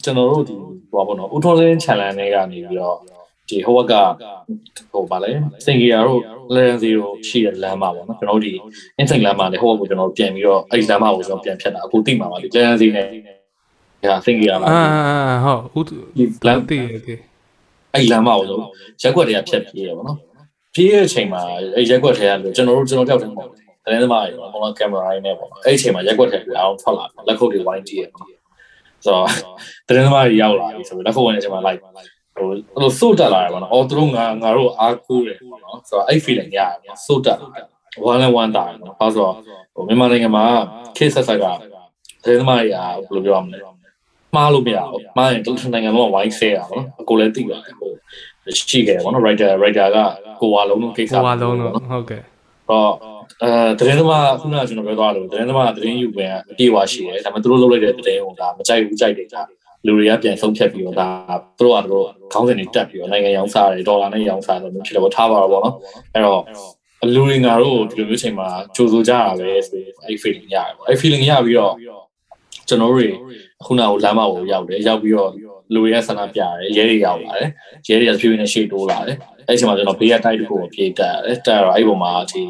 [0.04, 0.56] ကျွန်တော်တို့ဒီ
[0.92, 2.98] ဟိုပါပေါ့နော်ဥထုံးစင်း challenge တွေကနေပြီးတော့
[3.50, 3.94] ဒီဟိုက
[4.92, 5.32] ဟိုပါလေ
[5.66, 6.20] စင်ဂီယာတို့
[6.56, 8.54] level 0ရှိတဲ့လမ်းမှာပေါ့နော်ကျွန်တော်တို့ဒီ
[9.00, 13.08] insect လမ်းမှာလေဟိုကကိုကျွန်တော်ပြန်ပြီးတော့အဲ့ဒီလမ်းမှာကိုကျွန်တော်ပြန်ဖြတ်တာအခုသိမှာပါဒီ level 0နဲ့
[14.04, 15.94] ညာသင်ကြရလားအာဟုတ်ဒီ
[16.48, 17.20] လမ်းတည်တယ်
[17.94, 18.62] အဲ့လမ်းမအောင်လို့
[19.02, 20.18] ရက်ွက်တွေကဖြတ်ပြေးရပါတော့
[20.74, 21.42] ပြေးတဲ့အချိန်မှာ
[21.76, 23.48] အဲ့ရက်ွက်တွေကလို့ကျွန်တော်တို့ကျွန်တော်တောက်တယ်ပေါ့
[23.92, 28.26] တင်းသမားတွေပေါ့ဟိုကင်မရာရင်းနဲ့ပေါ့အဲ့အချိန်မှာရက်ွက်တွေကအောင်ထွက်လာလက်ခုပ်တွေဝိုင်းကြည့်ရပေါ့
[29.06, 29.28] ဆိုတော့
[29.88, 31.80] တင်းသမားတွေရောက်လာပြီဆိုတော့လက်ခုပ်ဝင်တဲ့အချိန်မှာလိုက်
[32.36, 37.66] ဟိုအဲ့လိုစိုးတက်လာတယ်ပေါ့နော်အော်သူတို့ငါငါတို့အားကိုးတယ်ပေါ့နော်ဆိုတော့အဲ့ feeling ရတယ်ပေါ့စိုးတက်လာတယ်
[38.12, 39.36] one and one တာနော်ဘာဆိုတော့
[39.76, 40.46] ဟိုမြန်မာနိုင်ငံမှာ
[40.98, 41.46] case ဆက်ဆက်က
[42.24, 43.60] တင်းသမားတွေကဘယ်လိုပြောရမလဲ
[44.36, 47.92] မှားလို့မရဘူးမှားရင်တူနိုင်ငံလုံးဝိုင်းဆဲရပါတော့အကိုလည်းသိပါတယ်ဟို
[48.58, 49.98] ရှိခဲ့ပါတော့ writer writer က
[50.42, 52.22] ကိုဝါလုံးလုံးကိစ္စကိုဝါလုံးလုံးဟုတ်ကဲ့
[52.70, 52.92] တော့
[53.44, 59.42] အဲသတင်းသမားခုနကကျွန်တော်ပြောသွားလို့သတင်းသမားသတင်းယူဝင်အပြေးဝရှိတယ်ဒါပေမဲ့သူတို့လုပ်လိုက်တဲ့သတင်းကိုဒါမကြိုက်ဘူးကြိုက်တယ်ဒါ
[59.86, 61.10] လူတွေကပြန်ဆုံးဖြတ်ပြီးတော့ဒါ
[61.58, 65.76] သူတို့ကသူတို့ခေါင်းစဉ်တွေတက်ပြီးတော့နိုင်ငံရောင်းစားတယ်ဒေါ်လာနဲ့ရောင်းစားတယ်လို့ဖြစ်တော့ထားပါတော့ဗောနော်
[66.14, 66.42] အဲ့တော့
[67.14, 71.74] လူတွေငါတို့ဒီလိုမျိုးချိန်မှာကြိုးစိုးကြတာပဲဆိုပြီးအဲ့ feeling ရတယ်ဗောအဲ့ feeling ရပြီးတော့
[72.68, 73.10] ကျွန်တော်တို့တွေ
[73.66, 75.32] ခုနကလမ်းမကိုရောက်တယ်ရောက်ပြီးတော့
[75.74, 77.50] လူရဲဆန္ဒပြတယ်ရဲတွေရောက်လာတယ်
[77.88, 82.42] ရဲတွေကဖြည်းဖြည်းနဲ့ရှေ့တိုးလာတယ်အဲ့ချိန်မှာကျွန်တော်ဘေးကတိုက်တစ်ခုကိုပြေးတက်တယ်တက်တော့အဲ့ပုံမှာဒီ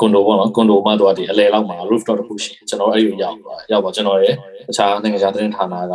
[0.00, 4.34] ကွန်ဒိုပေါ့နော်ကွန်ဒိုမှာတော့ဒီအလဲလောက်မှာ rooftop တစ်ခုရှိကျွန်တော်အဲ့ဒီရောက်သွားရောက်ပါကျွန်တော်ရဲ့
[4.68, 5.94] တခြားနိုင်ငံခြားသတင်းဌာနက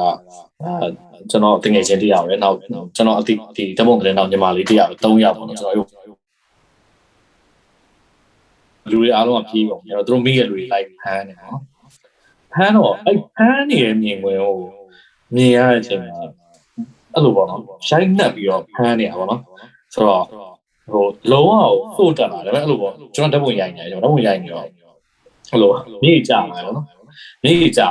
[0.63, 0.87] အဲ
[1.31, 2.57] ကျွန်တော်တငယ်ချင်းတယောက်ရယ်နောက်
[2.95, 5.93] ကျွန်တော်အတိဒီတပုံသတင်းတော့ညီမလေးတယောက်၃ယောက်ပေါ့နော်ကျွန်တော်
[8.89, 11.59] လူတွေအားလုံးကပြေးကုန်တယ်သူတို့မိရဲ့လူတွေလိုက်ဖမ်းနေနော်
[12.53, 14.55] ဖမ်းတော့အဲ့ဖမ်းနေတဲ့မြင်ကွယ်ကို
[15.35, 16.42] မြင်ရတဲ့အချိန်မှာ
[17.13, 19.41] အဲ့လိုပေါ့နော်ရှိုင်းနှက်ပြီးတော့ဖမ်းနေတာပေါ့နော်
[19.93, 20.23] ဆိုတော့
[20.91, 25.71] ဟိုလုံးဝကိုဖို့တက်လာတယ်ပဲအဲ့လိုပေါ့ကျွန်တော်ဓာတ်ပုံရိုက်နေတယ်ကျွန်တော်ဓာတ်ပုံရိုက်နေတော့အဲ့လို
[26.03, 26.85] မြေကြလာတယ်ပေါ့နော်
[27.43, 27.87] မြေကြလာ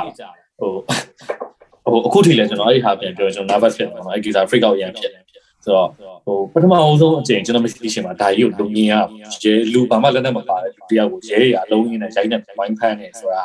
[0.59, 0.71] ဟို
[1.93, 5.23] ဟိုအခုထိလည်းကျွန်တော်အဲ့ဒီဟာပြန်ပြောကျွန်တော် nervous ဖြစ်တယ်ပေါ့နော်အဲ့ဒီက freak out ရမ်းဖြစ်တယ်
[5.65, 5.89] ဆိုတော့
[6.25, 8.93] ဟိုပထမအဆုံးအချိန်ကျွန်တော်မရှိရှင်မှာဒါကြီးကိုလုံငင်းရ
[9.43, 13.43] ရဲလူဘာမှလက်နဲ့မပါတဲ့လူတယောက်ကိုရဲရအလုံးရင်းနဲ့ရိုက်နေဝိုင်းဖမ်းနေဆိုတာ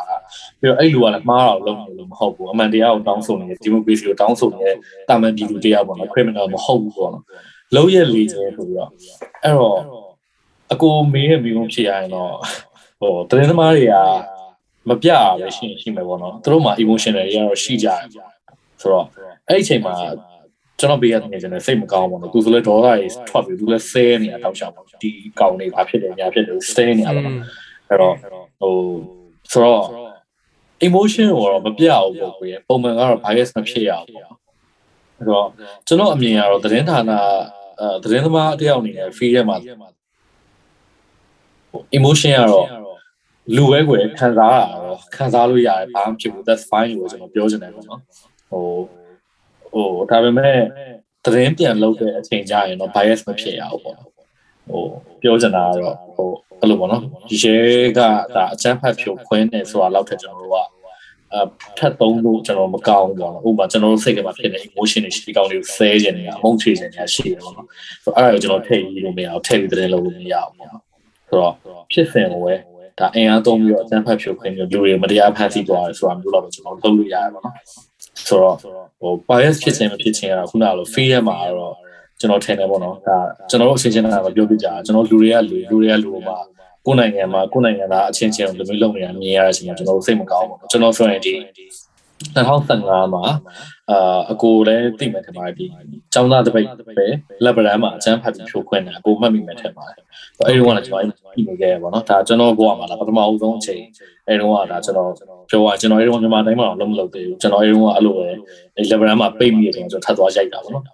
[0.60, 4.74] ပြီးတော့အဲ့လူကလည်းမှားတော့လုံးလို့မဟုတ်ဘူးအမှန်တရားကိုတောင်းဆိုနေတယ်ဒီမိုကရေစီကိုတောင်းဆိုနေတဲ့
[5.08, 7.24] တာမန်ပြည်သူတယောက်ပေါ့နော် criminal မဟုတ်ဘူးပေါ့နော်
[7.74, 8.90] လုံးရက်လေးချင်းဆိုပြီးတော့
[9.44, 9.78] အဲ့တော့
[10.72, 12.32] အကိုမေးရဲ့မိကုန်းဖြစ်ရရင်တော့
[13.00, 13.94] ဟိုတရင်သမားတွေက
[14.88, 18.00] မပြရပဲရှိရှိမယ်ပေါ့နော်သူတို့မှာ emotion တွေရတော့ရှိကြတယ်
[18.80, 19.06] ဆိုတော့
[19.48, 19.94] အဲ့ဒီအချိန်မှာ
[20.78, 25.10] ကျွန်တော်ဘေးကနေကျွန်တော်စိတ်မကောင်းဘူးနော်သူဆိုလဲဒေါသကြီးထွက်ပြီးသူလဲဆဲနေတာတောက်ချောက်ဒီ
[25.40, 27.36] ကောင်နေဘာဖြစ်တယ်ညာဖြစ်တယ်ဆဲနေတာပေါ့နော်
[27.88, 28.14] အဲ့တော့
[28.60, 28.74] ဟို
[29.52, 29.82] ဆိုတော့
[30.86, 34.26] emotion ကိုတော့မပြအောင်ပေါ့ကိုရပုံမှန်ကတော့ bias မဖြစ်ရအောင်ပေါ့
[35.18, 35.46] အဲ့တော့
[35.86, 37.12] ကျွန်တော်အမြင်ကတော့သတင်းဌာန
[37.80, 39.56] အဲသတင်းသမားတယောက်အနေနဲ့ free ထဲမှာ
[41.98, 42.66] emotion ကတော့
[43.56, 48.00] လူပဲကိုခံစားရတော့ခံစားလို့ရတယ်ဘာမှဖြစ်ဘူး that's fine လို့ကျွန်တော်ပြောချင်တယ်ပေါ့နော်
[48.50, 48.64] ဟို
[49.72, 50.56] ဟိုဒါပေမဲ့
[51.24, 54.84] သတင်းပြန်လုပ်တဲ့အချိန်ကြရင်တော့ bias မဖြစ်ရဘူးပေါ့ဟို
[55.22, 57.02] ပြောချင်တာကတော့ဟိုအဲ့လိုပေါ့နော်
[57.42, 57.56] ရဲ
[57.98, 58.00] က
[58.34, 60.78] ဒါအချမ်းဖတ်ဖြိုခွင်းနေဆိုတာလောက်ထက်ကျွန်တော်တို့က
[61.34, 61.38] အ
[61.78, 67.66] ထပ်သုံးလို့ကျွန်တော်မကောင်းဘူးပေါ့နော်ဥပမာကျွန်တော်တို့စိတ်ထဲမှာဖြစ်တဲ့ emotion တွေရှိဒီကောင်တွေကိုဆဲခြင်းတွေအမုန်းချေခြင်းတွေရှိတယ်ပေါ့နော်
[68.04, 70.82] ဆိုတော့အဲ့ဒါကိုကျွန်တော်ထည့်ပြီးလို့မရအောင်ထည့်ပြီးသတင်းလုပ်လို့မရအောင်ပေါ့နော်
[71.28, 71.54] ဆိုတော့
[71.92, 72.54] ဖြစ်စဉ်ကိုပဲ
[72.98, 77.54] ဒါအင်အားသုံးပြီးတော့အချမ်းဖတ်ဖြိုခွင်းပြီးလူတွေမတရားဖန်ဆီးသွားတယ်ဆိုတာမျိုးတော့ကျွန်တော်လုပ်လို့ရတယ်ပေါ့နော်
[78.26, 78.56] ဆိုတော့
[79.00, 81.74] ဟို bias ဖြစ်ခြင်းမဖြစ်ခြင်းကတော့ခုနကလို free ရမှာတော့
[82.20, 83.18] ကျွန်တော်ထင်တယ်ပေါ့နော်ဒါ
[83.50, 84.06] ကျွန်တော်တို့အချင်းချင်းက
[84.36, 86.38] ပြောပြကြတာကျွန်တော်လူတွေကလူလူတွေကလူမှာ
[86.86, 91.34] ကိုယ်နိုင်ငံမှာကိုယ်နိုင်ငံသားအချင်းချင်းလူမျိုးလုံးနေတာမြင်ရတဲ့အချိန်မှာကျွန်တော်စိတ်မကောင်းဘူးကျွန်တော်ဆိုရင်ဒီ
[92.36, 93.24] 2015မှာ
[93.90, 95.66] အာအကိုလည်းသိမှထင်ပါတယ်ဒီ
[96.14, 96.66] ចောင်းသားတပိတ်
[96.98, 97.06] ပဲ
[97.44, 99.98] လက်ဗရန်မှာအချမ်းဖတ်ပြီးဖြိုခွင်းတယ်အကိုမှတ်မိမှထင်ပါတယ်
[100.46, 103.82] အဲ့ဒီတော့ကကျွန်တော်ပြီးနေခဲ့ရပါတော့ဒါကျွန်တော်ဘဝမှာလာပထမအဆုံးအချိန်
[104.28, 105.10] အဲ့တော့ကဒါကျွန်တော်
[105.50, 108.26] ပြောရကျွန်တော်အဲ့တော့မြန်မာတိုင်းမှာတော့လုံးမလုပ်သေးဘူးကျွန်တော်အဲ့တော့ကအဲ့လိုပဲ
[108.90, 110.84] လက်ဗရန်မှာပိတ်မိရကျွန်တော်ထပ်သွားရိုက်တာပေါ့နော်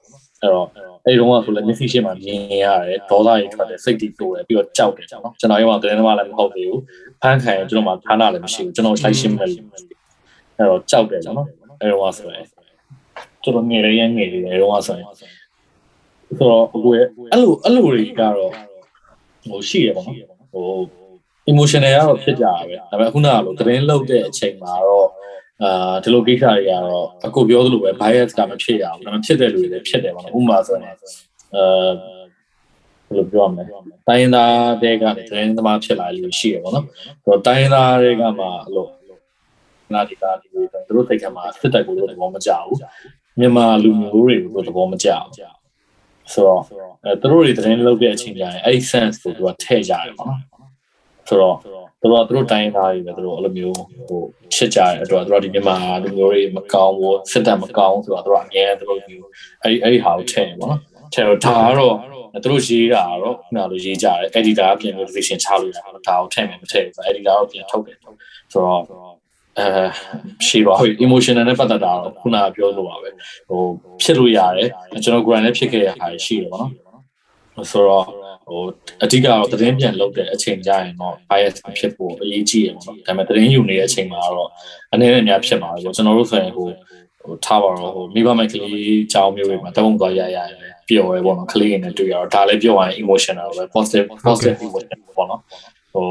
[0.43, 0.67] အဲ့တော့
[1.07, 6.81] အဲ့တော့ကဆိုလည်းမျက်စိရှေ့မှာမြင်ရတယ်ဒေါသတွေထွက်တယ်စိတ်တွေတိုးတယ်ပြီးတော့ကြောက်တယ်နော်ကျွန်တော်ရောကတကယ်တော့လည်းမဟုတ်သေးဘူး
[7.23, 9.51] ဖန်ခံရင်ကျွန်တော်မှဌာနလည်းမရှိဘူးကျွန်တော်လိုက်ရှင်းမယ်
[10.59, 11.49] အဲ့တော့ကြောက်တယ်နော်
[11.81, 12.47] အဲ့တော့ဆိုရင်
[13.43, 15.29] ကျွန်တော်ငယ်လေးရငယ်လေးအဲ့တော့ဆိုရင်ဆို
[16.41, 18.53] တော့အခုအဲ့လိုအဲ့လိုတွေကတော့
[19.49, 20.17] ဟိုရှိရပါတော့
[20.53, 20.67] ဟို
[21.51, 25.09] emotional ကတော့ဖြစ်ကြတာပဲဒါပေမဲ့ခုနကလိုသတင်းလောက်တဲ့အချိန်မှာတော့
[25.63, 30.99] အာဒီလိုကိစ္စတွေကတော့အခုပြောသလိုပဲ bias ကမဖြစ်ရဘူးဒါပေမဲ့ဖြစ်တဲ့လူတွေလည်းဖြစ်တယ်ပေါ့နော်ဥပမာဆိုရင်အဲဘ
[33.11, 36.87] ယ်လိုပြောမလဲတိုင်းသားတဲ့ကနေသတင်းသမားဖြစ်လာလို့ရှိရပေါ့နော်
[37.25, 38.87] ဆိုတော့တိုင်းသားတွေကမှအဲ့လို
[39.93, 42.79] နာဒီတာဒီလိုသူတို့စိတ်ထဲမှာစစ်တပ်ကိုသဘောမကျဘူး
[43.41, 45.33] မြန်မာလူမျိုးတွေကိုသဘောမကျဘူး
[46.33, 46.63] ဆိုတော့
[47.05, 50.41] အဲသူတို့တွေသတင်းလုပ်တဲ့အချိန်ကျရင်အဲ့ sense ကိုသူကထည့်ကြတယ်ပေါ့နော်
[51.29, 51.57] ဆိုတော့
[52.03, 53.77] သူတို့ကသူတို့တိုင်းသားတွေပဲသူတို့အဲ့လိုမျိုး
[54.09, 54.23] ဟို
[54.55, 59.29] ချစ်ကြတဲ့အတွက်သူတို့ဒီမြန်မာလူမျိုးတွေမကောင်းဘူးစစ်တပ်မကောင်းဆိုတော့သူတို့အငြင်းသူတို့မျိုး
[59.63, 60.81] အဲ့ဒီအဲ့ဒီဟာကိုထည့်ပေါ့နော်
[61.15, 61.95] ထည့်တော့ဒါကတော့
[62.43, 68.13] သူတို့ရေးတာတော့ခုနလိုရေးကြတယ် editor ကပြင် notification ချလို့ရတယ်ဒါကိုထည့်မယ်မထည့်ဘူး editor ကိုပြင်ထုတ်တယ်ဆို
[68.65, 68.83] တော့
[69.59, 69.67] အဲ
[70.47, 73.11] ရှိပါဘူး emotional နဲ့ပတ်သက်တာတော့ခုနကပြောလို့ပါပဲ
[73.49, 73.63] ဟို
[74.03, 74.69] ဖြစ်လို့ရတယ်
[75.05, 76.67] ကျွန်တော် grand လည်းဖြစ်ခဲ့ရတာရှိတယ်ပေါ့
[77.57, 78.63] နော်ဆိုတော့ဟို
[79.05, 84.51] အဓိကတော့သတင်းပြန်လုပ်တဲ့အချိန်ကြရင်တော့ bias ဖြစ်ဖို့အရေးကြီးရပေါ့နော်ဒါပေမဲ့သတင်းယူနေတဲ့အချိန်မှာတော့
[84.93, 86.69] အနေနဲ့များဖြစ်မှာပဲကျွန်တော်တို့ဆိုရင်ဟို
[87.23, 88.73] ဟိုထားပါတော့ဟိုမိဘမဲ့ကလေး
[89.05, 90.55] အကြောင်းမျိုးတွေမှာတောင်းသွားရရရ
[90.89, 95.41] ပျော်ရဲပေါ့နော်ကလေးတွေနဲ့တွေ့ရတော့ဒါလည်းပြောရရင် emotional ပဲ positive positive emotion ပေါ့နော်
[95.95, 96.07] ဟို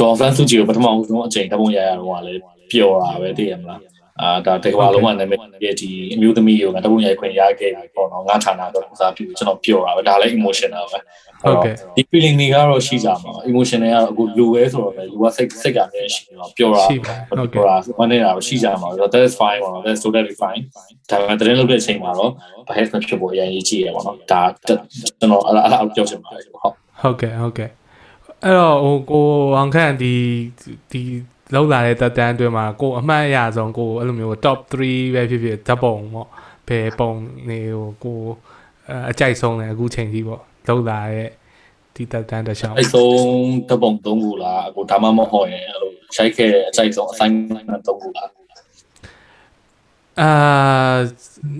[0.00, 2.40] ဒေါ်ဖန်စုကြည်ကိုပထမဆုံးအချိန်တပုံရရတော့လည်း
[2.70, 3.80] ပျော်တာပဲသိရမလား
[4.20, 10.98] အာဒါတကဘာလုံးကနာမည်ရဲ့ဒီအမျိုးသမီးကိုငါတပုံရိုက်ခွင့်ရခဲ့ပြီပေါ့နော်ငါဌာနတော့ဥစားပြုကျွန်တော်ပျော်တာပဲဒါလည်း emotional ပဲ
[11.42, 16.82] ဟုတ်ကဲ့ဒီ feeling တွေကတော့ရှိကြမှာ emotion တွေကတော့အခုလူပဲဆိုတော့လေလူကစိတ်စိတ်ကလည်းရှိတော့ပျော်တာ
[17.28, 17.62] ဟုတ်ကဲ့
[17.98, 20.62] မနေတာရှိကြမှာဆိုတော့ that is fine ပေါ့နော် that's totally fine
[21.10, 22.30] ဒါပေမဲ့တရင်လုပ်တဲ့အချိန်မှာတော့
[22.68, 27.70] bias မဖြစ်ဖို့အရင်ကြီးကြည့်ရပါတော့ဒါကျွန်တော်အဲ့ဒါပြောချင်ပါတယ်ဟုတ်ဟုတ်ကဲ့ဟုတ်ကဲ့
[28.44, 29.26] အဲ့တော့ဟိုကို
[29.56, 30.14] အောင်ခန့်ဒီ
[30.92, 31.02] ဒီ
[31.54, 36.28] လောက်လာတဲ့တက်တန်းအတွင်းမှာကိုအမှတ်အရဆုံးကိုအဲ့လိုမျိုး top 3ပဲဖြစ်ဖြစ်ဓာတ်ပုံပေါ့
[36.68, 37.10] ဘယ်ပုံ
[37.48, 38.18] နေကိုကို
[39.10, 41.30] အကြိုက်ဆုံးလဲအခုချိန်ကြီးပေါ့လောက်လာတဲ့
[41.94, 43.16] ဒီတက်တန်းတစ်ချောင်းအဲ့ဆုံး
[43.68, 48.28] ဓာတ်ပုံ3ခုလားအခုဒါမှမဟုတ်ရင်အဲ့လိုရှိုက်ခဲ့တဲ့အကြိုက်ဆုံး assignment 3ခုလား
[50.20, 50.30] အာ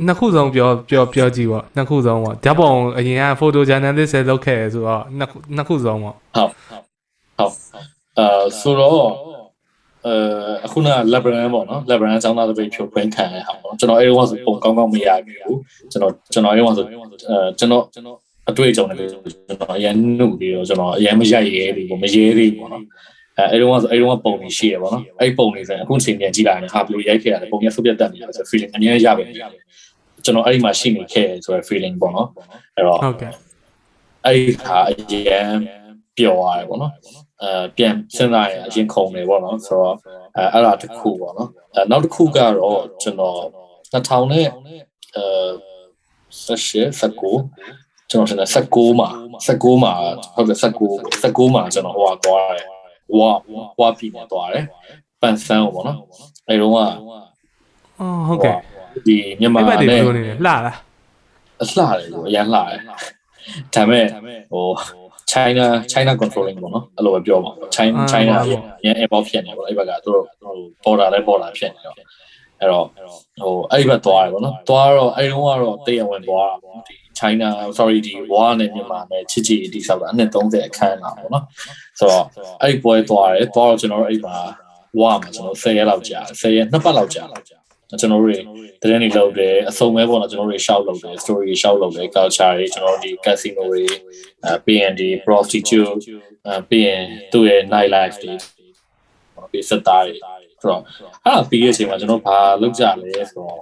[0.07, 7.55] နှစ်ခုဆုံးပြောပြောပြောကြည့်ပေါ့နှစ်ခုဆုံးပေါ့ဓာတ်ပုံအရင်က photo journalist ဆဲလုပ်ခဲ့ဆိုတော့နှစ်နှစ်ခုဆုံးပေါ့ဟုတ်ဟုတ်
[8.18, 9.11] အာဆိုတော့
[10.07, 10.14] အဲ
[10.64, 15.59] အခုန Lebron ပေါ့နော် Lebron ကျောင်းသားတပိတ်ဖြုတ်ခွင်းခံရအောင်ပေါ့ကျွန်တော်အဲ့ဒီကဆိုပုံကောင်းကောင်းမရဘူး
[15.90, 16.90] ကျွန်တော်ကျွန်တော်အဲ့ဒီကဆိုအဲ
[17.59, 18.18] ကျွန်တော်ကျွန်တော်
[18.50, 22.84] အတွေ့အကြုံတွေကျွန်တော်အရင်နှုတ်ပြီးတော့ကျွန်တော်အရင်မရိုက်ရဲဘူးမရဲသေးဘူးပေါ့နော်
[23.39, 29.35] အဲအဲ့တော့ဆိုအဲ့တော့ပုံတွေရှိရပါတော့အဲ့ပုံတွေဆိုရင်အခုချိန်ပြန်ကြည့်လိုက်ရင်ဟာဘယ်လိုရိုက်ခဲ့ရလဲပုံရဆုပ်ပြတ်တက်နေတယ်ဆို feeling အများကြီးရပါပြီ
[30.24, 32.28] ကျွန်တော်အဲ့ဒီမှာရှိနေခဲ့ဆိုတဲ့ feeling ပေါ့နော်
[32.76, 33.32] အဲ့တော့ဟုတ်ကဲ့
[34.24, 35.57] အဲ့ဒီဟာအရင်
[36.16, 36.93] ပျော်ရတယ်ပေါ့နော်
[37.43, 39.97] အဲပြန်စဉ်းစားရင်အရင်ခုံနေပေါ့နော်ဆိုတော့
[40.37, 43.39] အဲအဲ့ဒါတစ်ခုပေါ့နော်အဲနောက်တစ်ခုကတော့ကျွန်တော်
[43.93, 44.49] 2000နဲ့
[45.16, 45.24] အဲ
[46.49, 49.09] 18 19ကျွန်တော်တင်19မှာ
[49.47, 49.95] 19မှာ
[50.35, 52.73] ဟုတ်တယ်19 19မှာကျွန်တော်ဟိုကသွားတယ်
[53.18, 53.30] ဝါ
[53.80, 54.64] ဝါပြည်နဲ့သွားတယ်
[55.20, 55.98] ပန်ဆန်းပေါ့နော်
[56.48, 56.92] အဲတုန်းကအော်
[58.28, 58.56] ဟုတ်ကဲ့
[59.06, 60.60] ဒီမြန်မာနဲ့လှလား
[61.60, 62.78] အလှတယ်ကိုအရန်လှတယ်
[63.74, 64.66] ဒါပေမဲ့ဟို
[65.32, 68.34] China China controlling ပေါ့နော်အဲ့လိုပဲပြောပါတော့ China China
[68.84, 70.54] ရန် import ဖြစ်နေပေါ့အဲ့ဘက်ကသူတို့ဟို
[70.84, 71.96] border လဲ border ဖြစ်နေတော့
[72.60, 72.86] အဲ့တော့
[73.42, 77.48] ဟိုအဲ့ဒီဘက်သွားတယ်ပေါ့နော်သွားတော့အဲ့တုန်းကတော့တေးရဝင်သွားတာပေါ့ဒီ China
[77.78, 81.44] sorry ဒီ war နဲ့မြန်မာနဲ့ချစ်ချစ်တိဆောက်တာအနှစ်30အခန်းလာပေါ့နော်
[81.98, 82.26] ဆိုတော့
[82.62, 84.36] အဲ့ဒီပွဲသွားတယ်သွားတော့ကျွန်တော်တို့အဲ့မှာ
[85.00, 87.24] war မှာကျွန်တော်10ရက်လောက်ကြာ10ရက်နှစ်ပတ်လောက်ကြာ
[88.00, 88.36] ကျွန်တော်တို့တွေ
[88.82, 93.82] တရင်တွေလုပ်တယ်အစုံပဲပေါ့နော်ကျွန်တော်တို့တွေရှောက်လုပ်တယ် story ရှောက်လုပ်တယ် culture တွေကျွန်တော်တို့ဒီ casino တွေ
[94.44, 95.92] အဲ PND prostitute
[96.46, 97.02] အဲပြီးရင်
[97.32, 98.32] သူ့ရဲ့ night life တွေ
[99.50, 100.80] ပြီးစတားတွေဆိုတော့
[101.24, 103.60] အဲ့ဒါပြီးရဲ့အချိန်မှာကျွန်တော်ဘာလုပ်ကြလဲဆိုတော့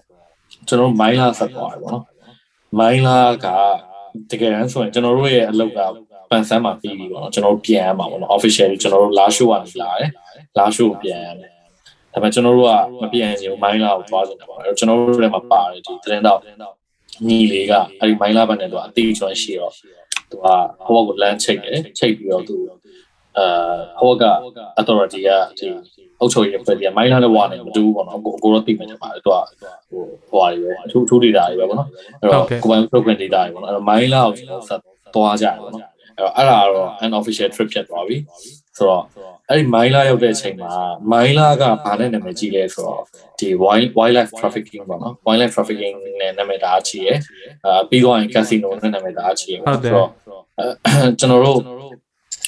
[0.69, 2.05] ကျွန်တော်မိုင်းလာဆက်သွားတယ်ပေါ့နော်
[2.79, 3.47] မိုင်းလာက
[4.31, 5.81] တကယ်တမ်းဆိုရင်ကျွန်တော်တို့ရဲ့အလုပ်က
[6.31, 10.11] ပန်ဆန်းမှာပြီးပြီပေါ့နော်ကျွန်တော်တို့ပြန်ရမှာပေါ့နော် officially ကျွန်တော်တို့လာရှိုးကနေလာတယ်
[10.59, 11.51] လာရှိုးကိုပြန်ရတယ်
[12.13, 16.41] ဒါပေမဲ့ကျွန်တော်တို့ကမပြန်ချင်ဘူးမိုင်းလာကိုသွားချင်တယ်ပေါ့အဲ့ကျွန်တော်တို့လည်းမပါတယ်ဒီသတင်းတော့
[17.29, 19.73] ညီလေးကအဲ့ဒီမိုင်းလာဘက်နဲ့သူကအတိအကျွမ်းရှိတော့
[20.31, 20.47] သူက
[20.87, 22.57] ဟိုဘကိုလမ်းချိတ်တယ်ချိတ်ပြီးတော့သူ
[23.39, 23.47] အာ
[24.01, 24.25] ဟိုက
[24.81, 25.67] authority ကဒီ
[26.21, 29.37] အုပ်ချုပ်ရေးဖွဲ့ပြီးမိုင်းလာနဲ့ဝါနေမတူဘူးပေါ့နော်ကိုကိုတော့သိမှတင်ပါတယ်သူက
[29.91, 31.89] ဟိုဟိုဟာတွေပဲအထူးထူး data တွေပဲပေါ့နော်
[32.21, 34.81] အဲ့တော့ကိုပိုင် program data တွေပေါ့နော်အဲ့တော့မိုင်းလာကိုကျွန်တော်ဆက်
[35.15, 38.17] သွားကြတယ်ပေါ့နော်အဲ့တော့အဲ့ဒါကတော့ unofficial trip ဖြစ်သွားပြီ
[38.77, 39.05] ဆိုတော့
[39.49, 40.73] အဲ့ဒီမိုင်းလာရောက်တဲ့အချိန်မှာ
[41.13, 43.03] မိုင်းလာကဘာနဲ့နာမည်ကြီးလဲဆိုတော့
[43.39, 47.19] ဒီ wild wildlife trafficking ပေါ့နော် wildlife trafficking နဲ့နာမည်တအားကြီးရယ်
[47.67, 50.09] အာပြီးတော့ရင် casino နဲ့နာမည်တအားကြီးရယ်ပေါ့ဆိုတော့
[51.19, 51.59] ကျွန်တော်တို့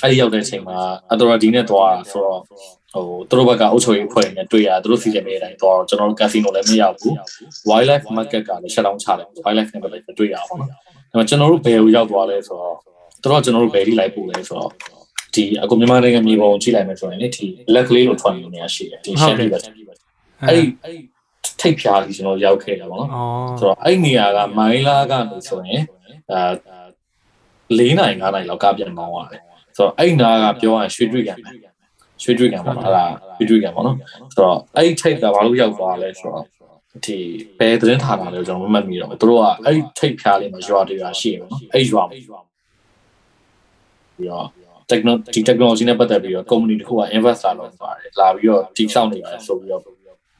[0.02, 0.78] အဲ့ဒီရောက်တဲ့အချိန်မှာ
[1.12, 7.14] authority နဲ့တွားဆိုတော့ဟိုသူတို့ဘက်ကအုပ်ချုပ်ရေးဖွဲ့နေတွေ့ရသူတို့စီစဉ်နေတဲ့အတိုင်းတွားတော့ကျွန်တော်တို့ casino လည်းမရောက်ဘူး
[7.68, 10.78] wildlife market ကလည်း shut down ချတယ် wildlife နဲ့လည်းမတွေ့ရအောင်ပေါ့နော်ဒါ
[11.10, 12.76] ပေမဲ့ကျွန်တော်တို့ဘယ်ကိုရောက်သွားလဲဆိုတော့
[13.22, 14.70] သူတို့ကကျွန်တော်တို့ဘယ်ထိလိုက်ပို့လဲဆိုတော့
[15.34, 19.82] ဒီအခုမြန်မာနိုင်ငံမြေပုံကြည့်လိုက်မယ်ဆိုရင်လေဒီလက်ကလေးလို့ထွက်နေနေရရှိတယ်ဒီရှမ်းပြည်ဘက်အဲ့ဒီ
[20.46, 20.62] အဲ့ဒီ
[21.60, 23.08] ထိတ်ဖြားကြီးကျွန်တော်ရောက်ခဲ့တာပေါ့နော်
[23.58, 25.82] ဆိုတော့အဲ့နေရာကမိုင်းလာကနေဆိုရင်
[26.32, 26.52] အာ
[27.78, 29.42] ၄နိုင်၅နိုင်လောက်ကပြန်မောင်းရတယ်
[29.76, 31.50] ဆိုတော့အဲ့နာကပြောရရင်ရွှေတွေ့ကံပဲ
[32.22, 33.04] ရွှေတွေ့ကံပေါ့နော်အဲ့ဒါ
[33.36, 33.96] ရွှေတွေ့ကံပေါ့နော်
[34.34, 36.44] ဆိုတော့အဲ့ထိတ်ကဘာလို့ရောက်သွားလဲဆိုတော့
[37.04, 37.18] ဒီ
[37.58, 44.46] ဘယ်သတင်းဌာနလဲကျွန်တော်မမှတ်မိတော့ဘူးသူတို့ကအဲ့ထိတ်ဖြားလေးမှာရွာတွေရွာရှိရပေါ့နော်အဲ့ရွာပြီးတော့
[44.90, 49.86] techno ဒီ technology နဲ့ပတ်သက်ပြီးတော့ company တစ်ခုက investor လုပ်ပါတယ်လာပြီးတော့တိဆောက်နေတယ်ဆိုပြီးတော့သ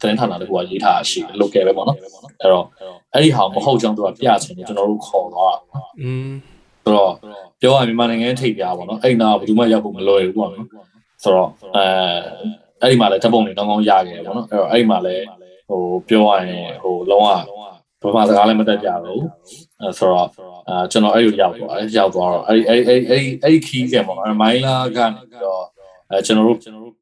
[0.03, 2.66] တင်းဌာနတစ်ခုကရေးထားရှိ local ပဲပေါ့နော်အဲ့တော့
[3.12, 6.32] အဲ့ဒီဟာမဟုတ်ကြောင်းသူကပြချင်တယ်ကျွန်တော်တို့ခေါ်သွားတာอืม
[6.85, 7.12] ဆိုတော့
[7.61, 10.66] ပြောရရင်မြန်မာနိုင်ငံထိပ်ပြားပေါ့နော်အဲ့နာဘယ်သူမှရောက်ဖို့မလွယ်ဘူးပေါ့နော်
[11.24, 11.85] ဆိုတော့အဲ
[12.80, 15.24] အဲ့ဒီမှာလည်းဓာတ်ပုံတွေကောင်းကောင်းရခဲ့တယ်ပေါ့နော်အဲ့တော့အဲ့ဒီမှာလည်း
[15.68, 17.39] ဟိုပြောရရင်ဟိုလုံးဝဘာ
[18.14, 19.22] မှစကားလည်းမတတ်ကြဘူး
[19.80, 20.28] အဲဆိုတော့
[20.68, 25.62] အာကျွန်တော်အဲ့လိုရောက်သွားတယ်ရောက်သွားတော့အဲ့အဲ့အဲ့အဲ့အဲ့ခီးကပေါ့နော်မိုင်းလာကနေပြီးတော့
[26.11, 26.95] အဲကျွန်တော်တို့ကျွန်တော်တို့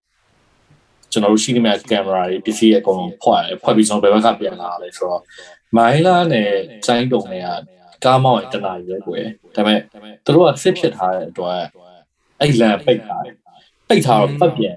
[1.13, 5.23] ကျွန်တော်တို့ရှိနေမဲ့ကင်မရာတွေပစ္စည်းအကုန်လုံးဖွက်ဖွက်ပြီးကျွန်တော်ဘယ်ဘက်ကပြန်လာလဲဆိုတော့
[5.77, 6.51] မိုင်းလာနဲ့
[6.87, 7.49] စိုင်းတုံတွေက
[8.05, 9.25] ကားမောင်းရင်တနာရွယ်ကွယ်
[9.57, 9.81] ဒါပေမဲ့
[10.25, 11.63] သူတို့ကစစ်ဖြစ်ထားတဲ့အတွက်
[12.41, 13.35] အဲ့လန်ပိတ်ထားတယ်
[13.89, 14.75] ပိတ်ထားတော့ပတ်ပြန်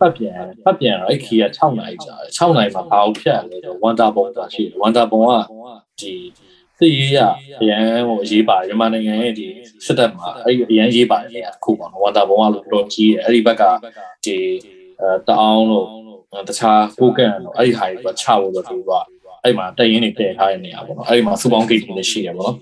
[0.00, 5.32] ပတ်ပြန်ပတ်ပြန်တော့အဲ့ခီက6နိုင်ကြာတယ်6နိုင်မှာဘာလို့ဖြတ်လဲဆိုတော့ဝမ်တာဘုံတာရှိတယ်ဝမ်တာဘုံက
[6.00, 6.14] ဒီ
[6.78, 7.18] စစ်ရေးရ
[7.60, 9.46] အရန်ဟိုအရေးပါတယ်မြန်မာနိုင်ငံရဲ့ဒီ
[9.86, 13.62] စစ်တပ်မှာအဲ့အရန်ရေးပါတယ်နေရာတစ်ခုပေါ့နော်ဝမ်တာဘုံကလို့တော်ကြီးတယ်အဲ့ဒီဘက်က
[14.24, 14.36] ဒီ
[15.00, 15.86] အဲတအောင်လို့
[16.48, 18.90] တခြားကိုကန်တော့အဲ့ဒီဟာတွေချဖို့တော့သူက
[19.44, 22.56] အဲ့မှာတက်ရင်တွေတည်ထားတဲ့နေရာပေါ့နော်အဲ့ဒီမှာစူပေါင်းဂိတ်တွေလည်းရှိရပေါ့နော်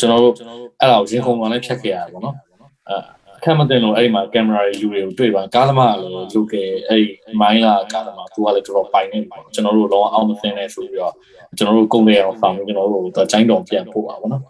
[0.00, 0.34] ကျွန်တော်တို့
[0.80, 2.36] အဲ့ဒါကိုရင်းခုံမှလည်းဖြတ်ခဲ့ရတယ်ပေါ့နော်
[2.88, 2.96] အဲ
[3.38, 6.54] အခက်မတင်လို့အဲ့ဒီမှာကင်မရာတွေလူတွေကိုတွေ့ပါကားသမားလည်းလူက
[6.88, 11.12] အဲ့ဒီမိုင်းလာကားသမားသူကလည်းတော်တော်ပိုင်နေပါကျွန်တော်တို့လောအောင်မသိနေဆိုပြီးတော့
[11.56, 14.42] ကျွန်တော်တို့ကုန်နေအောင်ဆောင်ကျွန်တော်တို့တော့ကျိုင်းတော်ပြန်ပို့ပါဘောနော်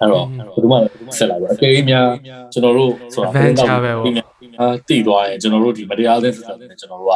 [0.00, 0.76] အဲ့တော့ဘယ်သူမှ
[1.18, 2.08] ဆက်လာပါအကယ်၍များ
[2.52, 4.14] ကျွန်တော်တို့ဆိုတာ adventure ပဲပေါ့
[4.60, 7.14] အာတည်သွားရင်ကျွန်တော်တို့ဒီ material တွေဆိုတော့ကျွန်တော်တို့က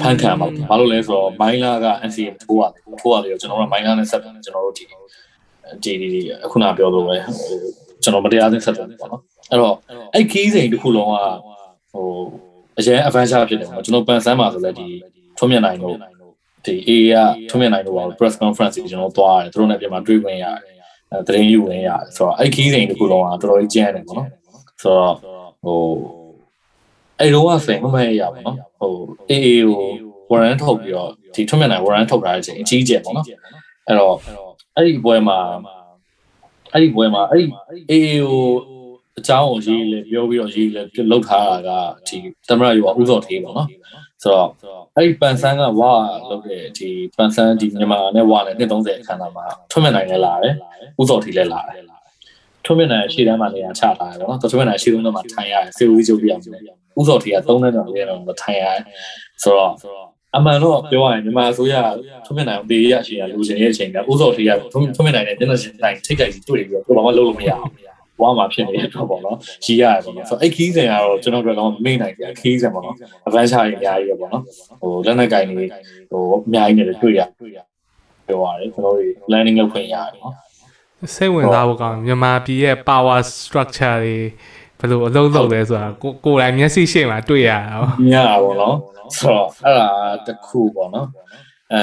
[0.00, 4.84] ဖန်ခံပါဘာလို့လဲဆိုတော့မိုင်းလာက NCM ထိုးရတယ်ထိုးရတယ်ကျွန်တော်တို့မိုင်းလာနဲ့ဆက်တယ်ကျွန်တော်တို့ဒီ
[5.84, 6.20] ဒီဒီ
[6.50, 7.16] ခုနပြောလို့ပဲ
[8.02, 9.74] ကျွန်တော်မတရားသင်းဆက်တယ်ပေါ့နော်အဲ့တော့
[10.14, 11.16] အဲ့ခီးစိန်တစ်ခုလုံးက
[11.92, 12.06] ဟို
[12.78, 14.88] အရင် adventure ဖြစ်တယ်ပေါ့ကျွန်တော်ပန်ဆန်းမှာဆိုလဲဒီ
[15.38, 15.96] ထွန်းမြတ်နိုင်တို့
[16.64, 20.76] ဒီ AA ကထွန်းမြတ်နိုင်တို့ပါ press conference ကိုကျွန်တော်သွားရတယ်သူတို့နဲ့ပြန်มาတွေ့ခွင့်ရတယ်
[21.12, 24.28] အဲတရင်ယူဝင်ရတယ်ဆိုတော့အဲ့ခီးစိန်တစ်ခုလုံးကတော်တော်ကြီးကျန်းတယ်ပေါ့နော်
[24.82, 25.14] ဆိုတော့
[25.62, 25.80] ဟို
[27.20, 28.94] အဲ့တော့ကစိန်မမရရပါတော့ဟို
[29.30, 29.88] AA ကို
[30.30, 33.26] warrant ထုတ်ပြီးတော့ဒီထွန်းမြတ်နိုင် warrant ထုတ်ထားတဲ့အချိန်အကြီးကျယ်ပေါ့နော်
[33.86, 34.16] အဲ့တော့
[34.76, 35.38] အဲ့ဒီပွဲမှာ
[36.72, 37.46] အဲ့ဒီပွဲမှာအဲ့ဒီ
[37.90, 38.46] AA ကို
[39.18, 43.68] အကြောင်းကိုရေးလေပြောပြီးတော့ရေးလေလောက်ထားတာကဒီသမရရောဥစောထေးပေါ့နော်
[44.22, 44.48] ဆိုတော့
[44.96, 45.92] အဲ့ဒီပန်ဆန်းကဝါ
[46.28, 50.54] လောက်တဲ့ဒီပန်ဆန်းဒီမြန်မာနဲ့ဝါနဲ့230အခမ်းအနားမှာထွန်းမြတ်နိုင်လည်းလာတယ်
[51.00, 51.82] ဥစောထေးလည်းလာတယ်
[52.68, 56.62] ထွန်းမြတ်နိုင်ရှေ့တန်းမှာနေရာချထားတယ်ပေါ့နော်ထွန်းမြတ်နိုင်ရှေ့ဆုံးမှာထိုင်ရတယ်စေဦးချုပ်ပြရမယ်
[56.98, 58.82] ဥစောထေးက3နှစ်တော့ရဲတော့ထိုင်ရတယ်
[59.42, 59.72] ဆိုတော့
[60.36, 61.74] အမှန်တော့ပြောရရင်မြန်မာအစိုးရ
[62.26, 67.70] ထုံးမြနိုင်အောင်တေးရရှိရလူချင်းရဲ့အချိန်ကဥစောထေးရထုံးထုံးမြနိုင်တဲ့မျက်နှာချင်းတိုင်းထိတ်ကြိုက်ပြီးတွေ့ပြီးတော့ဘာမှလုပ်လို့မရအောင်
[68.22, 72.96] ဝါမှာဖြစ်နေတဲ့တော့ပေါ့နော်ရှိရတယ်ပေါ့နော်ဆိုတော့အဲ့ခီးစဉ်ကတော့ကျွန်တော်တို့ကတော့မေ့နိုင်တယ်ခီးစဉ်ပေါ့နော်
[73.26, 74.42] adventure ကြီးအများကြီးပဲပေါ့နော်
[74.80, 75.64] ဟိုလက်နက်ကင်တွေ
[76.10, 77.20] ဟိုအများကြီးနဲ့တွေ့ရ
[78.28, 80.34] ပြောရတယ်ကျွန်တော်တို့ landing လုပ်ခွင့်ရတယ်နော်
[81.14, 84.16] စိတ်ဝင်စားဖို့ကောင်းမြန်မာပြည်ရဲ့ power structure တွေ
[84.78, 88.76] ဘယ်လိုအလုံးလုံးလဲဆိုတာကိုကိုယ်တိုင်မျက်စိရှေ့မှာတွေ့ရတာပေါ့မြင်ရတာပေါ့နော်
[89.18, 89.88] ဆိုတော့အဲ့ဒါ
[90.26, 91.08] တခုပေါ့နော်
[91.72, 91.82] အဲ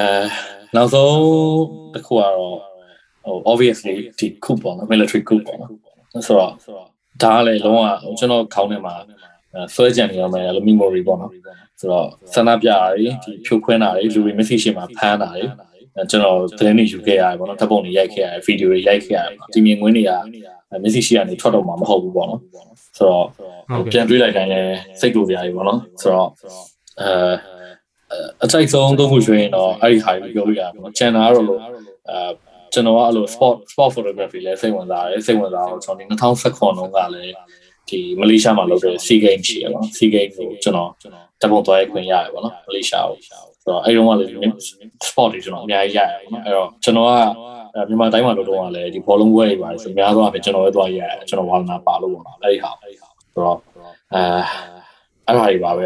[0.76, 1.16] နောက်ဆုံး
[1.94, 2.38] တခုကတော့
[3.26, 5.72] ဟို obviously ဒီခုပေါ့နော် military coup ပေါ့နော်
[6.28, 6.52] ဆိုတော့
[7.24, 7.82] ဒါကလည်းလုံးဝ
[8.20, 8.96] ကျွန်တော်ခေါင်းထဲမှာ
[9.76, 11.32] ဆွဲကြံနေရမယ်လို့ memory ပေါ့နော်
[11.80, 15.44] ဆိုတော့ဆန္ဒပြတာတွေဒီဖြိုခွင်းတာတွေလူတွေ message ရှင်းမှာဖမ်းတာတွေ
[16.12, 20.12] ကျွန်တော်သတင်းတွေယူခဲ့ရတယ်ပေါ့နော်ဓာတ်ပုံတွေရိုက်ခဲ့ရတယ်ဗီဒီယိုတွေရိုက်ခဲ့ရတယ်ဒီမြင်ကွင်းတွေက
[20.84, 22.42] message ရှိကနေထွက်တော့မှာမဟုတ်ဘူးပေါ့နော်
[22.98, 23.26] ဆိုတော့
[23.92, 26.30] ပြန်တွေးလိုက်တိုင်းလည်းစိတ်တူစရာကြီးပေါ့နော်ဆိုတော့
[27.02, 27.10] အဲ
[28.44, 31.60] အချိုက်ဆုံးသုံးခုရွှေရင်တော့အဲ့ဒီဟာကိုပြောလို့ရတယ်ပေါ့နော်ကျန်တာကတော့လို့
[32.10, 32.18] အဲ
[32.74, 37.34] ကျွန်တော်ကအဲ့လို sport sport photography လည်းစိတ်ဝင်စားတယ်စိတ်ဝင်စားတော့ကျွန်တော်ဒီ2019ခုကလည်း
[37.90, 40.92] ဒီမလေးရှားမှာလုပ်တဲ့ SEA Games ရှိရပါတော့ SEA Games ကိုကျွန်တော်
[41.42, 43.20] တပုံသွားရခွင့်ရတယ်ပေါ့နော်မလေးရှားကို
[43.66, 44.32] ဆိုတော့အဲ့တုန်းကလည်း
[45.08, 47.12] sport တွေကျွန်တော်အများကြီးရတယ်ပေါ့နော်အဲ့တော့ကျွန်တော်က
[47.90, 51.00] မြန်မာတိုင်းမှာလုပ်တော့ကလည်းဒီဘောလုံးပွဲတွေပါတယ်ဆိုများသောအားဖြင့်ကျွန်တော်လည်းသွားရ
[51.30, 52.92] ကျွန်တော်ဝါသနာပါလို့ပေါ့နော်အဲ့ဒီဟာဆို
[53.46, 53.58] တော့
[54.14, 54.22] အဲ
[55.28, 55.86] အဲ့ဒါတွေပါပဲ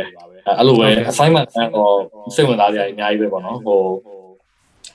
[0.58, 1.96] အဲ့လိုပဲ assignment တော့
[2.36, 3.82] စိတ်ဝင်စားစရာအများကြီးပဲပေါ့နော်ဟို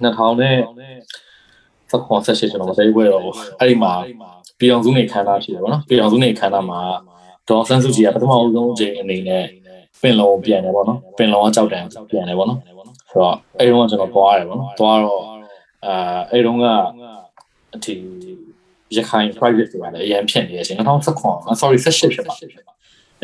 [0.05, 0.57] 2000နဲ့
[1.91, 3.23] ဆက်ခွန်ဆက်ရှိကျွန်တော်မသိဘူးတော့
[3.61, 3.93] အဲ့ဒီမှာ
[4.59, 6.81] ပြည်အောင်စုနေခန်းသားရှိတယ်ဗောနော်ပြည်အောင်စုနေခန်းသားမှာ
[7.49, 9.45] ဒေါ်ဆန်းစုကြည်ကပထမအဆုံးအချိန်အနေနဲ့
[10.03, 12.59] ပင်လုံးပြန်တယ်ဗောနော်ပင်လုံးကကြောက်တန်ပြန်တယ်ဗောနော်
[13.15, 15.23] ဆိုတော့အဲ့တုန်းကကျွန်တော်သွားရတယ်ဗောနော်သွားတော့
[15.87, 16.67] အာအဲ့တုန်းက
[17.85, 17.95] ဒီ
[18.97, 20.79] ရခိုင် private တွေပါလေအရင်ဖြစ်နေတဲ့အချိန်
[21.19, 22.35] 2019 sorry 18ဖြစ်ပါ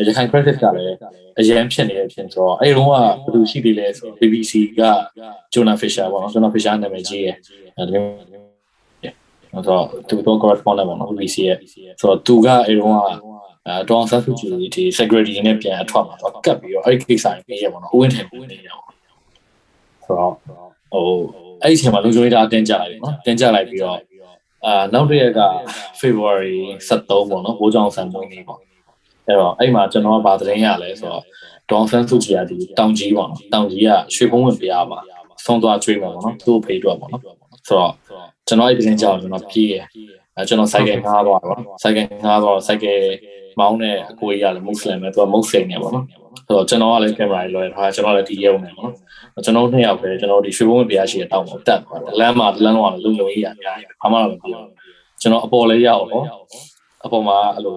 [0.07, 0.97] ရခိုင် credit ကလည်း
[1.39, 4.81] အရင်ဖြစ်နေတဲ့အဖြစ်ဆိုတော့အဲ့တုန်းကဘယ်လိုရှိသေးလဲဆိုတော့ BBC က
[5.53, 7.35] Jonah Fisher ပေါ့နော် Jonah Fisher နာမည်ကြီးရဲ့
[7.77, 11.57] အဲ့ဆိုတော့သူတော့ correspondent ပေါ့နော် BBC ရဲ့
[11.99, 12.95] ဆိုတော့သူကအဲတော့
[13.67, 18.83] အဲဒေါအောင်ဆန်းစုကြည်ဒီ secretary နဲ့ပြန်အထွက်မှာတော့ကတ်ပြီးတော့အဲ့ဒီကိစ္စကိုပြေးရပါတော့အဝင်းထင်ပြီးနေရအောင်
[20.11, 20.33] ဆိုတော့
[20.93, 21.17] ဟို
[21.61, 23.99] အဲ့ဒီအချိန်မှာလုံခြုံရေးတာတင်းကြလိုက်နော်တင်းကြလိုက်ပြီးတော့
[24.65, 25.41] အာနောက်တစ်ရက်က
[25.99, 26.55] February
[26.89, 28.59] 23ပေါ့နော်ဘိုးကြောင်ဆန်မွေးနေ့ပေါ့
[29.27, 31.23] အဲ့တော့အဲ့မှာကျွန်တော်ကဗာသတင်းရလဲဆိုတော့
[31.69, 34.99] ဒေါအောင်ဆန်းစုကြည်ကဒီတောင်ကြီးပေါ့နော်တောင်ကြီးကရွှေဘုံဝင်ပြားမှာ
[35.45, 37.91] ဆုံးသွားကျွေးမှာပေါ့နော်သူ့ဖေးတော့ပေါ့နော်ဆိုတော့
[38.47, 39.75] ကျွန်တော်အဲ့ဒီကြောင်ကျွန်တော်ပြေးရ
[40.35, 42.99] အဲကျွန်တော်စိုက်ကယ်ငားသွားပါစိုက်ကယ်ငားသွားစိုက်ကယ်
[43.59, 46.05] မောင်းတဲ့အကိုကြီးကလည်းမွတ်စလင်ပဲသူကမုတ်စိန်နေပါတော့
[46.47, 54.63] ဆိုတော့ကျွန်တော်ကလည်းကင်မရာလွှဲထားကျွန်တော်လည်းဒီရုံနေပါတော့ကျွန်တော်နှစ်ယောက်ပဲကျွန်တော်ဒီရွှေဘုံမပြားရှိတဲ့တောင်းပေါ်တက်သွားတယ်လမ်းမှာလမ်းတော့လုံလုံကြီးရအများကြီးဘာမှမပြော
[55.21, 56.25] ကျွန်တော်အပေါ်လေးရောက်တော့
[57.05, 57.75] အပေါ်မှာအဲ့လို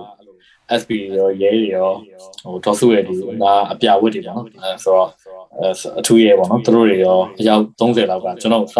[0.80, 1.90] SP ရောရဲတွေရော
[2.42, 5.08] ဟိုတော်စုရဲ့ဒီငါအပြာဝတ်တွေပေါ့နော်အဲဆိုတော့
[5.98, 8.78] အထူးရဲပေါ့နော်သူတို့တွေရောအယောက်30လောက်ကကျွန်တော်စ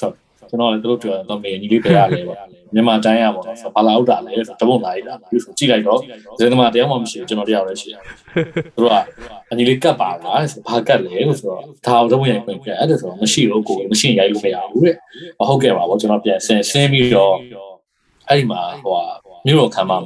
[0.00, 0.10] ဆို
[0.48, 2.38] ကျွန်တော်လည်းတို့ပြောတော့မေညီလေးပြရလဲပေါ့
[2.74, 5.98] မြန်မာတိုင်းရပေါ့နော်ဆိုဘာလာ out တာလဲဆိုတပုံလာလိုက်တာပြီးဆိုကြည့်လိုက်တော့
[6.38, 8.00] ဇင်းသမားတရားမှမရှိဘူးကျွန်တော်တရားလည်းရှိတယ်
[8.74, 8.96] သူတို့က
[9.50, 14.94] အညီလေးကတ်ပါလားဆိုဘာကတ်လဲလို့ဆိုတော့ဒါအောင်တော့ရိုက်ခွင့်ပြအဲ့ဒါဆိုတော့မရှိတော့ကိုမရှိရိုက်လို့မရဘူးတဲ့
[15.48, 17.34] ဟုတ်ကဲ့ပါဗောကျွန်တော်ပြန်ဆင်းဆင်းပြီးတော့
[18.28, 18.94] အဲ့ဒီမှာဟို
[19.46, 19.98] မြို့တော်ခံမှာ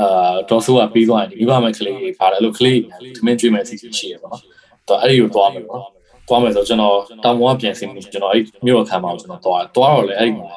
[0.00, 2.80] အာဒေါ်ဆူကပြီးသွားရင်ဒီမိဘမဲ့ကလေးတွေပါတယ်အဲ့လိုကလေး
[3.16, 4.42] သမင်းကျွေးမဲ့စီစီရှိရပါတော့
[4.88, 5.82] တော့အဲ့ဒီကိုသွားမယ်ပေါ့
[6.28, 10.48] သွားမယ်ဆိုကျွန်တော်တောင်ပေါ်ကပြန်ဆင်းပြီးကျွန်တော်အဲ့မြို့တော်ခံမှာကျွန်တော်သွားသွားတော့လေအဲ့ဒီမှာ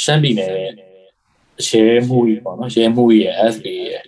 [0.00, 0.50] ရှမ်းပြည်နယ်
[1.66, 4.02] ရဲမှုကြီးပေါ့နော်ရဲမှုကြီးရဲ့ FA ရဲ့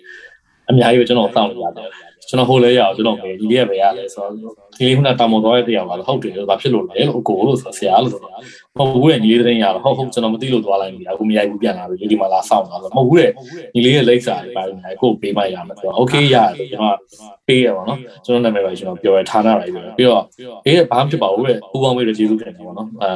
[0.69, 1.91] အများကြီးပဲကျွန်တော်စောင့်နေရတယ်
[2.33, 8.33] ကျွန်တော်ဟိုလဲရအောင်ကျွန်တော်မေးဒီလေးပဲရလဲဆိုတော့ဒီလေးခုနတောင်ပေါ်သွားတဲ့တရားပါလို့ဟုတ်တယ်လို့ဘာဖြစ်လို့လဲလို့အကိုလို့ဆိုဆရာလို့ဆိုတော့
[8.79, 13.31] မဟုတ်ဘူးတဲ့ညီလေးတဲ့ရတော့ဟုတ်ဟုတ်ကျွန်တော်မသိလို့သွားလိုက်ပြီအခုမရိုက်ဘူးပြန်လာပြီဒီမှာလာစောင့်တာဆိုမဟုတ်ဘူးတဲ့
[13.75, 16.99] ညီလေးရဲ့လိပ်စာတွေပါနေကိုပေးမှရမယ်ဆိုတော့ okay ရတယ်ကျွန်တော်
[17.49, 20.25] ပေးရပါတော့ကျွန်တော်နာမည်ပဲကျွန်တော်ပြောရဌာနလိုက်ပြောပြီးတော့
[20.67, 23.13] အေးဘာမှဖြစ်ပါဘူးတဲ့ပူပေါင်းမေးတဲ့ကျေးဇူးတင်တယ်ပေါ့နော်အဲ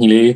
[0.00, 0.30] ညီလေး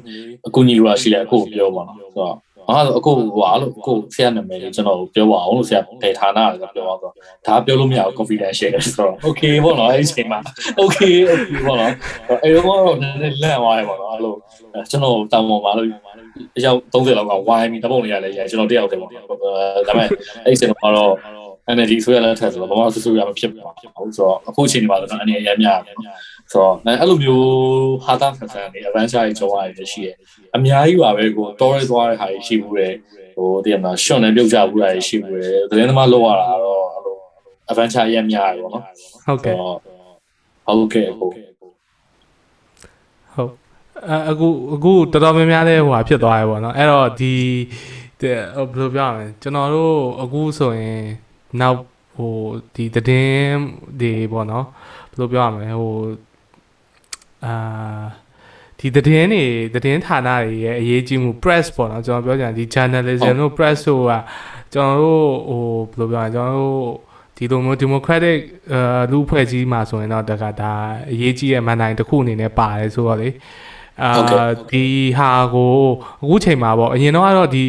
[0.47, 2.35] အကူညီလိုရှိလဲအခုပြောပါတော့ဆိုတော့
[2.69, 7.11] ဟာအခုဟိုအားလို့အခုဆရာနာမည်လေးကျွန်တော်ပြောပါအောင်လို့ဆရာဒေဌာနလည်းပြောအောင်ဆို
[7.47, 10.39] ဒါပြောလို့မရဘူး confidential ဆိုတော့ okay ပေါ့နော်အဲ့ဒီချိန်မှာ
[10.83, 11.93] okay okay ပေါ့နော်
[12.43, 14.35] အဲ့တော့နည်းနည်းလန့်သွားရပါတော့အဲ့လို
[14.91, 15.89] ကျွန်တော်တောင်ပေါ်မှာလို့
[16.57, 20.09] အယောက်30လောက်ကဝိုင်းပြီးတပုံလေးရလဲရကျွန်တော်တယောက်တည်းပေါ့ဒါပေမဲ့
[20.45, 21.13] အဲ့ဒီချိန်မှာတော့
[21.73, 25.79] energy ဆိုရလက်ထက်ဆိုတော့ဘာမှဆူဆူရမဖြစ်ပါဘူးဆိုတော့အခုအချိန်ဒီမှာတော့အနေအများများ
[26.53, 27.47] ဆိုတော့အဲ့လိုမျိုး
[28.05, 30.09] ဟာတာဖန်ဆန်နေ adventure ကြီးကြောင်းရတယ်ရှိရ
[30.57, 32.95] အများကြီးပါပဲကို torrent သွားတဲ့ဟာရှိဘူးတယ်
[33.37, 37.17] ဟိုတည်မှာ short နဲ့ပြုတ်ကြဘူးတာရှိဘူးတယ်သတင်းသမားလောက်ရတာတော့အဲ့လို
[37.71, 38.85] adventure ရများရပေါ့နော်
[39.27, 39.55] ဟုတ်ကဲ့
[40.67, 41.31] ဟုတ်ကဲ့ကို
[43.35, 43.53] ဟုတ်
[44.31, 47.33] အခုအခုတော်တော်များများလဲဟိုဟာဖြစ်သွားရပေါ့နော်အဲ့တော့ဒီ
[48.21, 48.41] ဘယ်
[48.79, 51.03] လိုပြောရမလဲကျွန်တော်တို့အခုဆိုရင်
[51.61, 51.79] နောက်
[52.17, 52.35] ဟို
[52.75, 53.59] ဒီသတင်း
[54.01, 54.67] တွေပေါ့နော်
[55.11, 55.93] ဘယ်လိုပြောရမလဲဟို
[57.45, 58.05] အာ
[58.79, 59.45] ဒီသတင်းတွေ
[59.75, 64.13] သတင်းဌာနတွေရဲ့အရေးကြီးမှု press ပေါ့နော်ကျွန်တော်ပြောကြရင်ဒီ journalism တို့ press တို့က
[64.75, 68.39] ကျွန်တော်တို့ဟိုဘယ်လိုပြောရလဲကျွန်တော်တို့ဒီလိုမျိုး democratic
[68.73, 70.73] အာလူဖွဲ့ကြီးမှာဆိုရင်တော့တကဒါ
[71.13, 73.31] အရေးကြီးရဲ့မန်တိုင်းတစ်ခုအနေနဲ့ပါတယ်ဆိုတော့လေ
[74.03, 74.11] အာ
[74.71, 74.85] ဒီ
[75.19, 75.75] ဟာကို
[76.23, 77.63] အခုချိန်မှာပေါ့အရင်တော့ကတော့ဒီ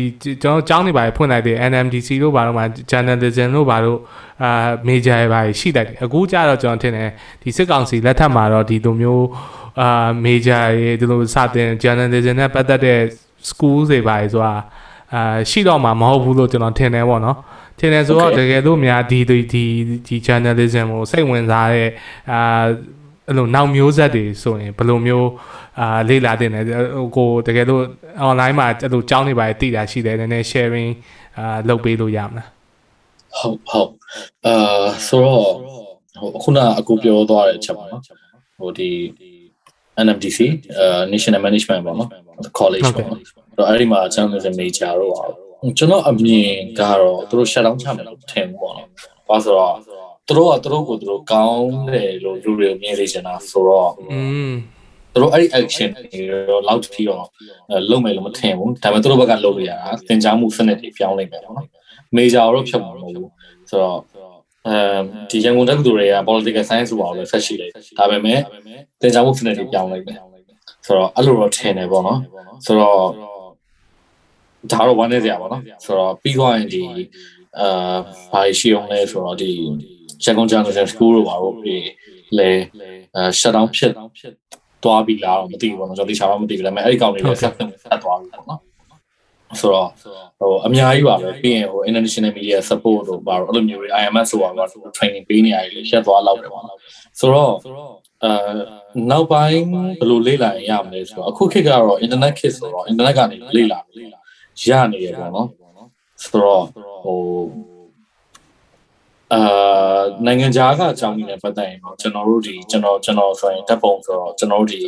[0.44, 4.00] ကျွန်တော်ကျောင်းနေပါဖွင့်လိုက်တဲ့ NMDC တို့ဘာလို့မှ journalism တို့ဘာလို့
[4.44, 4.52] အာ
[4.88, 7.10] major တွေပါရှိတတ်တယ်အခုကျတော့ကျွန်တော်ထင်တယ်
[7.44, 9.26] ဒီစစ်ကောင်စီလက်ထက်မှာတော့ဒီလိုမျိုး
[9.82, 13.00] အာ major တွေဒီလိုစတင် journalism နဲ့ပတ်သက်တဲ့
[13.50, 14.54] school တွေပါဆိုတာ
[15.14, 17.38] အာရှိတော့မှာမဟုတ်ဘူးလို့ကျွန်တော်ထင်တယ်ပေါ့နော်
[17.80, 19.64] ထင်တယ်ဆိုတော့တကယ်လို့များဒီဒီဒီ
[20.08, 21.90] ဒီ journalism ကိုစိတ်ဝင်စားတဲ့
[22.32, 22.40] အာ
[23.28, 25.30] အဲ့လိုနောက်မျိုးဆက်တွေဆိုရင်ဘယ်လိုမျိုး
[25.80, 26.66] အာလေ့လာတင်တယ်
[27.18, 27.84] ကိုတကယ်လို့
[28.30, 30.92] online မှာအဲ့လိုကြောင်းနေပါတည်တာရှိတယ်နည်းနည်း sharing
[31.38, 32.50] အာလုပ်ပေးလို့ရမလား
[33.38, 33.92] ဟုတ်ဟုတ်
[34.46, 35.44] အာဆိုတော့
[36.20, 38.02] ဟိုခုနအခုပြောသွားတဲ့အချက်ပါနော်
[38.60, 38.90] ဟိုဒီ
[40.06, 40.40] NMDC
[40.80, 42.10] အာ National Management ပေါ့နော်
[42.60, 45.26] college ပေါ့နော်အဲ့တော့အဲ့ဒီမှာ journalism major တော့ပါ
[45.78, 48.88] ကျွန်တော်အမြင်ကတော့သူတို့ shut down ချမယ်လို့ထင်ပေါ့နော်
[49.28, 49.76] ဘာဆိုတော့
[50.28, 54.52] သူတို့ကသူတို့ကိုသူတို့ကောင်းတယ်လို့လူတွေမြင်နေကြတာဆိုတော့อืม
[55.14, 57.26] သူတို့အဲ့ဒီ action တွေတော့လောက်ပြီးတော့
[57.90, 61.68] လုံးမယ်လို့မထင်ဘူးဒါပေမဲ့သူတို့ဘက်ကလုပ်လို့ရတာသင်ကြားမှုစနစ်တွေပြောင်းလိုက်မယ်ပေါ့နော်
[62.18, 63.30] major တော့ဖြတ်မှာမဟုတ်ဘူး
[63.70, 64.00] ဆိုတော့
[64.68, 64.76] အဲ
[65.32, 68.40] ဒီရန်ကုန်တက္ကသိုလ်တွေက political science ဆိုတာလည်းဆက်ရှိတယ်ဒါပေမဲ့
[69.02, 70.20] သင်ကြားမှုစနစ်တွေပြောင်းလိုက်မယ်
[70.86, 72.20] ဆိုတော့အဲ့လိုတော့ထင်တယ်ပေါ့နော်
[72.66, 73.00] ဆိုတော့
[74.72, 76.84] ဒါတော့ဝမ်းနေစရာပါနော်ဆိုတော့ပြီးသွားရင်ဒီ
[77.60, 77.96] အာ
[78.32, 79.52] ဘာရှိအောင်လဲဆိုတော့ဒီ
[80.24, 81.86] ရန်ကုန် journalism school တို့ဘာလို့ပြီး
[82.38, 82.50] လဲ
[83.16, 83.94] အဲ shut down ဖြစ်
[84.84, 87.54] သွားပြီလားတော့မသိဘူးပေါ့နော်ကျွန်တော်တခြားမသိဘူးဒါပေမဲ့အဲ့ဒီကောင်တွေလည်းဆက်
[87.84, 88.60] ဆက်သွားပြီပေါ့နော်
[89.60, 89.90] ဆိုတော့
[90.40, 94.62] ဟိုအများကြီးပါပဲပြီးရင်ဟို international media support တို့ဘာလို့အဲ့လိုမျိုးတွေ IMS ဆိုတာက
[94.98, 96.78] training ပေးနေရတယ်ရှက်သွားလောက်တယ်ပေါ့နော်
[97.20, 97.54] ဆိုတော့
[98.24, 98.32] အဲ
[99.12, 99.64] နောက်ပိုင်း
[100.00, 103.80] ဘယ်လိုလေ့လာရင်ရမလဲဆိုတော့အခုခေတ်ကတော့ internet ခေတ်ဆိုတော့ internet ကနေလေ့လာ
[104.70, 105.48] ရနေရပေါ့နော်
[106.24, 106.64] ဆိုတော့
[107.04, 107.20] ဟို
[109.34, 114.80] အာနိုင်ငံခြားကအကြောင်းကြီးနဲ့ပတ်သက်ရင်တော့ကျွန်တော်တို့ဒီကျွန်တော်ကျွန်တော်ဆိုရင်ဓာတ်ပုံဆိုတော့ကျွန်တော်တို့ဒီ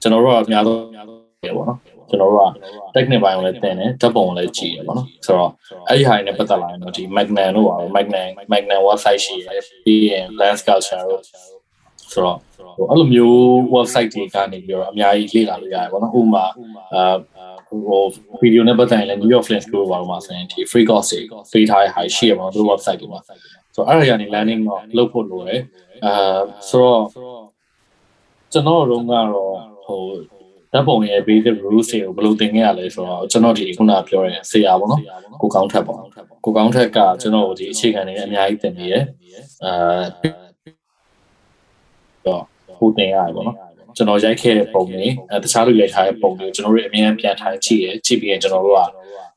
[0.00, 0.78] ကျွန်တော်တို့ကအများဆုံး
[1.42, 2.50] ပဲပေါ့နော် ကျွန်တော်တို့က
[2.94, 5.50] technical ဘိုင်းကိုလည်းသင်တယ်ဓာတ်ပုံကိုလည်းကြည့်ရပေါ့နော်ဆိုတော့
[5.88, 9.48] အဲ့ဒီဟာတွေနဲ့ပတ်သက်လာရင်တော့ဒီ Magnan တို့ပါတော့ Magnan Magnan website ရှိရ
[9.84, 11.22] ပြီးရင် Lens Culture တို့
[12.12, 12.38] ဆိုတော့
[12.76, 13.40] ဟိုအဲ့လိုမျိုး
[13.76, 16.46] website တွေကနေပြီးတော့အများကြီးလေ့လာလို့ရတယ်ပေါ့နော်ဥပမာ
[16.94, 17.16] အာ
[17.68, 18.02] ဟို
[18.40, 21.20] ဗီဒီယိုနဲ့ပတ်သက်ရင်လည်း New York Film School ဘာလို့မှဆိုရင်ဒီ free course တွေ
[21.52, 23.36] ပေးထားတဲ့ဟာရှိရပါတော့သူ website တွေမှာဆို
[23.74, 25.60] တော့အဲ့ဒါကနေ learning တော့လုပ်ဖို့လိုတယ်
[26.04, 27.00] အာဆိုတော့
[28.52, 29.28] ကျွန်တော်တို့ကတော့
[29.86, 30.00] ဟို
[30.76, 35.00] ဓာတ်ပုံရဲ့ basic rules တွေကိုဘယ်လိုသင်ခဲ့ရလဲဆိုတော့ကျွန်တော်ဒီခုနပြောတဲ့ဆရာပေါ့နော်
[35.40, 35.98] ကိုကောင်းထက်ပေါ့
[36.44, 38.94] ကိုကောင်းထက်ကကျွန်တော်ဒီအခြေခံတွေအများကြီးသင်နေရ
[39.64, 39.72] အာ
[42.26, 42.42] တော့
[42.78, 43.56] ဟိုသင်ရတယ်ပေါ့နော်
[43.96, 48.80] ကျွန်တော်ရိုက်ခဲ့တဲ့ပုံတွေအဲတခြားလူရိုက်ထားတဲ့ပုံတွေကိုကျွန်တော်တို့အမြင်ပြန်ထိုင်ကြည့်ရကြည့်ပြီးရင်ကျွန်တော်တို့က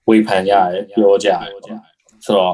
[0.10, 1.80] ဝေဖန်ကြရတယ်ပြောကြရတယ်
[2.26, 2.54] ဆိုတော့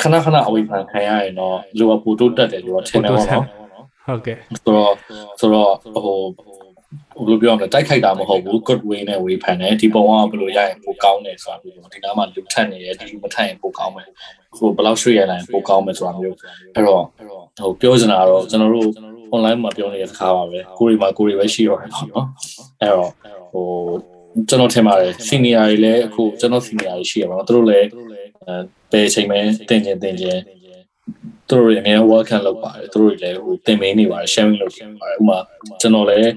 [0.00, 3.44] ခဏခဏအဝေဖန်ခံရရင်တော့လူကပူတိုးတက်တယ်လို့ထင်တယ်ပေါ့နော်
[4.06, 4.92] ဟုတ်ကဲ့ဆိုတော့
[5.40, 6.18] ဆိုတော့ဟို
[7.16, 14.08] ဘယ်လိုပြောမလဲတိုက်ခိုက်တာမဟုတ်ဘူး good way နဲ့ဝေဖန်တယ်ဒီပုံကဘယ်လိုရရင်ပိုကောင်းတယ်ဆိုတာမျိုးဒီနားမှာလူထက်နေတယ်ဒီလူမထက်ရင်ပိုကောင်းမယ်
[14.56, 16.36] ဟိုဘယ်လောက်ရွှေ့ရနိုင်ပိုကောင်းမယ်ဆိုတာမျိုး
[16.74, 17.02] အဲ့တော့
[17.58, 18.88] ဟိုပြောချင်တာတော့ကျွန်တော်တို့
[19.34, 22.26] online မှာပြောနေတဲ့စကားပါပဲကိုရီမှာကိုရီပဲရှိတော့တယ်ပေါ့နော်
[22.80, 23.10] အဲ့တော့
[23.52, 23.66] ဟို
[24.48, 27.88] ကျွန်တော်ထင်ပါတယ် senior တွေလည်းအခုကျွန်တော် senior တွေရှိရပါတော့သူတို့လည်း
[28.46, 28.56] အဲ
[28.92, 29.36] ဘယ်အချိန်မှ
[29.68, 30.38] တင်ကျင်တင်ကျင်
[31.48, 35.38] သူတို့တွေအများ welcome လုပ်ပါတယ်သူတို့တွေလည်းဟိုတင်မင်းနေပါတယ် sharing လုပ်နေပါတယ်ဥပမာ
[35.80, 36.32] ကျွန်တော်လည်း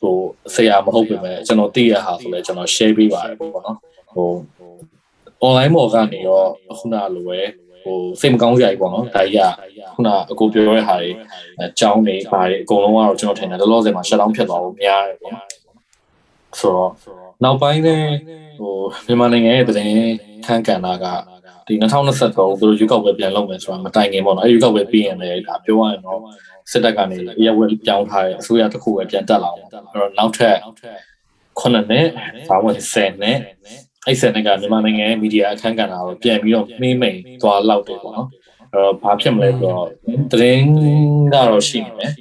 [0.00, 0.14] ဟို
[0.54, 3.78] ဆရာမဟုတ်ပေမဲ့ကျွန်တော်သိရဟာဆိုလည်းကျွန်တော် share ပေးပါတယ်ပေါ့နော်
[4.12, 4.28] ဟို
[5.46, 6.42] online ပေါ်ကနေရော
[6.78, 7.40] ခုနလိုပဲ
[7.82, 11.10] ဟိုစိတ်မကောင်းစရာကြီးပေါ့နော်ဒါကြီးကခုနအကိုပြောတဲ့ဟာတွေ
[11.60, 15.34] အကြောင်းတွေပါတယ်အကုန်လုံးကတော့ကျွန်တော်ထင်တယ်လောလောဆယ်မှာ shutdown ဖြစ်သွားဖို့များတယ်ပေါ့
[16.60, 16.90] ဆိုတော့
[17.44, 18.08] နောက်ပိုင်းလည်း
[18.58, 18.74] ဟို
[19.06, 19.76] မြန်မာနိုင်ငံရဲ့တဲ့
[20.46, 21.06] ခန်းကန်တာက
[21.70, 26.20] ဒီ2023သူတို့ရွေးကောက်ပွဲပြန်လုပ်မယ်ဆိုတာမတိုင်ခင်ပေါ့နော်အဲရွေးကောက်ပွဲပြီးရင်လည်းဒါပြောရရင်တော့
[26.70, 30.56] စစ်တပ်ကနေရဝဲပြောင်းထားတဲ့အစိုးရတစ်ခုပဲပြန်တက်လာအောင်အဲ့တော့နောက်ထပ်
[31.60, 32.06] 9နှစ်
[32.48, 33.38] ဘာဝင်10နှစ်
[34.06, 38.28] အဲ့ဆက်နဲ့ကမြန်မာနိုင်ငံရဲ့မီဒီယာအခန်းကဏ္ဍကိုပြန်ပြီးတော့နှိမ့်မိန်သွားလောက်တယ်ပေါ့နော်
[38.72, 39.86] အဲ့တော့ဘာဖြစ်မလဲဆိုတော့
[40.32, 40.64] သတင်း
[41.32, 42.12] ကတော့ရှိနေမယ်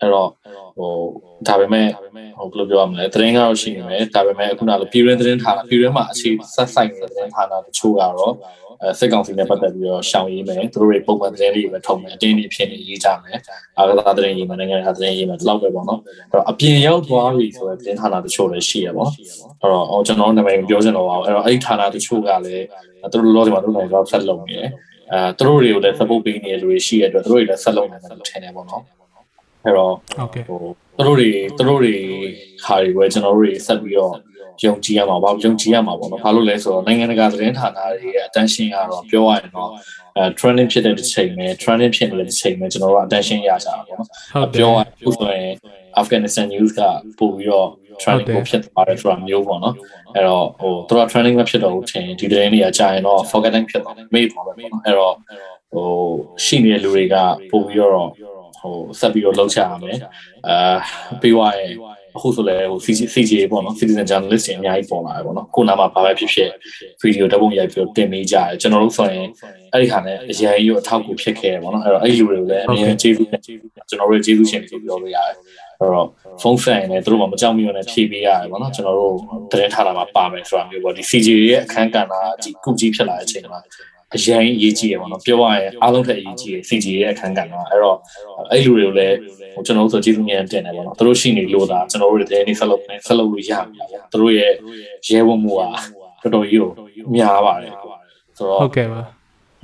[0.00, 0.30] အဲ့တော့
[0.78, 0.92] ဟို
[1.48, 1.86] ဒါပေမဲ့
[2.38, 8.34] ဟိုဘယ်လိုပြောရမလဲသတင်းကတော့ရှိနေမယ်ဒါပေမဲ့ခုနကပြည်ရင်းသတင်းဌာနပြည်ရင်းမှာအခြေဆက်ဆိုင်နေတဲ့သတင်းဌာနတချို့ကတော့
[8.82, 13.38] အဲစစ်ကောင်စီနဲ့ပတ်သက်ပြီးတော့ရှောင်ရေးမယ်သူတို့တွေပုံမှန်သတင်းတွေပဲထုတ်မယ်အတင်းတွေဖြစ်နေရေးကြမယ်
[13.78, 19.06] အာကစားသတင်းရေးမယ်နိုင်ငံရေးသတင်းရေးမယ်ဒီလောက်ပဲပေါ့နော်အဲ့တော့အပြင်ရောက်သွားပြီဆိုတော့သတင်းဌာနတချို့လည်းရှိရပါ
[19.62, 22.64] အဲ့တော့ဟိုကျွန်တော်နာမည်ပြောချင်တော့ပါဘူးအဲ့တော့အဲ့ဒီဌာနတချို့ကလည်း
[23.12, 24.68] သူတို့လောဒီမှာတို့နိုင်ငံကဆက်လုပ်နေတယ်
[25.12, 28.82] အဲသူတို့တွေကိုလည်း support ပေးနေတဲ့လူတွေရှိရတဲ့အတွက်သူတို့တွေလည်းဆက်လုပ်နေတယ်လို့ထင်တယ်ပေါ့နော်
[29.64, 30.58] အဲ့တော့ဟုတ်ကဲ့ဟို
[30.98, 31.94] သူတို့တွေသူတို့တွေ
[32.64, 34.14] ဟာတွေပဲကျွန်တော်တို့တွေဆက်ပြီးတော့
[34.64, 39.70] ယုံကြည်ရမှာပါယုံကြည်ရမှာပေါ့နော်ဘာလို့လဲဆိုတော့နိုင်ငံတကာသတင်းဌာနတွေရဲ့ attention ကတော့ပြောရရင်တော့
[40.16, 44.08] အဲ trending ဖြစ်တဲ့တစ်ချိန်ပဲ trending ဖြစ်နေတဲ့တစ်ချိန်ပဲကျွန်တော်တို့ attention ရကြတာပေါ့နော်
[44.54, 45.52] ပြောရရင်ဆိုရင်
[46.00, 46.80] Afghanistan news က
[47.18, 47.68] ပို့ပြီးတော့
[48.02, 49.74] trending ကိုဖြစ်သွားတယ်ဆိုတာမျိုးပေါ့နော်
[50.14, 55.14] အဲ့တော့ဟိုသူတို့ trending မဖြစ်တော့ဘူးထင်ဒီသတင်းတွေကကြာရင်တော့ forgetting ဖြစ်သွားတယ်မေ့သွားတယ်ပေါ့နော်အဲ့တော့
[55.72, 55.88] ဟို
[56.44, 57.16] ရှိနေတဲ့လူတွေက
[57.50, 58.08] ပို့ပြီးတော့
[58.60, 59.98] ဟိုဆက်ပြီးတော့လှုပ်ချရမယ်
[60.48, 60.76] အာ
[61.20, 61.72] ပြီးွားရင်
[62.16, 62.80] အခုဆိုလည်းဟို
[63.14, 66.50] CCA ပေါ့နော် citizen journalist တွေအများကြီးပေါ်လာတယ်ပေါ့နော်ကိုနာမှာဘာပဲဖြစ်ဖြစ်
[67.00, 69.26] ဗီဒီယိုဓာတ်ပုံရိုက်ပြီးတော့တင်ပေးကြတယ်ကျွန်တော်တို့ဆိုရင်
[69.72, 75.34] အဲ့ဒီခါနဲ့အရင်ကြီးအထောက်အကူဖြစ်ခဲ့တယ်ပေါ့နော်အဲ့တော့အဲ့ဒီလူတွေကိုလည်းအမြဲကျေးဇူးကျွန်တော်တို့ကျေးဇူးရှင်တွေပြောလို့ရတယ်
[75.80, 76.08] အဲ့တော့
[76.42, 79.14] ဖုန်းဆိုင်နဲ့သူတို့မှမကြောက်မိရနဲ့ဖြည့်ပေးရတယ်ပေါ့နော်ကျွန်တော်တို့
[79.50, 83.60] သတင်းထားတာမှာပါမယ်ဆိုတာမျိုးပေါ့ဒီ CGA ရဲ့အခန်းကဏ္ဍအကြီးကုကြီးဖြစ်လာတဲ့အချိန်မှာ
[84.14, 87.96] အရင်အရေးကြီးရပါတော့ပြောရရင်အားလုံးထက်အရေးကြီးရ CGA ရဲ့အခန်းကဏ္ဍအဲ့တော့
[88.50, 89.16] အဲ့လူတွေကိုလည်း
[89.54, 94.52] ဟိုကျွန်တော်တို့ဆိုကျေးဇူးများတင်တယ်ပေါ့နော်သူတို့ရှိနေလို့ဒါကျွန်တော်တို့တွေတင်းဆက်လုပ်ဆက်လုပ်လို့ရမှာသူတို့ရဲ့
[95.08, 95.52] ရဲဝံ့မှု
[96.22, 96.70] ကတော်တော်ကြီးကို
[97.14, 97.72] များပါတယ်
[98.38, 99.00] ဆိုတော့ဟုတ်ကဲ့ပါ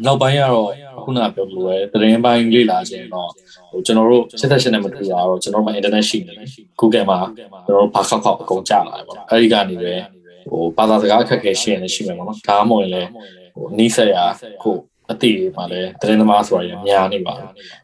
[0.05, 0.71] နောက်ပိုင်းကတော့
[1.05, 3.29] ခုနပြောလို့ပဲသတင်းပိုင်းလေ့လာခြင်းတော့
[3.71, 6.49] ဟိုကျွန်တော်တို့စစ်သက်ရှင်နဲ့မတူတာတော့ကျွန်တော်တို့မှာ internet ရှိနေတယ်
[6.81, 7.19] Google မှာ
[7.67, 9.93] ကျွန်တော်တို့ဘာခောက်ခောက်အကုန်ကြလာတယ်ပေါ့နော်အဲဒီကနေပဲ
[10.51, 13.11] ဟိုဘာသာစကားအခက်အခဲရှိရင်လည်းရှိမယ်ပေါ့နော်ဒါမှမဟုတ်ရင်လည်း
[13.55, 14.25] ဟိုနီးစက်ရာ
[14.63, 14.77] ကို
[15.11, 17.35] အတိတွေမှာလည်းသတင်းသမားဆိုတာရများနေပါ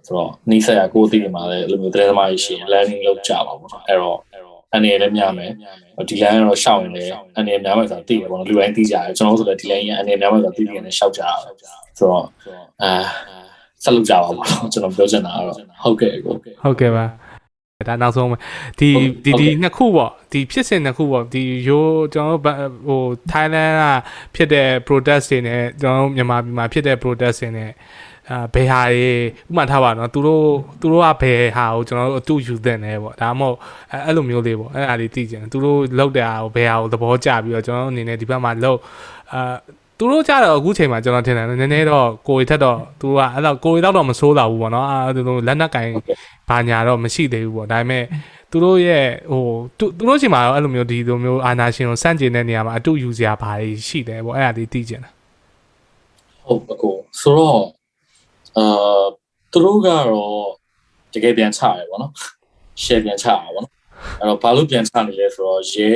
[0.06, 4.18] ဆိုတော့နီးစက်ရာကိုအတိတွေမှာလည်းအဲ့လိုမျိုးသတင်းသမားကြီးရှိရင် learning လုပ်ကြပါပေါ့နော်အဲ့တော့
[4.74, 5.51] အနေနဲ့လည်းများမယ်
[6.09, 12.24] ဒီ line ကတော့ရှောက်ရင်လည်းအနေနဲ့များမယ်ဆိုတာသိရပေါ့နော်လူတိုင်းသိကြတယ်ကျွန်တော်တို့ဆိုလည်းဒီ line ရအနေနဲ့များမယ်ဆိုတာသိနေတယ်ရှောက်ကြတာဆိုတော့
[12.82, 12.92] အာ
[13.84, 17.05] ဆက်လုပ်ကြပါပေါ့ကျွန်တော်ပြောချင်တာကတော့ဟုတ်ကဲ့ကိုဟုတ်ကဲ့ပါ
[17.89, 18.28] ဒါနောက်ဆုံး
[18.81, 18.89] ဒီ
[19.24, 23.85] ဒီဒီနှစ်ခုပေါ့ဒီဖြစ်စဉ်နှစ်ခုပေါ့ဒီရိုးကျွန်တော်တို့ဟို Thailand က
[24.35, 27.70] ဖြစ်တဲ့ protest တွေနဲ့ကျွန်တော်တို့မြန်မာပြည်မှာဖြစ်တဲ့ protest တွေနဲ့
[28.31, 29.11] အာဘယ်ဟာတွေ
[29.51, 30.44] ဥမာထားပါတော့သူတို့
[30.81, 33.57] သူတို့ကဘယ်ဟာကိုကျွန်တော်တို့အတူယူသင့်တယ်ပေါ့ဒါမှမဟုတ်
[34.07, 38.78] အဲ့လိုမျိုးလေးပေါ့အဲ့ဒါလေးသိကြတယ်သူတို့လောက်တဲ့ဟာကိုဘယ်ဟာကိုသဘောကျပြီးတော့ကျွန်တော်တို့အနေနဲ့ဒီဘက်မှာလောက်
[39.32, 39.55] အာ
[40.01, 45.89] သူတို့ကြတော့အခုချိန်မှာကျွန်တော်ထင်တယ်နည်းနည်းတော့ကိုရီထက်တော့သူကအဲ့တော့ကိုရီတော့တော့မဆိုးတော့ဘူးပေါ့နော်အဲ့လိုလက်နက်ကင်
[46.48, 48.05] ဘာညာတော့မရှိသေးဘူးပေါ့ဒါပေမဲ့
[48.51, 49.44] သူတို့ရဲ့ဟို
[49.78, 55.02] သူတို့ချိန်မှာတော့အဲ့လိုမျိုးဒီလိုမျိုးအာနာရှင်ကိုစန့်ကျင်တဲ့နေရာမှာအတူယူစရာဘာတွေရှိတယ်ပေါ့အဲ့ဒါလေးသိကြတယ်
[56.47, 57.62] ဟုတ်အကိုဆိုတော့
[58.59, 59.02] အာ
[59.52, 60.05] သူတို့ကတော့
[61.14, 62.12] တကယ်ပြန်ချရတယ်ပေါ့နော်
[62.82, 63.72] share ပြန်ချရပါပေါ့နော်
[64.18, 65.90] အဲ့တော့ဘာလို့ပြန်ချနေလဲဆိုတော့ရဲ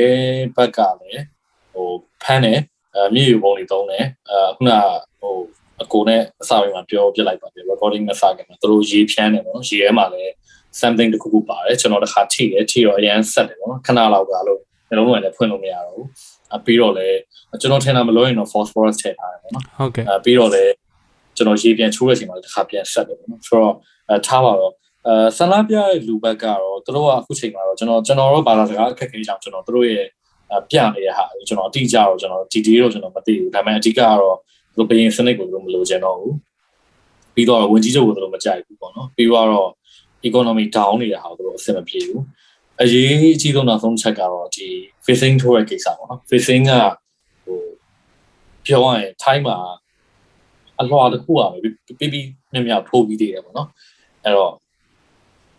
[0.56, 1.24] ဘက်ကလည်း
[1.72, 1.88] ဟို
[2.22, 2.73] ဖမ်းတယ်အဲ
[3.14, 4.70] မြေယူပုံတွေတုံးတယ်အဲခုန
[5.20, 5.34] ဟို
[5.82, 10.32] အကိုနဲ့အစာပိုင်းမှာပြောပြလိုက်ပါတယ် recording နဲ့စกันမှာသူတို့ရေးဖြန်းတယ်ပေါ့နော်ရေးထဲမှာလည်း
[10.80, 14.58] something တခုခုပါတယ်ကျွန်တော်တခါထိတယ်ထိတော့အရင်ဆက်တယ်ပေါ့နော်ခဏလောက်ကတော့
[14.88, 16.06] နှလုံးသွင်းလည်းဖွင့်လို့မရတော့ဘူး
[16.56, 17.18] အပြီးတော့လည်း
[17.60, 20.72] ကျွန်တော်ထင်တာမလို့ရင်တော့ phosphorus ထည့်ထားတယ်ပေါ့နော်ဟုတ်ကဲ့အပြီးတော့လည်း
[21.36, 23.74] ကျွန်တော်ရေးပြန်ချိုးတဲ့အချိန်မှာတခါပြန်ဆက်တယ်ပေါ့နော်ဆိုတော့
[24.10, 24.72] အဲထားပါတော့
[25.06, 30.06] အဲဆန္ဒပြတဲ့လူဘက်ကတော့သူတို့ကအခုချိန်မှာတော့ကျွန်တော်ကျွန်တော်တို့ဘာသာစကားအခက်အခဲကြောင့်ကျွန်တော်တို့ရဲ့
[30.70, 34.36] ပြနေတဲ့ဟာကျွန်တော်အတိအကျတော့ကျွန်တော် detail တော့ကျွန်တော်မသိဘူးဒါပေမဲ့အဓိကကတော့
[34.74, 36.34] သူဘယင်စနစ်ကိုသူမလိုချင်တော့ဘူး
[37.34, 39.70] ပြီးတော့ဝင်ကြီးချုပ်ကိုသူတို့မကြိုက်ဘူးပေါ့နော်ပြီးတော့
[40.28, 42.22] economy down နေတဲ့ဟာကိုသူတို့အဆင်မပြေဘူး
[42.82, 44.66] အရေးအကြီးဆုံးနောက်ဆုံးချက်ကတော့ဒီ
[45.04, 46.72] facing ထိုးရဲ့ကိစ္စပေါ့နော် facing က
[47.44, 47.60] ဟို
[48.66, 49.58] ပြောရရင် time မှာ
[50.80, 53.68] အလွှာတစ်ခုอ่ะပြီးပြီးမြင်မြထိုးပြီးသေးတယ်ပေါ့နော်
[54.24, 54.52] အဲ့တော့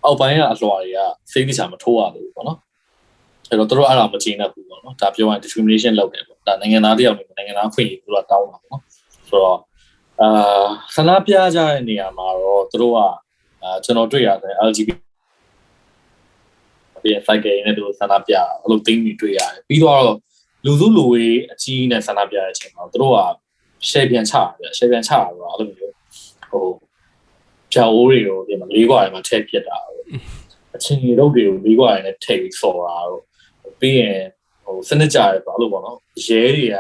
[0.06, 1.00] အောက်ပိုင်းကအလွှာတွေက
[1.32, 2.60] စိတ်တခြားမထိုးရဘူးပေါ့နော်
[3.50, 8.82] အဲ့တော့တို့အဲ့ဒါမကျေနပ်ဘူးပေါ့နော်ဒါပြောရင် discrimination လုပ်တယ်ပေါ့ဒါနိုင်ငံသားတယောက်နေနိုင်ငံသားခွင့်ရသူကတောင်းတာပေါ့နော်
[9.30, 9.60] ဆိုတော့
[10.22, 10.64] အာ
[10.96, 13.00] ဆန္ဒပြကြတဲ့နေရာမှာတော့တို့က
[13.64, 14.90] အာကျွန်တော်တွေ့ရတယ် LGBT
[17.04, 20.02] ပြန် cycle နဲ့တို့ဆန္ဒပြအဲ့လိုတင်းပြီးတွေ့ရတယ်ပြီးတော့
[20.66, 23.20] လူစုလူဝေးအကြီးနဲ့ဆန္ဒပြတဲ့အချိန်မှာတို့က
[23.90, 25.94] share ပြန်ချတယ် share ပြန်ချတာတော့အဲ့လိုမျိုး
[26.52, 26.66] ဟို
[27.74, 29.78] ဖြာအိုးတွေကိုဒီမှာလေးခွာရမှာထည့်ပြစ်တာ
[30.76, 33.22] အချင်းကြီးတို့တွေကိုလေးခွာရနဲ့ထည့်ပြီးဆော်တာတော့
[33.80, 34.20] ပြီးရင်
[34.66, 35.98] ဟိုစနစ်ကြရဲပေါ့အဲ့လိုပေါ့နော်
[36.28, 36.78] ရဲတွေက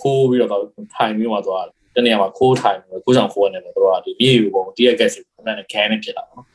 [0.00, 0.62] ခိုးပြီးတော့
[0.94, 1.66] ထိုင်ပြီးမှသွား
[1.96, 6.46] တနေရာမှာခိုးထိုင်ပြီးကိုကြောင်ခိုးနေတယ်တို့ကဒီမြေယူပုံတရက်ကက်စီနဲ့ can နဲ့ဖြစ်တာပေါ့နော်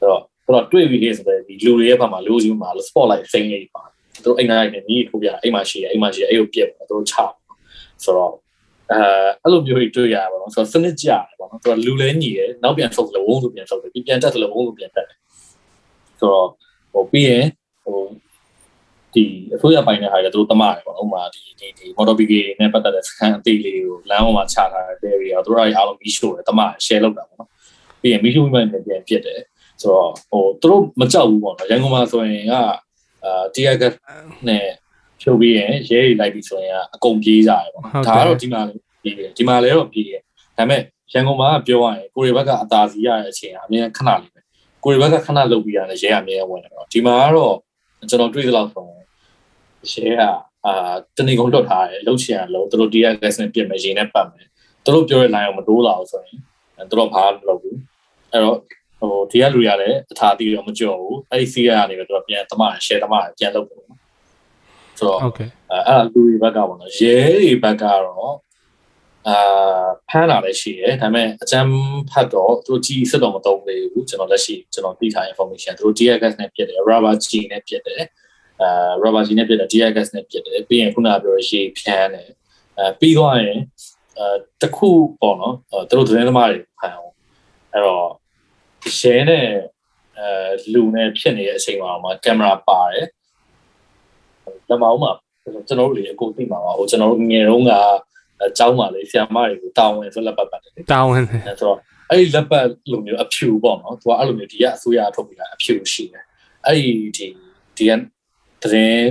[0.00, 3.82] အဲ့တော့ဆိုတော့တွေ့ပြီးဆိုတော့ဒီလူတွေရဲ့ဘက်မှာလူကြီးမှာ spotlight စိမ့်နေပါ
[4.14, 7.14] သူတို့အိမ်နိုင်နေမြေထိုးပြအိမ်မှာရှိရအိမ်မှာရှိရအဲ့ကိုပြက်သူတို့ချ
[8.04, 8.32] ဆိုတော့
[8.92, 8.98] အဲ
[9.42, 15.18] အဲ့လိုမျိုးတွေတွေ့ရပါတော့ဆိုတော့စနစ်ကြတယ်ပေါ့နော်သူကလူလဲညီတယ်နောက်ပြန်ဆုပ်လို့ဝုန်းလို့ပြန်ဆုပ်တယ်ပြန်တက်လို့ဝုန်းလို့ပြန်တက်တယ်
[16.20, 16.48] ဆိုတော့
[16.92, 17.44] ဟိုပြီးရင်
[17.84, 17.98] ဟို
[19.16, 19.24] ဒီ
[19.54, 27.50] အစိုးရပိုင်းတဲ့ဟာကသူတို့တမတယ်ပေါ့ဥပမာဒီဒီဒီ motor brigade နဲ့ပတ်သက်တဲ့စကန်အသေးလေးကိုလမ်းပေါ်မှာချထားတဲ့ area သူတို့အားလုံးပြီးရှို့တယ်တမ share လုပ်တာပေါ့နော်
[28.00, 29.40] ပြီးရင်မီးရှို့မှပြန်ပြန်ပြစ်တယ်
[29.82, 32.54] ဆိုတော့ဟိုသူတို့မကြောက်ဘူးပေါ့နော်ရန်ကုန်မှာဆိုရင်က
[33.24, 33.82] အာတီယာက
[34.48, 34.64] နဲ့
[35.20, 40.20] ဖြုတ်ပြီးရင်ရဲတွေလိုက်ပြီးဆိုရင်အကုန်ပြေးကြတယ်ပေါ့နော်ဒါကတော့ဒီမှာလည်းပြေးတယ်ဒီမှာလည်းတော့ပြေးတယ်
[40.56, 40.80] ဒါပေမဲ့
[41.12, 44.40] ရန်ကုန်မှာပြောရရင်ကိုရီဘက်ကအသာစီရတဲ့အချိန်အမြဲခဏလေးပဲ
[44.84, 47.56] ကိုရီဘက်ကခဏလုပ်ပြီးရတယ်ရဲအမြဲဝင်တယ်ပေါ့ဒီမှာကတော့
[48.10, 49.05] ကျွန်တော်တွေ့သလောက်ဆိုရင်
[49.92, 50.22] ရဲက
[50.66, 54.46] အာတနေကုန်လွတ်ထားတယ်လှုပ်ချင်ရလို့သူတို့ DRS နဲ့ပြင်မယ်ရေနဲ့ပတ်မယ်
[54.84, 56.38] သူတို့ပြောတဲ့ line ကိုမတိုးလာဘူးဆိုရင်
[56.90, 57.78] သူတို့ဘာမလုပ်ဘူး
[58.32, 58.58] အဲ့တော့
[59.00, 63.82] ဟိုဒီကလူရလည်းအထာတီတော့မကြော်ဘူးအဲ့ဒီစီးရကနေပဲသူကပြန်တမ share တမပြန်လုပ်တယ်
[64.98, 68.34] ဆိုတော့ okay အဲ့အဲ့လူတွေဘက်ကပေါ့နော်ရဲတွေဘက်ကတော့
[69.28, 71.70] အာဖမ်းလာလည်းရှိတယ်ဒါပေမဲ့အကြမ်း
[72.10, 78.02] ဖတ်တော့သူတို့ကြီးစစ်တော့မသုံးသေးဘူးကျွန်တော်လက်ရှိကျွန်တော်သိထား information သူတို့ DRS နဲ့ပြစ်တယ် rubber G နဲ့ပြစ်တယ်
[78.62, 78.68] အဲ
[79.02, 82.28] rubber ကြီးနဲ့ပြစ်တယ် DI gas နဲ့ပြစ်တယ်ပြီးရင်ခုနကပြောရရှေ့ဖြန်းတယ်
[82.78, 83.58] အဲပြီးသွားရင်
[84.18, 84.26] အဲ
[84.62, 85.54] တခုပေါ့နော်
[85.88, 87.12] သူတို့သတင်းသမားတွေဖန်အောင်
[87.72, 88.06] အဲ့တော့
[88.98, 89.46] ရဲနဲ့
[90.18, 90.28] အဲ
[90.72, 93.06] လူနဲ့ဖြစ်နေတဲ့အချိန်မှာမှကင်မရာပါတယ်
[94.70, 95.12] လမောင်းမှာ
[95.68, 97.72] ကျွန်တော်တို့လေအကုန်သိမှာပါဟိုကျွန်တော်တို့ငယ်တုန်းက
[98.58, 101.78] ကျောင်းမှာလေဆရာမတွေကိုတာဝန်ဆိုလက်ပတ်ပတ်တယ်တာဝန်ဆိုတော့
[102.10, 106.24] အဲ့ဒီလက်ပတ်လိုမျိုးအဖြူပေါ့နော်သူကအဲ့လိုမျိုးဒီကအစိုးရထုတ်ပေးတာအဖြူရှိတယ်
[106.66, 107.26] အဲ့ဒီဒီ
[107.76, 107.86] ဒီ
[108.62, 109.04] ကတရင်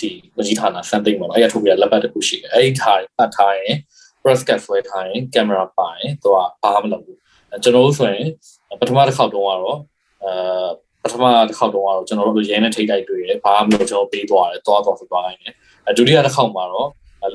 [0.00, 3.74] ဒီမကြီးဌာန something ပေါ့နော်အဲ့ရထုတ်ပြီးလက်ပတ်တစ်ခုရှိတယ်အဲ့ဒီထားပတ်ထားရင်
[4.22, 7.18] press cat ဆွဲထားရင်ကင်မရာပါရင်သူကဘာမှမလုပ်ဘူး
[7.62, 8.26] ကျွန်တော်တို့ဆိုရင်
[8.80, 9.78] ပထမတစ်ခေါက်တုန်းကတော့
[10.24, 10.68] အာ
[11.02, 15.54] ပထမတစ်ခေါက်တုန်းကတော့ကျွန်တော်တို့ရဲနဲ့ထိတ်တိုက်တွေ့တယ်ဘာမှမလုပ်ကျွန်တော်ပေးသွားတယ်သွားသွားဆိုသွားနိုင်တယ်
[15.86, 16.88] အဲဒုတိယတစ်ခေါက်မှာတော့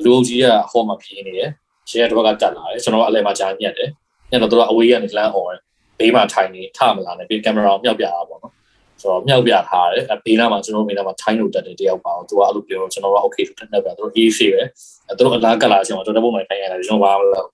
[0.04, 1.50] လူအုပ်ကြီးကဟောမှာပြေးနေတယ်
[1.98, 3.88] ရဲတစ်ဘက်ကတက်လာတယ်ကျွန်တော်အလဲမှာကြားညက်တယ်
[4.30, 5.60] ညက်တော့သူကအဝေးကနေလမ်းអော်တယ်
[5.98, 8.52] ဘေးမှာထိုင်နေထမလာနဲ့ပြီးကင်မရာကိုမြောက်ပြတာပေါ့နော်
[9.00, 14.62] ဆိုတော့မြောက်ပြထားတယ်အဲဘေးနားမှာကျွန်တော်ဘေးနားမှာထိုင်းလို့တက်တယ်တယောက်ပါတော့သူကအဲ့လိုပြောတော့ကျွန်တော်က okay ဆိုတက်နေပြသူတို့ AC ပဲ
[15.08, 17.48] အဲသူတို့အလားကလာအချိန်မှာကျွန်တော်ပုံမှန်ထိုင်ရတယ်ကျွန်တော်ဘာမလုပ်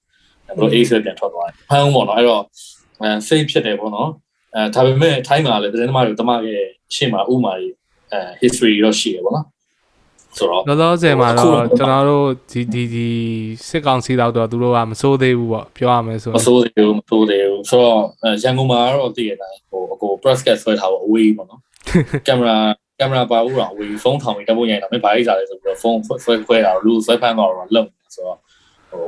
[0.47, 2.43] သူတို့ AC ပြန်ထွက်သွားတယ်ဖမ်းပေါ့နော်အဲ့တော့
[3.03, 4.11] အဲ safe ဖြစ်တယ်ပေါ့နော်
[4.55, 6.65] အဲဒါပေမဲ့ထိုင်းမှာလည်းသတင်းသမားတွေတမရဲ့
[6.95, 7.75] ရှေ့မှာဥမာကြီး
[8.13, 9.47] အဲ history တော့ရှိရပေါ့နော်
[10.39, 13.09] ဆိုတော့လောလောဆယ်မှာတော့ကျွန်တော်တို့ဒီဒီဒီ
[13.69, 18.01] စစ်ကောင်စီတော့တော့သူတို့ကမစိုးသေးဘူးပေါ့ပြောရမယ်ဆိုမစိုးသေးဘူးမစိုးသေးဘူးဆိုတော့
[18.43, 21.61] ရန်ကုန်မှာတော့တည်ရတိုင်းဟိုအကို press cat ဆွဲထားဖို့အဝေးပေါ့နော်
[22.27, 22.57] ကင်မရာ
[22.99, 28.39] ကင်မရာပါဦးတော့အဝေးဖုန်းထောင်ပြီးတက်ဖို့ရိုင်တာမင်းဘာကြီးစားလဲဆိုပြီးတော့ဖုန်းဆွဲခွဲတာလူဆွဲဖမ်းတော့တော့လုံနေဆိုတော့
[28.91, 29.05] ဟို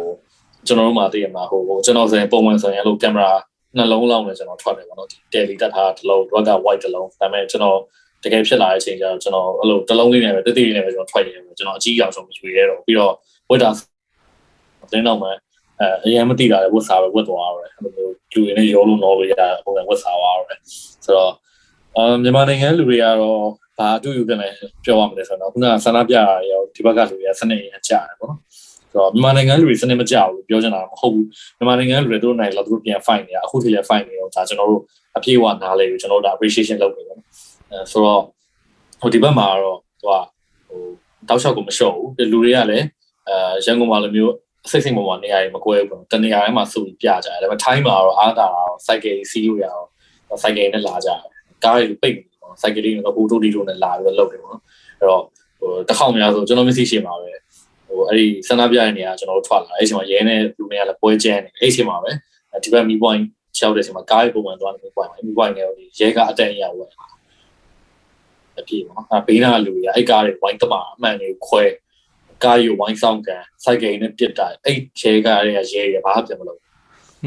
[0.66, 3.32] ကျွန်တော်တို့မှာတည်ရမှာဟိုကျွန်တော်ဆိုရင်ပုံမှန်ဆိုရင်အဲ့လိုကင်မရာ
[3.76, 7.78] နှလုံးလောက်နဲ့ကျွန်တော်ထွက်တယ်ပေါ့နော်ဒီ daily တက်ထားတစ်လုံးတော့က white တစ်လုံးဒါပေမဲ့ကျွန်တော်
[8.24, 13.12] တကယ်ဖြစ်လာတဲ့အချိန်ကျတော့ကျွန်တော်အဲ့လိုတစ်လုံးလေးနဲ့ပဲတိတိလေးနဲ့ပဲကျွန်တော်ထွက်ရတယ်ကျွန်တော်အကြီးအောင်ဆုံးမယူရဲတော့ပြီးတော့
[13.50, 13.70] ဝတ်တာ
[14.92, 15.28] တင်းတော့မှ
[15.80, 19.34] အဲအရင်မသိတာလေဝတ်စားပဲဝတ်သွားရတယ်အဲ့လိုမျိုးလူတွေနဲ့ရောလို့တော့လို့ရ
[19.64, 20.60] ပုံစံဝတ်စားသွားရတယ်
[21.04, 21.32] ဆိုတော့
[21.96, 23.40] အမ်မြန်မာနိုင်ငံလူတွေကတော့
[23.78, 24.48] ဘာအတူယူပြန်လဲ
[24.84, 26.20] ပြောရမလဲဆိုတော့ခုနကဆန္ဒပြရ
[26.50, 28.40] ရောဒီဘက်ကလူတွေကစနေရကြတယ်ပေါ့နော်
[28.92, 31.26] ဆိုတော့မြန်မာနိုင်ငံလူတွေစနေမကြဘူးပြောချင်တာမဟုတ်ဘူး
[31.58, 34.82] မြန်မာနိုင်ငံလူတွေတို့နိုင်လာသူတို့ပြန် fight နေတာအခုထိလည်း fight နေတော့ဒါကျွန်တော်တို့
[35.16, 37.20] အပြေးအဝနားလေကျွန်တော်တို့ဒါ appreciation လုပ်နေတယ်အဲ
[37.90, 38.22] ဆိုတော့
[39.00, 40.12] ဟိုဒီဘက်မှာတော့သူက
[40.68, 40.80] ဟို
[41.28, 42.86] တောက်လျှောက်ကိုမလျှော့ဘူးလူတွေကလည်း
[43.28, 44.34] အဲရန်ကုန်မှာလိုမျိုး
[44.70, 49.86] စိတ်စိတ်ပေါ်မှာနေရာတွေမကွဲဘူးပေါ့တနေရာတိုင်းမှာစုပြီးပြကြတယ်ဒါပေမဲ့ time မှာတော့အားတာတော့ cycle စီးလို့ရအောင်
[50.42, 51.20] cycle နဲ့လာကြတယ်
[51.64, 54.62] ကားတွေပိတ်နေပေါ့ cycle တွေတော့ဟိုတိုးတီတိုနဲ့လာပြီးတော့လုပ်တယ်ပေါ့နော်
[54.98, 55.22] အဲ့တော့
[55.58, 57.30] ဟိုတစ်ခေါက်များဆိုကျွန်တော်မသိရှိမှာပဲ
[57.88, 62.10] ဟိုအဲ့ဒီဆန္ဒပြတဲ့နေရာကျွန်တော်တို့ထွက်လာအဲ့ချိန်မှာရဲနဲ့လူတွေကလည်းပွဲကျန်းနေအဲ့ချိန်မှာပဲ
[62.64, 63.22] ဒီဘက်မီပွိုင်း
[63.58, 65.66] ချောက်တဲ့ချိန်မှာကားတွေပုံမှန်သွားနေမီပွိုင်းမီပွိုင်းနဲ့
[66.00, 66.90] ရဲကအတန်ရဝယ်
[68.59, 71.63] အပြည့်ပေါ့အဲဘေးနာလူတွေကအဲ့ကားတွေဝိုင်းတမအမှန်တွေခွဲ
[72.43, 76.59] ကားယူဝိုင်းဆောင်ကန်စိုက်ကယ်နဲ့ပြစ်တာအဲ့ချဲကားတွေကရဲရဘာမှပြန်မလုပ်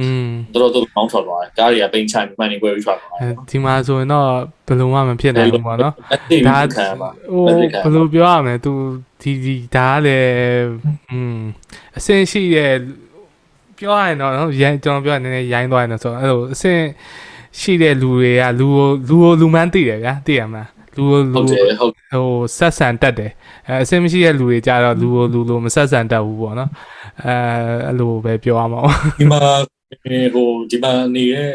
[0.01, 4.29] อืม တော်တော်ကောင်းထွက်သွားတယ်ကားတွေကပိန်ချိုင်မှန်နေကွဲပြီးထွက်သွားတယ် ဒီမှာဆိုရင်တော့
[4.67, 8.73] ဘယ်လိုမှမဖြစ်နိုင်ဘူးပေါ့နော် အဲ့ဒီ ဒါ ခံပါ ဟိုဘယ်လိုပြောရမလဲ तू
[9.23, 10.69] ဒီဒီဒါကလည်း
[11.13, 11.39] อืม
[11.97, 12.75] အဆင်ရှိတဲ့
[13.79, 16.81] ပြောရရင်တော့နော်ရိုင်းကျွန်တော်ပြောရရင်နည်းနည်းရိုင်းသွားရင်တော့ဆိုတော့အဲ့လိုအဆင်
[17.61, 22.28] ရှိတဲ့လူတွေကလူကိုလူကိုလူမှန်းသိတယ်ဗျာသိရမလား လူကိုလူဟုတ်တယ်ဟုတ်ဟို
[22.58, 23.32] ဆက်ဆံတတ်တယ်
[23.68, 26.72] အဲအဆင်မရှိတဲ့လူတွေကြတော့လူကိုလူလိုမဆက်ဆံတတ်ဘူးပေါ့နော်
[27.26, 27.36] အဲ
[27.88, 29.42] အဲ့လိုပဲပြောရမှာပေါ့ဒီမှာ
[30.34, 31.52] ဟိုဒီမှာနေတဲ့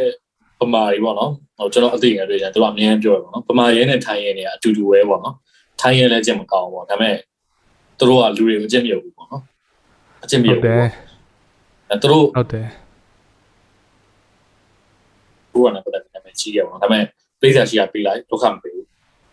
[0.60, 5.34] ပမာကြီးပေါ့နော်ဟိုကျွန်တော်အသိငယ်တွေကျတော့အမြင်ပြောရပါတော့ပမာရဲနဲ့ထိုင်းရဲနဲ့အတူတူပဲပေါ့နော်
[5.80, 7.16] ထိုင်းရဲလည်းအကျင့်မကောင်းဘူးပေါ့ဒါပေမဲ့
[7.98, 9.42] သူတို့ကလူတွေကိုအကျင့်မြုပ်ဘူးပေါ့နော်
[10.24, 10.84] အကျင့်မြုဟုပ်တ်တယ်
[11.90, 12.66] အဲသူတို့ဟုတ်တယ်
[15.52, 17.04] ဘုရားနဲ့ပတ်သက်တဲ့ကြီးရပေါ့နော်ဒါပေမဲ့
[17.40, 18.75] ပိဿာရှိကပေးလိုက်ဒုက္ခမပေးဘူး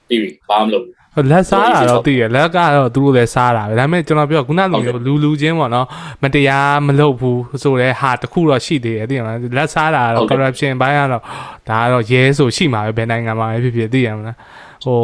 [0.07, 5.87] ပြီးပြီဘာမှမလုပ်ဘူးဟိုလက်စားတာတော့သိရလက်ကတော့သူတို့လည်းစားတာပဲဒါပေမဲ့ကျွန်တော်ပြောခုနလိုမျိုးလူလူချင်းပေါ့နော်
[6.23, 11.21] မတရားမလုပ်ဘူးဆိုတော့ဟာတခုတော့ရှိသေးတယ်သိရမလားလက်စားတာတော့ corruption ဘိုင်းကတော့
[11.69, 14.37] ဒါကတော့ရဲဆိုရှိမှာပဲဘယ်နိုင်ငံမှာပဲဖြစ်ဖြစ်သိရမလား
[14.83, 14.97] ဟို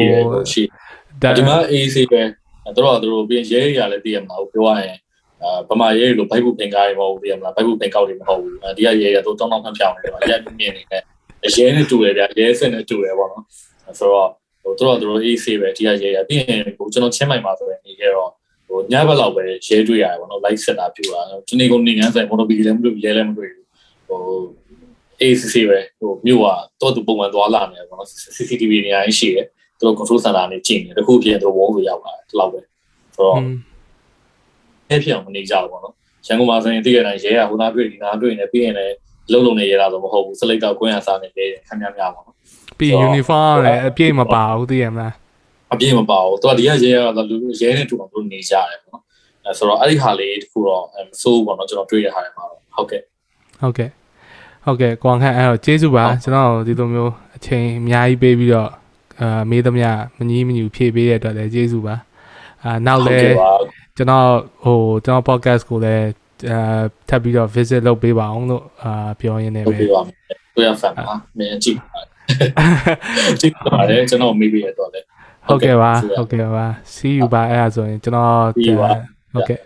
[0.52, 0.64] ရှိ
[1.22, 2.22] ဒါဒီမှာ AC ပဲ
[2.76, 4.98] သူတို့ကသူတို့ပြင်ရဲရလည်းသိရမှာပြောရရင်
[5.44, 11.04] အာဗမာရဲလိုဘိုက်ဘူးပင်ကားတွေမဟုတ်ဘူးသိရမလားဘိုက်ဘူးပင်ကောက်တွေမဟုတ်ဘူးဒီကရဲရတော့တောင်းတောင်းဖျောင်းနေတယ်ပါရဲမြင်နေတယ်
[11.58, 13.44] ရဲနဲ့တူတယ်ဗျရဲစက်နဲ့တူတယ်ပေါ့နော်
[14.00, 18.32] ဆိုတော့ဟို သူတို့ကသူတို့ AC ပဲဒီကရဲရပြီးရင်ဟိုကျွန်တော်ချင်းမိုင်မှာဆိုရင်နေခဲ့တော့
[18.68, 23.68] ဟိုညဘက်လောက်ပဲရဲတွေ့ရတယ်ပေါ့နော် live set တာပြူတာဒီနေ့ကုန်နေငန်းဆိုင်မို့တော့ဘီလည်းမတွေ့ရဲလည်းမတွေ့ဘူး
[24.08, 24.20] ဟို
[25.22, 26.46] ACC ပဲဟိုမြို့က
[26.82, 29.46] တော့သူပုံမှန်သွားလာနေတယ်ပေါ့နော် CCTV နေရာရှိတယ်
[29.78, 32.60] သူတို့ control center နေကြည့်နေတခုပြင်သူတို့ဝုန်းကိုရောက်လာတယ်ဒီလောက်ပဲ
[33.16, 33.40] ဆိုတော့
[34.90, 35.94] အဲ့ဖြစ်အောင်မနေကြဘူးပေါ့နော်
[36.28, 38.96] ရန်ကုန်မှာဆိုရင်တည့်ရတိုင်းရဲကဟိုသားတွေ့ဒီနာတွေ့နေပြီးရင်လည်း
[39.32, 42.38] လုံလုံနေရတာဆိုမဟုတ်ဘူးစလိတ်တော့ကွင်းရစားနေတယ်ခမ်းများများပေါ့နော်
[42.78, 45.14] ပြီး uniform လည်းအပြည့်မပါဘူးသိရမလား
[45.74, 49.04] အပြည့်မပါဘူးသူကဒီကရဲကတော့လူရဲနဲ့တူအောင်သူနေကြတယ်ပေါ့နော်
[49.46, 53.02] အဲဆိုတော့အဲ့ဒီဟာလေးတခုတော့မဆိုးပေါ့နော်ကျွန်တော်တွေ့ရတဲ့ဟာတွေမှာတော့ဟုတ်ကဲ့
[53.62, 53.90] ဟုတ်ကဲ့
[54.66, 58.70] ဟုတ်ကဲ့ကွန်ခန့်အဲ့တော့ကျေးဇူးပါကျွန်တော်ဒီလိုမျိုးအချိန်အများကြီးပေးပြီးတော့
[59.22, 61.96] အာမေးသမျှမငီးမညူဖြည့်ပေးတဲ့အတွက်လည်းကျေးဇူးပါ
[62.64, 63.34] အာနောက်လည်း
[63.98, 64.28] ကျွန်တော်
[64.64, 66.06] ဟိုကျွန်တော် podcast ကိုလည်း
[66.52, 70.02] အာထပ်ပြီးတော့ visit လုပ်ပေးပါအောင်လို့အာပြောရင်းနေဟုတ်ပဲပြီပါ
[70.56, 72.00] တွေ့ရဖန်ပါမင်းကြည့်ပါ
[73.42, 75.00] ကြည့်ပါတယ်ကျွန်တော်မေးပြီးရတော့လေ
[75.48, 76.66] ဟုတ်ကဲ့ပါဟုတ်ကဲ့ပါ
[76.96, 78.90] see you ပါအဲ့ဒါဆိုရင်ကျွန်တော် See you ပါ
[79.34, 79.60] ဟုတ်ကဲ့